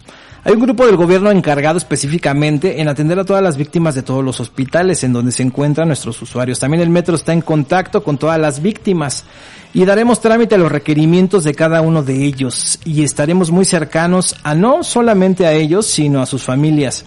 Hay 0.47 0.53
un 0.53 0.61
grupo 0.61 0.85
del 0.85 0.97
gobierno 0.97 1.31
encargado 1.31 1.79
específicamente 1.79 2.83
en 2.83 2.89
atender 2.89 3.19
a 3.19 3.25
todas 3.25 3.43
las 3.43 3.57
víctimas 3.57 3.95
de 3.95 4.03
todos 4.03 4.23
los 4.23 4.41
hospitales 4.41 5.03
en 5.03 5.15
donde 5.15 5.33
se 5.33 5.43
encuentran 5.43 5.89
nuestros 5.89 6.21
usuarios. 6.21 6.59
También 6.59 6.83
el 6.83 6.91
metro 6.91 7.17
está 7.17 7.33
en 7.33 7.41
contacto 7.41 8.05
con 8.05 8.19
todas 8.19 8.39
las 8.39 8.61
víctimas 8.61 9.25
y 9.73 9.87
daremos 9.87 10.21
trámite 10.21 10.57
a 10.57 10.59
los 10.59 10.71
requerimientos 10.71 11.45
de 11.45 11.55
cada 11.55 11.81
uno 11.81 12.03
de 12.03 12.27
ellos 12.27 12.79
y 12.85 13.05
estaremos 13.05 13.51
muy 13.51 13.65
cercanos 13.65 14.37
a 14.43 14.55
no 14.55 14.85
solamente 14.85 15.47
a 15.47 15.53
ellos, 15.55 15.87
sino 15.87 16.21
a 16.21 16.27
sus 16.27 16.43
familias. 16.43 17.07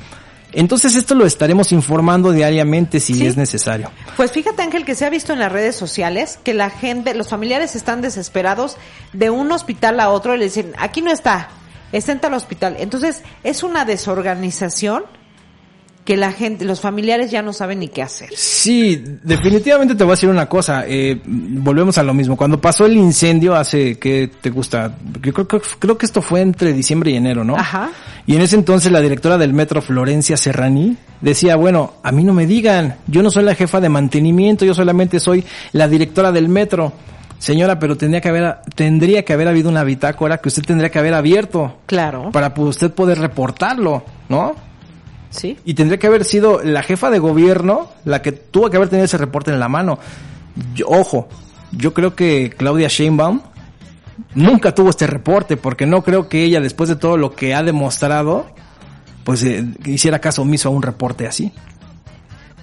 Entonces 0.51 0.95
esto 0.95 1.13
lo 1.13 1.27
estaremos 1.27 1.71
informando 1.71 2.31
diariamente 2.31 2.99
si 2.99 3.23
es 3.23 3.37
necesario. 3.37 3.91
Pues 4.15 4.31
fíjate 4.31 4.63
Ángel 4.63 4.83
que 4.83 4.95
se 4.95 5.05
ha 5.05 5.11
visto 5.11 5.33
en 5.33 5.37
las 5.37 5.51
redes 5.51 5.75
sociales 5.75 6.39
que 6.43 6.55
la 6.55 6.71
gente, 6.71 7.13
los 7.13 7.27
familiares 7.27 7.75
están 7.75 8.01
desesperados 8.01 8.77
de 9.13 9.29
un 9.29 9.51
hospital 9.51 9.99
a 9.99 10.09
otro 10.09 10.33
y 10.33 10.39
le 10.39 10.45
dicen, 10.45 10.73
aquí 10.79 11.03
no 11.03 11.11
está, 11.11 11.49
está 11.91 12.11
en 12.11 12.19
tal 12.19 12.33
hospital. 12.33 12.75
Entonces 12.79 13.23
es 13.43 13.63
una 13.63 13.85
desorganización 13.85 15.03
que 16.07 16.15
la 16.15 16.31
gente, 16.31 16.63
los 16.63 16.79
familiares 16.79 17.31
ya 17.31 17.41
no 17.41 17.51
saben 17.51 17.79
ni 17.79 17.89
qué 17.89 18.01
hacer. 18.01 18.29
Sí, 18.33 19.03
definitivamente 19.23 19.93
te 19.93 20.05
voy 20.05 20.11
a 20.11 20.15
decir 20.15 20.29
una 20.29 20.47
cosa. 20.47 20.85
Eh, 20.87 21.21
volvemos 21.25 21.97
a 21.97 22.03
lo 22.03 22.13
mismo. 22.13 22.37
Cuando 22.37 22.61
pasó 22.61 22.85
el 22.85 22.95
incendio 22.95 23.53
hace, 23.53 23.99
¿qué 23.99 24.31
te 24.39 24.49
gusta? 24.49 24.95
Yo 25.21 25.33
creo, 25.33 25.45
creo, 25.45 25.61
creo 25.79 25.97
que 25.97 26.05
esto 26.05 26.21
fue 26.21 26.39
entre 26.39 26.71
diciembre 26.71 27.11
y 27.11 27.15
enero, 27.17 27.43
¿no? 27.43 27.57
Ajá. 27.57 27.89
Y 28.25 28.37
en 28.37 28.41
ese 28.41 28.55
entonces 28.55 28.89
la 28.89 29.01
directora 29.01 29.37
del 29.37 29.51
metro, 29.51 29.81
Florencia 29.81 30.37
Serrani, 30.37 30.95
decía, 31.19 31.57
bueno, 31.57 31.95
a 32.03 32.13
mí 32.13 32.23
no 32.23 32.33
me 32.33 32.45
digan, 32.45 32.95
yo 33.07 33.21
no 33.21 33.29
soy 33.29 33.43
la 33.43 33.53
jefa 33.53 33.81
de 33.81 33.89
mantenimiento, 33.89 34.63
yo 34.63 34.73
solamente 34.73 35.19
soy 35.19 35.43
la 35.73 35.89
directora 35.89 36.31
del 36.31 36.47
metro. 36.47 36.93
Señora, 37.39 37.77
pero 37.79 37.95
tendría 37.95 38.19
que 38.21 38.29
haber, 38.29 38.57
tendría 38.75 39.23
que 39.23 39.33
haber 39.33 39.47
habido 39.47 39.69
una 39.69 39.83
bitácora 39.83 40.39
que 40.39 40.49
usted 40.49 40.63
tendría 40.63 40.89
que 40.89 40.99
haber 40.99 41.13
abierto. 41.13 41.77
Claro. 41.85 42.31
Para 42.31 42.53
usted 42.57 42.91
poder 42.91 43.19
reportarlo, 43.19 44.03
¿no? 44.27 44.55
Sí. 45.29 45.57
Y 45.65 45.73
tendría 45.75 45.99
que 45.99 46.07
haber 46.07 46.25
sido 46.25 46.61
la 46.63 46.81
jefa 46.81 47.09
de 47.11 47.19
gobierno 47.19 47.89
la 48.05 48.21
que 48.21 48.31
tuvo 48.31 48.69
que 48.69 48.77
haber 48.77 48.89
tenido 48.89 49.05
ese 49.05 49.17
reporte 49.17 49.51
en 49.51 49.59
la 49.59 49.69
mano. 49.69 49.99
Yo- 50.73 50.87
ojo, 50.87 51.27
yo 51.71 51.93
creo 51.93 52.15
que 52.15 52.49
Claudia 52.57 52.87
Sheinbaum 52.87 53.41
nunca 54.33 54.73
tuvo 54.73 54.89
este 54.89 55.05
reporte 55.05 55.57
porque 55.57 55.85
no 55.85 56.01
creo 56.03 56.27
que 56.29 56.43
ella, 56.43 56.59
después 56.59 56.89
de 56.89 56.95
todo 56.95 57.17
lo 57.17 57.35
que 57.35 57.53
ha 57.53 57.61
demostrado, 57.61 58.47
pues 59.23 59.43
eh, 59.43 59.63
hiciera 59.85 60.19
caso 60.19 60.41
omiso 60.41 60.69
a 60.69 60.71
un 60.71 60.81
reporte 60.81 61.27
así. 61.27 61.51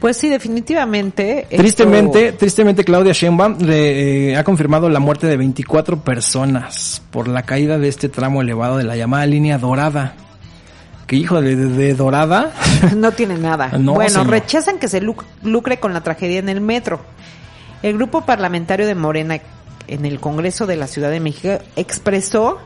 Pues 0.05 0.19
sí, 0.19 0.29
definitivamente. 0.29 1.45
esto- 1.49 1.57
Tristemente, 1.57 2.33
tristemente 2.33 2.85
Claudia 2.85 3.15
Sheinbaum 3.15 3.57
le, 3.63 4.33
eh, 4.33 4.37
ha 4.37 4.45
confirmado 4.45 4.91
la 4.91 5.01
muerte 5.01 5.27
de 5.27 5.39
24 5.39 6.01
personas 6.05 7.01
por 7.11 7.27
la 7.27 7.45
caída 7.45 7.79
de 7.79 7.89
este 7.89 8.11
tramo 8.11 8.43
elevado 8.43 8.77
de 8.77 8.85
la 8.85 8.97
llamada 8.97 9.25
línea 9.25 9.57
dorada. 9.57 10.13
Que 11.07 11.17
hijo 11.17 11.41
de, 11.41 11.57
de- 11.57 11.69
de 11.71 11.95
dorada. 11.95 12.53
No 12.95 13.13
tiene 13.13 13.39
nada. 13.39 13.69
No, 13.79 13.95
bueno, 13.95 14.11
señor. 14.11 14.29
rechazan 14.29 14.79
que 14.79 14.89
se 14.89 15.01
luc- 15.01 15.25
lucre 15.43 15.79
con 15.81 15.95
la 15.95 16.03
tragedia 16.03 16.39
en 16.39 16.51
el 16.51 16.61
metro. 16.61 17.01
El 17.83 17.95
grupo 17.95 18.27
parlamentario 18.27 18.87
de 18.87 18.95
Morena 18.95 19.39
en 19.89 20.05
el 20.05 20.21
Congreso 20.21 20.67
de 20.67 20.77
la 20.77 20.87
Ciudad 20.87 21.11
de 21.11 21.21
México 21.21 21.59
expresó 21.77 22.59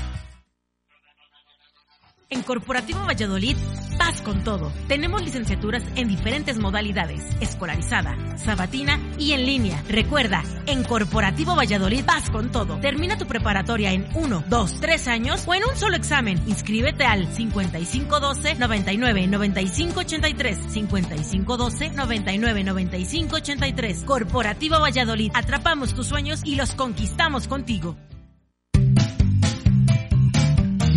En 2.30 2.44
Corporativo 2.44 3.06
Valladolid, 3.06 3.56
paz 3.98 4.22
con 4.22 4.44
todo. 4.44 4.70
Tenemos 4.90 5.24
licenciaturas 5.24 5.82
en 5.96 6.10
diferentes 6.10 6.58
modalidades, 6.58 7.24
escolarizada, 7.40 8.18
sabatina 8.38 9.00
y 9.18 9.32
en 9.32 9.46
línea. 9.46 9.82
Recuerda, 9.88 10.44
en 10.66 10.84
Corporativo 10.84 11.56
Valladolid, 11.56 12.04
paz 12.04 12.30
con 12.30 12.52
todo. 12.52 12.80
Termina 12.82 13.18
tu 13.18 13.28
preparatoria 13.28 13.94
en 13.94 14.08
1, 14.14 14.44
2, 14.46 14.80
3 14.82 15.08
años 15.08 15.44
o 15.48 15.54
en 15.54 15.64
un 15.64 15.78
solo 15.78 15.96
examen. 15.96 16.44
Inscríbete 16.48 17.06
al 17.06 17.34
5512 17.34 18.56
99 18.56 19.28
95 19.28 20.00
83 20.02 20.58
5512 20.68 21.90
99 21.92 22.64
95 22.66 23.36
83. 23.38 24.04
Corporativo 24.04 24.82
Valladolid, 24.82 25.32
atrapamos 25.34 25.94
tus 25.94 26.08
sueños 26.08 26.42
y 26.44 26.56
los 26.56 26.76
conquistamos 26.76 27.48
contigo. 27.48 27.96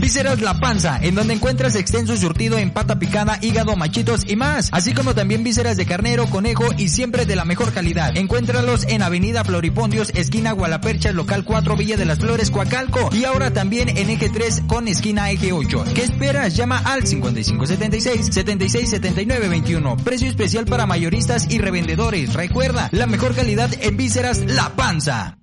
Vísceras 0.01 0.41
La 0.41 0.59
Panza, 0.59 0.99
en 1.03 1.15
donde 1.15 1.35
encuentras 1.35 1.77
extenso 1.77 2.17
surtido 2.17 2.57
en 2.59 2.71
pata 2.71 2.99
picada, 2.99 3.39
hígado, 3.43 3.77
machitos 3.77 4.23
y 4.27 4.35
más, 4.35 4.71
así 4.73 4.95
como 4.95 5.15
también 5.15 5.45
vísceras 5.45 5.77
de 5.77 5.85
carnero, 5.85 6.27
conejo 6.27 6.65
y 6.79 6.89
siempre 6.89 7.27
de 7.27 7.37
la 7.37 7.45
mejor 7.45 7.73
calidad. 7.73 8.17
Encuéntralos 8.17 8.87
en 8.89 9.03
Avenida 9.03 9.45
Floripondios, 9.45 10.11
esquina 10.15 10.53
Gualapercha, 10.53 11.13
local 11.13 11.45
4, 11.45 11.77
Villa 11.77 11.97
de 11.97 12.07
las 12.07 12.19
Flores, 12.19 12.51
Coacalco, 12.51 13.11
y 13.13 13.25
ahora 13.25 13.53
también 13.53 13.91
en 13.91 14.09
eje 14.09 14.31
3 14.31 14.63
con 14.67 14.89
esquina 14.89 15.31
eje 15.31 15.53
8. 15.53 15.85
¿Qué 15.95 16.03
esperas? 16.03 16.57
Llama 16.57 16.79
al 16.79 17.07
5576 17.07 18.27
7679 18.33 19.49
21. 19.49 19.97
Precio 19.99 20.29
especial 20.29 20.65
para 20.65 20.87
mayoristas 20.87 21.51
y 21.51 21.59
revendedores. 21.59 22.33
Recuerda, 22.33 22.89
la 22.93 23.07
mejor 23.07 23.35
calidad 23.35 23.71
en 23.81 23.97
vísceras 23.97 24.39
La 24.47 24.71
Panza. 24.71 25.40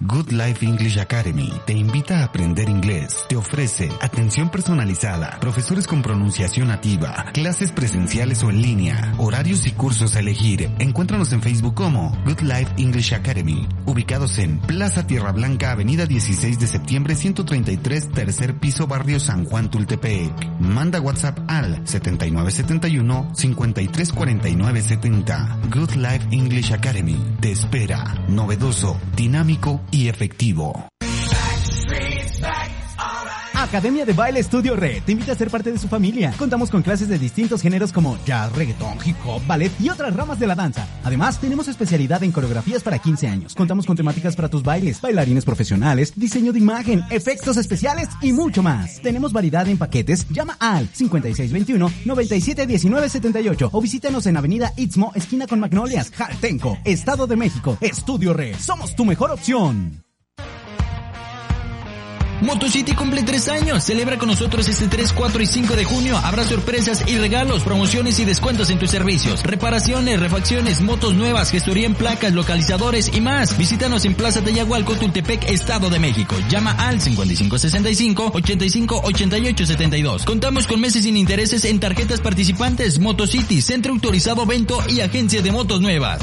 Good 0.00 0.32
Life 0.32 0.66
English 0.66 0.98
Academy 0.98 1.52
te 1.66 1.72
invita 1.72 2.18
a 2.18 2.24
aprender 2.24 2.68
inglés. 2.68 3.24
Te 3.28 3.36
ofrece 3.36 3.92
atención 4.02 4.50
personalizada, 4.50 5.38
profesores 5.40 5.86
con 5.86 6.02
pronunciación 6.02 6.66
nativa, 6.66 7.26
clases 7.32 7.70
presenciales 7.70 8.42
o 8.42 8.50
en 8.50 8.60
línea, 8.60 9.14
horarios 9.18 9.68
y 9.68 9.70
cursos 9.70 10.16
a 10.16 10.18
elegir. 10.18 10.68
Encuéntranos 10.80 11.32
en 11.32 11.42
Facebook 11.42 11.74
como 11.74 12.10
Good 12.24 12.40
Life 12.40 12.72
English 12.76 13.14
Academy, 13.14 13.68
ubicados 13.86 14.38
en 14.38 14.58
Plaza 14.58 15.06
Tierra 15.06 15.30
Blanca, 15.30 15.70
Avenida 15.70 16.06
16 16.06 16.58
de 16.58 16.66
septiembre 16.66 17.14
133, 17.14 18.10
tercer 18.10 18.56
piso, 18.56 18.88
barrio 18.88 19.20
San 19.20 19.44
Juan 19.44 19.70
Tultepec. 19.70 20.58
Manda 20.58 21.00
WhatsApp 21.00 21.38
al 21.46 21.86
7971 21.86 23.30
534970. 23.32 25.58
Good 25.70 25.92
Life 25.92 26.26
English 26.32 26.72
Academy 26.72 27.16
te 27.40 27.52
espera. 27.52 28.12
Novedoso, 28.28 28.98
dinámico 29.14 29.83
y 29.90 30.08
efectivo. 30.08 30.88
Academia 33.64 34.04
de 34.04 34.12
Baile 34.12 34.40
Estudio 34.40 34.76
Red 34.76 35.04
te 35.04 35.12
invita 35.12 35.32
a 35.32 35.34
ser 35.34 35.48
parte 35.50 35.72
de 35.72 35.78
su 35.78 35.88
familia. 35.88 36.34
Contamos 36.38 36.68
con 36.70 36.82
clases 36.82 37.08
de 37.08 37.18
distintos 37.18 37.62
géneros 37.62 37.92
como 37.92 38.22
jazz, 38.24 38.52
reggaetón, 38.52 38.98
hip 39.04 39.16
hop, 39.24 39.42
ballet 39.46 39.72
y 39.80 39.88
otras 39.88 40.14
ramas 40.14 40.38
de 40.38 40.46
la 40.46 40.54
danza. 40.54 40.86
Además, 41.02 41.40
tenemos 41.40 41.66
especialidad 41.66 42.22
en 42.22 42.30
coreografías 42.30 42.82
para 42.82 42.98
15 42.98 43.26
años. 43.26 43.54
Contamos 43.54 43.86
con 43.86 43.96
temáticas 43.96 44.36
para 44.36 44.50
tus 44.50 44.62
bailes, 44.62 45.00
bailarines 45.00 45.46
profesionales, 45.46 46.12
diseño 46.14 46.52
de 46.52 46.58
imagen, 46.58 47.02
efectos 47.10 47.56
especiales 47.56 48.10
y 48.20 48.34
mucho 48.34 48.62
más. 48.62 49.00
Tenemos 49.00 49.32
variedad 49.32 49.66
en 49.66 49.78
paquetes. 49.78 50.28
Llama 50.28 50.58
al 50.60 50.92
5621-971978 50.92 53.70
o 53.72 53.80
visítanos 53.80 54.26
en 54.26 54.36
Avenida 54.36 54.74
Istmo, 54.76 55.12
esquina 55.14 55.46
con 55.46 55.58
Magnolias, 55.58 56.10
Jaltenco, 56.10 56.76
Estado 56.84 57.26
de 57.26 57.36
México. 57.36 57.78
Estudio 57.80 58.34
Red, 58.34 58.56
somos 58.58 58.94
tu 58.94 59.06
mejor 59.06 59.30
opción. 59.30 60.03
MotoCity 62.42 62.94
cumple 62.94 63.22
tres 63.22 63.48
años. 63.48 63.84
Celebra 63.84 64.18
con 64.18 64.28
nosotros 64.28 64.68
este 64.68 64.88
3, 64.88 65.12
4 65.12 65.42
y 65.42 65.46
5 65.46 65.76
de 65.76 65.84
junio. 65.84 66.16
Habrá 66.18 66.44
sorpresas 66.44 67.04
y 67.06 67.16
regalos, 67.18 67.62
promociones 67.62 68.18
y 68.18 68.24
descuentos 68.24 68.70
en 68.70 68.78
tus 68.78 68.90
servicios. 68.90 69.42
Reparaciones, 69.42 70.20
refacciones, 70.20 70.80
motos 70.80 71.14
nuevas, 71.14 71.50
gestoría 71.50 71.86
en 71.86 71.94
placas, 71.94 72.32
localizadores 72.32 73.10
y 73.14 73.20
más. 73.20 73.56
Visítanos 73.56 74.04
en 74.04 74.14
Plaza 74.14 74.42
Teyahualco, 74.42 74.94
Tultepec, 74.94 75.48
Estado 75.48 75.90
de 75.90 75.98
México. 75.98 76.36
Llama 76.48 76.72
al 76.72 77.00
5565 77.00 78.32
85 78.34 79.00
88 79.04 79.66
72. 79.66 80.24
Contamos 80.24 80.66
con 80.66 80.80
meses 80.80 81.04
sin 81.04 81.16
intereses 81.16 81.64
en 81.64 81.80
tarjetas 81.80 82.20
participantes. 82.20 82.98
MotoCity, 82.98 83.60
centro 83.60 83.92
autorizado 83.92 84.46
Vento 84.46 84.82
y 84.88 85.00
agencia 85.00 85.42
de 85.42 85.52
motos 85.52 85.80
nuevas. 85.80 86.20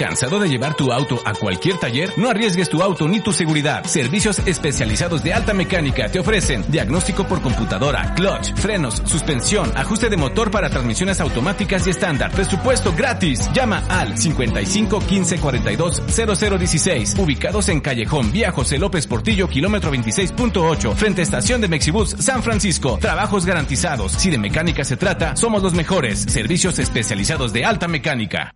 ¿Cansado 0.00 0.40
de 0.40 0.48
llevar 0.48 0.74
tu 0.76 0.94
auto 0.94 1.20
a 1.26 1.34
cualquier 1.34 1.76
taller? 1.76 2.10
No 2.16 2.30
arriesgues 2.30 2.70
tu 2.70 2.82
auto 2.82 3.06
ni 3.06 3.20
tu 3.20 3.32
seguridad. 3.32 3.84
Servicios 3.84 4.38
especializados 4.46 5.22
de 5.22 5.34
alta 5.34 5.52
mecánica 5.52 6.08
te 6.08 6.18
ofrecen 6.18 6.64
diagnóstico 6.68 7.24
por 7.24 7.42
computadora, 7.42 8.14
clutch, 8.14 8.54
frenos, 8.54 9.02
suspensión, 9.04 9.70
ajuste 9.76 10.08
de 10.08 10.16
motor 10.16 10.50
para 10.50 10.70
transmisiones 10.70 11.20
automáticas 11.20 11.86
y 11.86 11.90
estándar. 11.90 12.32
Presupuesto 12.32 12.94
gratis. 12.96 13.52
Llama 13.52 13.84
al 13.90 14.16
55 14.16 15.00
15 15.00 15.38
42 15.38 16.02
0016. 16.06 17.16
Ubicados 17.18 17.68
en 17.68 17.82
Callejón 17.82 18.32
Vía 18.32 18.52
José 18.52 18.78
López 18.78 19.06
Portillo, 19.06 19.48
kilómetro 19.48 19.92
26.8, 19.92 20.94
frente 20.94 21.20
a 21.20 21.24
estación 21.24 21.60
de 21.60 21.68
Mexibus 21.68 22.16
San 22.18 22.42
Francisco. 22.42 22.96
Trabajos 22.98 23.44
garantizados. 23.44 24.12
Si 24.12 24.30
de 24.30 24.38
mecánica 24.38 24.82
se 24.82 24.96
trata, 24.96 25.36
somos 25.36 25.62
los 25.62 25.74
mejores. 25.74 26.20
Servicios 26.20 26.78
especializados 26.78 27.52
de 27.52 27.66
alta 27.66 27.86
mecánica. 27.86 28.54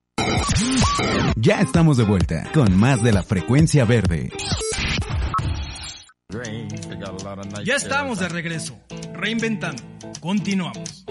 Ya 1.36 1.60
estamos 1.60 1.98
de 1.98 2.04
vuelta 2.04 2.50
con 2.54 2.76
más 2.78 3.04
de 3.04 3.12
la 3.12 3.24
frecuencia 3.24 3.86
verde. 3.86 4.32
Ya 7.66 7.76
estamos 7.76 8.20
de 8.20 8.30
regreso, 8.30 8.80
reinventando. 9.14 9.84
Continuamos. 10.20 11.06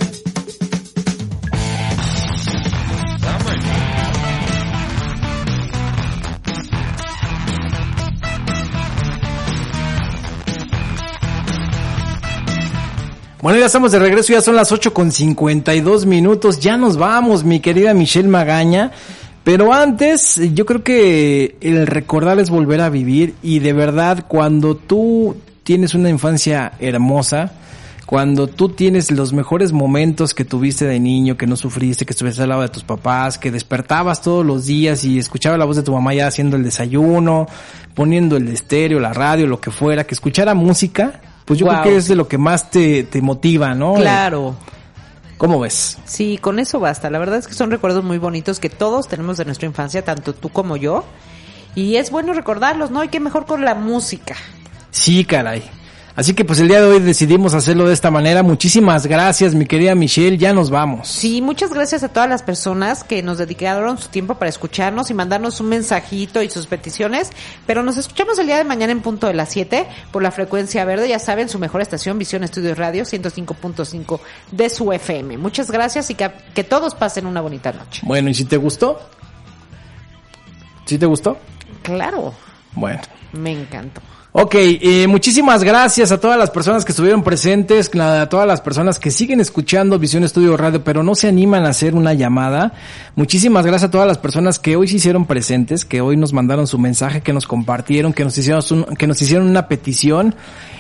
Bueno, 13.43 13.59
ya 13.59 13.67
estamos 13.67 13.91
de 13.91 13.99
regreso, 13.99 14.33
ya 14.33 14.41
son 14.41 14.55
las 14.55 14.71
8 14.71 14.95
con 14.95 15.11
52 15.11 16.07
minutos, 16.07 16.61
ya 16.61 16.77
nos 16.77 16.97
vamos, 16.97 17.43
mi 17.43 17.59
querida 17.59 17.93
Michelle 17.93 18.29
Magaña. 18.29 18.93
Pero 19.43 19.73
antes, 19.73 20.41
yo 20.55 20.65
creo 20.65 20.85
que 20.85 21.57
el 21.61 21.89
recordar 21.89 22.39
es 22.39 22.51
volver 22.51 22.81
a 22.81 22.89
vivir 22.89 23.35
y 23.43 23.59
de 23.59 23.73
verdad 23.73 24.27
cuando 24.29 24.77
tú 24.77 25.35
tienes 25.65 25.95
una 25.95 26.09
infancia 26.09 26.75
hermosa, 26.79 27.51
cuando 28.07 28.47
tú 28.47 28.69
tienes 28.69 29.11
los 29.11 29.33
mejores 29.33 29.73
momentos 29.73 30.35
que 30.35 30.45
tuviste 30.45 30.85
de 30.85 31.01
niño, 31.01 31.37
que 31.37 31.49
no 31.49 31.57
sufriste, 31.57 32.07
que 32.07 32.13
estuviste 32.13 32.45
al 32.45 32.51
lado 32.51 32.63
de 32.63 32.69
tus 32.69 32.85
papás, 32.85 33.39
que 33.39 33.51
despertabas 33.51 34.23
todos 34.23 34.47
los 34.47 34.67
días 34.67 35.03
y 35.03 35.19
escuchaba 35.19 35.59
la 35.59 35.65
voz 35.65 35.75
de 35.75 35.83
tu 35.83 35.93
mamá 35.93 36.15
ya 36.15 36.29
haciendo 36.29 36.57
el 36.57 36.63
desayuno, 36.63 37.49
poniendo 37.93 38.37
el 38.37 38.47
estéreo, 38.47 39.01
la 39.01 39.13
radio, 39.13 39.49
lo 39.49 39.61
que 39.61 39.73
fuera, 39.73 40.05
que 40.05 40.15
escuchara 40.15 40.55
música, 40.55 41.21
pues 41.53 41.61
yo 41.61 41.67
Wow. 41.67 41.75
creo 41.83 41.93
que 41.93 41.97
es 41.99 42.09
de 42.09 42.17
lo 42.17 42.27
que 42.29 42.39
más 42.39 42.71
te, 42.71 43.05
te 43.05 43.21
motiva, 43.23 43.75
¿no? 43.75 43.95
Claro. 43.95 44.55
¿Cómo 45.39 45.59
ves? 45.61 45.99
Sí, 46.05 46.39
con 46.39 46.59
eso 46.59 46.79
basta. 46.79 47.11
La 47.11 47.19
verdad 47.19 47.39
es 47.39 47.49
que 47.49 47.55
son 47.55 47.71
recuerdos 47.71 48.05
muy 48.05 48.19
bonitos 48.19 48.61
que 48.61 48.69
todos 48.71 49.09
tenemos 49.09 49.37
de 49.39 49.45
nuestra 49.45 49.67
infancia, 49.67 50.05
tanto 50.05 50.35
tú 50.35 50.51
como 50.51 50.77
yo. 50.77 51.05
Y 51.75 51.97
es 51.97 52.11
bueno 52.11 52.33
recordarlos, 52.33 52.91
¿no? 52.91 53.03
Y 53.03 53.09
qué 53.09 53.19
mejor 53.19 53.47
con 53.47 53.65
la 53.65 53.75
música. 53.75 54.37
Sí, 54.91 55.25
caray. 55.25 55.63
Así 56.15 56.35
que 56.35 56.45
pues 56.45 56.61
el 56.61 56.69
día 56.69 56.81
de 56.83 56.87
hoy 56.89 57.01
decidimos 57.01 57.55
hacerlo 57.55 57.87
de 57.87 57.95
esta 57.95 58.11
manera. 58.11 58.43
Muchísimas 58.43 59.07
gracias, 59.07 59.55
mi 59.55 59.65
querida 59.65 59.95
Michelle. 59.95 60.37
Ya 60.37 60.53
nos 60.53 60.69
vamos. 60.69 61.09
Sí, 61.09 61.41
muchas 61.41 61.73
gracias 61.73 62.03
a 62.03 62.11
todas 62.11 62.29
las 62.29 62.43
personas 62.43 63.03
que 63.03 63.23
nos 63.23 63.39
dedicaron 63.39 63.97
su 63.97 64.09
tiempo 64.09 64.35
para 64.35 64.51
escucharnos 64.51 65.11
y 65.11 65.15
mandarnos 65.15 65.59
un 65.61 65.71
mensajito 65.71 66.43
y 66.43 66.51
sus 66.51 66.67
peticiones. 66.67 67.31
Pero 67.67 67.83
nos 67.83 67.97
escuchamos 67.97 68.39
el 68.39 68.47
día 68.47 68.59
de 68.59 68.65
mañana 68.65 68.93
en 68.93 69.01
punto 69.01 69.27
de 69.27 69.33
las 69.33 69.49
7 69.51 69.87
por 70.11 70.23
la 70.23 70.31
frecuencia 70.31 70.85
verde. 70.85 71.09
Ya 71.09 71.19
saben, 71.19 71.49
su 71.49 71.59
mejor 71.59 71.81
estación, 71.81 72.19
Visión 72.19 72.45
Estudios 72.45 72.77
Radio 72.77 73.05
105.5 73.05 74.21
de 74.51 74.69
su 74.69 74.93
FM. 74.93 75.39
Muchas 75.39 75.71
gracias 75.71 76.11
y 76.11 76.15
que, 76.15 76.31
que 76.55 76.63
todos 76.63 76.95
pasen 76.95 77.25
una 77.25 77.41
bonita 77.41 77.73
noche. 77.73 78.03
Bueno, 78.05 78.29
¿y 78.29 78.35
si 78.35 78.45
te 78.45 78.59
gustó? 78.59 79.01
¿Sí 80.85 80.99
te 80.99 81.07
gustó? 81.07 81.39
Claro, 81.83 82.35
Bueno. 82.75 83.01
me 83.33 83.53
encantó. 83.53 84.03
Ok, 84.35 84.55
eh, 84.55 85.07
muchísimas 85.09 85.63
gracias 85.63 86.11
a 86.11 86.19
todas 86.19 86.39
las 86.39 86.49
personas 86.49 86.87
que 86.87 86.93
estuvieron 86.93 87.23
presentes, 87.23 87.91
a 88.01 88.27
todas 88.31 88.47
las 88.47 88.63
personas 88.63 88.99
que 88.99 89.11
siguen 89.11 89.41
escuchando 89.41 89.99
Visión 89.99 90.25
Estudio 90.25 90.57
Radio, 90.57 90.83
pero 90.83 91.03
no 91.03 91.15
se 91.15 91.29
animan 91.29 91.67
a 91.67 91.69
hacer 91.69 91.95
una 91.95 92.15
llamada. 92.15 92.73
Muchísimas 93.15 93.67
gracias 93.67 93.89
a 93.89 93.91
todas 93.91 94.07
las 94.07 94.17
personas 94.17 94.59
que 94.59 94.75
hoy 94.75 94.89
se 94.89 94.97
hicieron 94.97 95.27
presentes, 95.27 95.85
que 95.85 96.01
hoy 96.01 96.17
nos 96.17 96.33
mandaron 96.33 96.67
su 96.67 96.79
mensaje, 96.79 97.21
que 97.21 97.35
nos 97.35 97.47
compartieron, 97.47 98.15
que 98.15 98.25
nos 98.25 98.39
hicieron, 98.39 98.87
que 98.97 99.07
nos 99.07 99.21
hicieron 99.21 99.51
una 99.51 99.69
petición. 99.69 100.35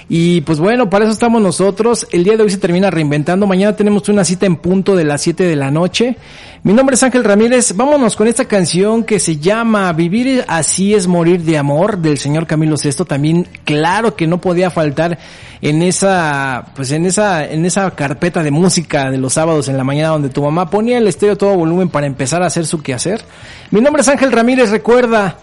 Y 0.08 0.40
pues 0.42 0.58
bueno, 0.58 0.90
para 0.90 1.04
eso 1.04 1.12
estamos 1.12 1.40
nosotros. 1.40 2.06
El 2.10 2.24
día 2.24 2.36
de 2.36 2.42
hoy 2.42 2.50
se 2.50 2.58
termina 2.58 2.90
reinventando. 2.90 3.46
Mañana 3.46 3.76
tenemos 3.76 4.08
una 4.08 4.24
cita 4.24 4.46
en 4.46 4.56
punto 4.56 4.96
de 4.96 5.04
las 5.04 5.22
7 5.22 5.44
de 5.44 5.56
la 5.56 5.70
noche. 5.70 6.16
Mi 6.64 6.72
nombre 6.72 6.94
es 6.94 7.02
Ángel 7.02 7.24
Ramírez. 7.24 7.74
Vámonos 7.74 8.14
con 8.14 8.28
esta 8.28 8.44
canción 8.44 9.04
que 9.04 9.18
se 9.18 9.38
llama 9.38 9.92
Vivir 9.92 10.44
así 10.46 10.94
es 10.94 11.06
morir 11.06 11.42
de 11.42 11.58
amor 11.58 11.98
del 11.98 12.18
señor 12.18 12.46
Camilo 12.46 12.76
Sesto. 12.76 13.04
También 13.04 13.48
claro 13.64 14.14
que 14.14 14.26
no 14.26 14.40
podía 14.40 14.70
faltar 14.70 15.18
en 15.60 15.82
esa, 15.82 16.66
pues 16.74 16.90
en 16.92 17.06
esa, 17.06 17.44
en 17.44 17.64
esa 17.64 17.90
carpeta 17.92 18.42
de 18.42 18.50
música 18.50 19.10
de 19.10 19.18
los 19.18 19.32
sábados 19.32 19.68
en 19.68 19.76
la 19.76 19.84
mañana 19.84 20.10
donde 20.10 20.28
tu 20.28 20.42
mamá 20.42 20.70
ponía 20.70 20.98
el 20.98 21.08
estéreo 21.08 21.36
todo 21.36 21.56
volumen 21.56 21.88
para 21.88 22.06
empezar 22.06 22.42
a 22.42 22.46
hacer 22.46 22.66
su 22.66 22.82
quehacer. 22.82 23.24
Mi 23.70 23.80
nombre 23.80 24.02
es 24.02 24.08
Ángel 24.08 24.32
Ramírez. 24.32 24.70
Recuerda, 24.70 25.38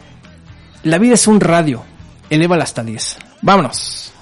la 0.84 0.98
vida 0.98 1.16
es 1.16 1.28
un 1.28 1.40
radio. 1.40 1.84
Elévala 2.30 2.64
hasta 2.64 2.84
10. 2.84 3.18
Vámonos. 3.42 4.14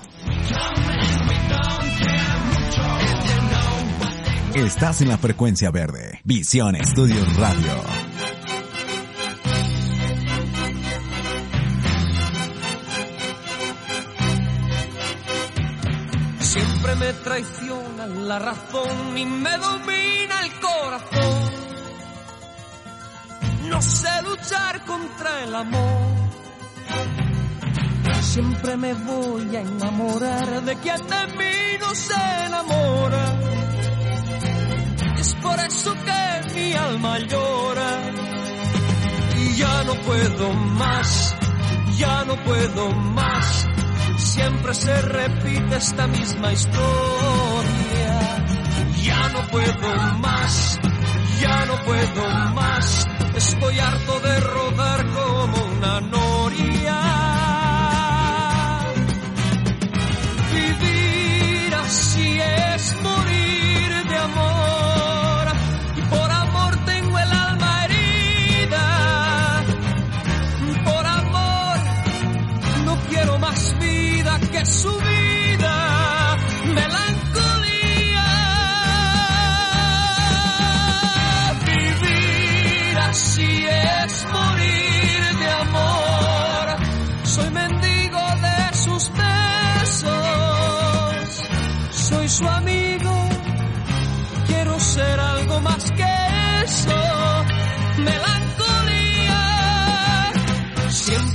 Estás 4.58 5.02
en 5.02 5.10
la 5.10 5.18
frecuencia 5.18 5.72
verde. 5.72 6.20
Visión 6.24 6.76
Estudios 6.76 7.36
Radio. 7.38 7.74
Siempre 16.40 16.96
me 16.96 17.14
traiciona 17.14 18.08
la 18.08 18.40
razón 18.40 19.18
y 19.18 19.26
me 19.26 19.58
domina 19.58 20.42
el 20.44 20.60
corazón. 20.60 21.52
No 23.70 23.82
sé 23.82 24.22
luchar 24.24 24.84
contra 24.86 25.44
el 25.44 25.56
amor. 25.56 26.47
Siempre 28.34 28.76
me 28.78 28.94
voy 28.94 29.56
a 29.56 29.62
enamorar 29.62 30.62
de 30.62 30.76
quien 30.76 31.02
de 31.08 31.28
mí 31.38 31.78
no 31.80 31.96
se 31.96 32.46
enamora. 32.46 33.26
Es 35.18 35.34
por 35.36 35.60
eso 35.60 35.94
que 35.94 36.54
mi 36.54 36.74
alma 36.74 37.20
llora. 37.20 37.92
Y 39.40 39.56
ya 39.56 39.84
no 39.86 39.94
puedo 40.02 40.54
más, 40.54 41.36
ya 41.98 42.26
no 42.26 42.36
puedo 42.44 42.92
más. 42.92 43.66
Siempre 44.18 44.74
se 44.74 45.02
repite 45.02 45.78
esta 45.78 46.06
misma 46.08 46.52
historia. 46.52 48.20
Ya 49.04 49.30
no 49.30 49.48
puedo 49.48 49.90
más, 50.20 50.80
ya 51.42 51.66
no 51.66 51.76
puedo 51.86 52.30
más. 52.54 53.08
Estoy 53.36 53.80
harto 53.80 54.20
de 54.20 54.40
rodar 54.42 55.06
como 55.14 55.66
una 55.78 56.02
noria. 56.02 56.77
Así 61.98 62.40
es 62.40 62.96
morir 63.02 63.90
de 64.12 64.18
amor. 64.30 65.46
Y 65.96 66.02
por 66.14 66.30
amor 66.32 66.74
tengo 66.86 67.18
el 67.18 67.32
alma 67.32 67.86
herida. 67.86 69.64
Por 70.86 71.06
amor 71.06 71.78
no 72.86 72.96
quiero 73.10 73.40
más 73.40 73.76
vida 73.80 74.40
que 74.52 74.66
su 74.66 75.07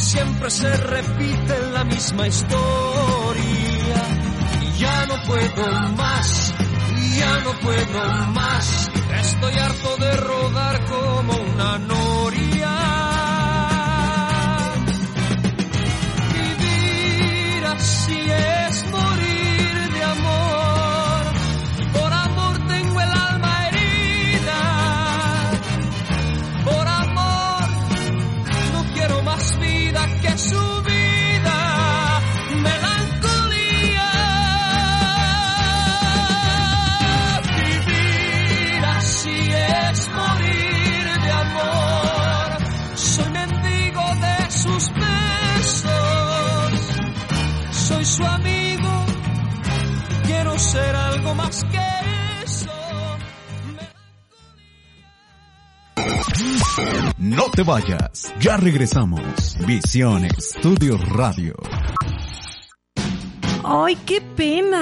Siempre 0.00 0.50
se 0.50 0.76
repite 0.76 1.58
la 1.72 1.84
misma 1.84 2.26
historia. 2.26 4.02
Ya 4.78 5.06
no 5.06 5.14
puedo 5.26 5.88
más, 5.96 6.54
ya 7.18 7.40
no 7.40 7.52
puedo 7.60 8.26
más. 8.32 8.90
Estoy 9.20 9.54
harto 9.58 9.96
de 9.98 10.16
rodar 10.16 10.84
como 10.86 11.32
una 11.36 11.78
noria. 11.78 12.76
Vivir 16.32 17.64
así 17.66 18.18
es 18.18 18.86
morir 18.90 19.19
más 51.50 51.64
que 51.64 52.44
eso. 52.44 52.70
No 57.18 57.50
te 57.50 57.62
vayas, 57.62 58.32
ya 58.40 58.56
regresamos. 58.56 59.56
Visión 59.66 60.24
Estudios 60.24 61.00
Radio. 61.08 61.54
¡Ay, 63.64 63.96
qué 64.06 64.20
pena! 64.20 64.78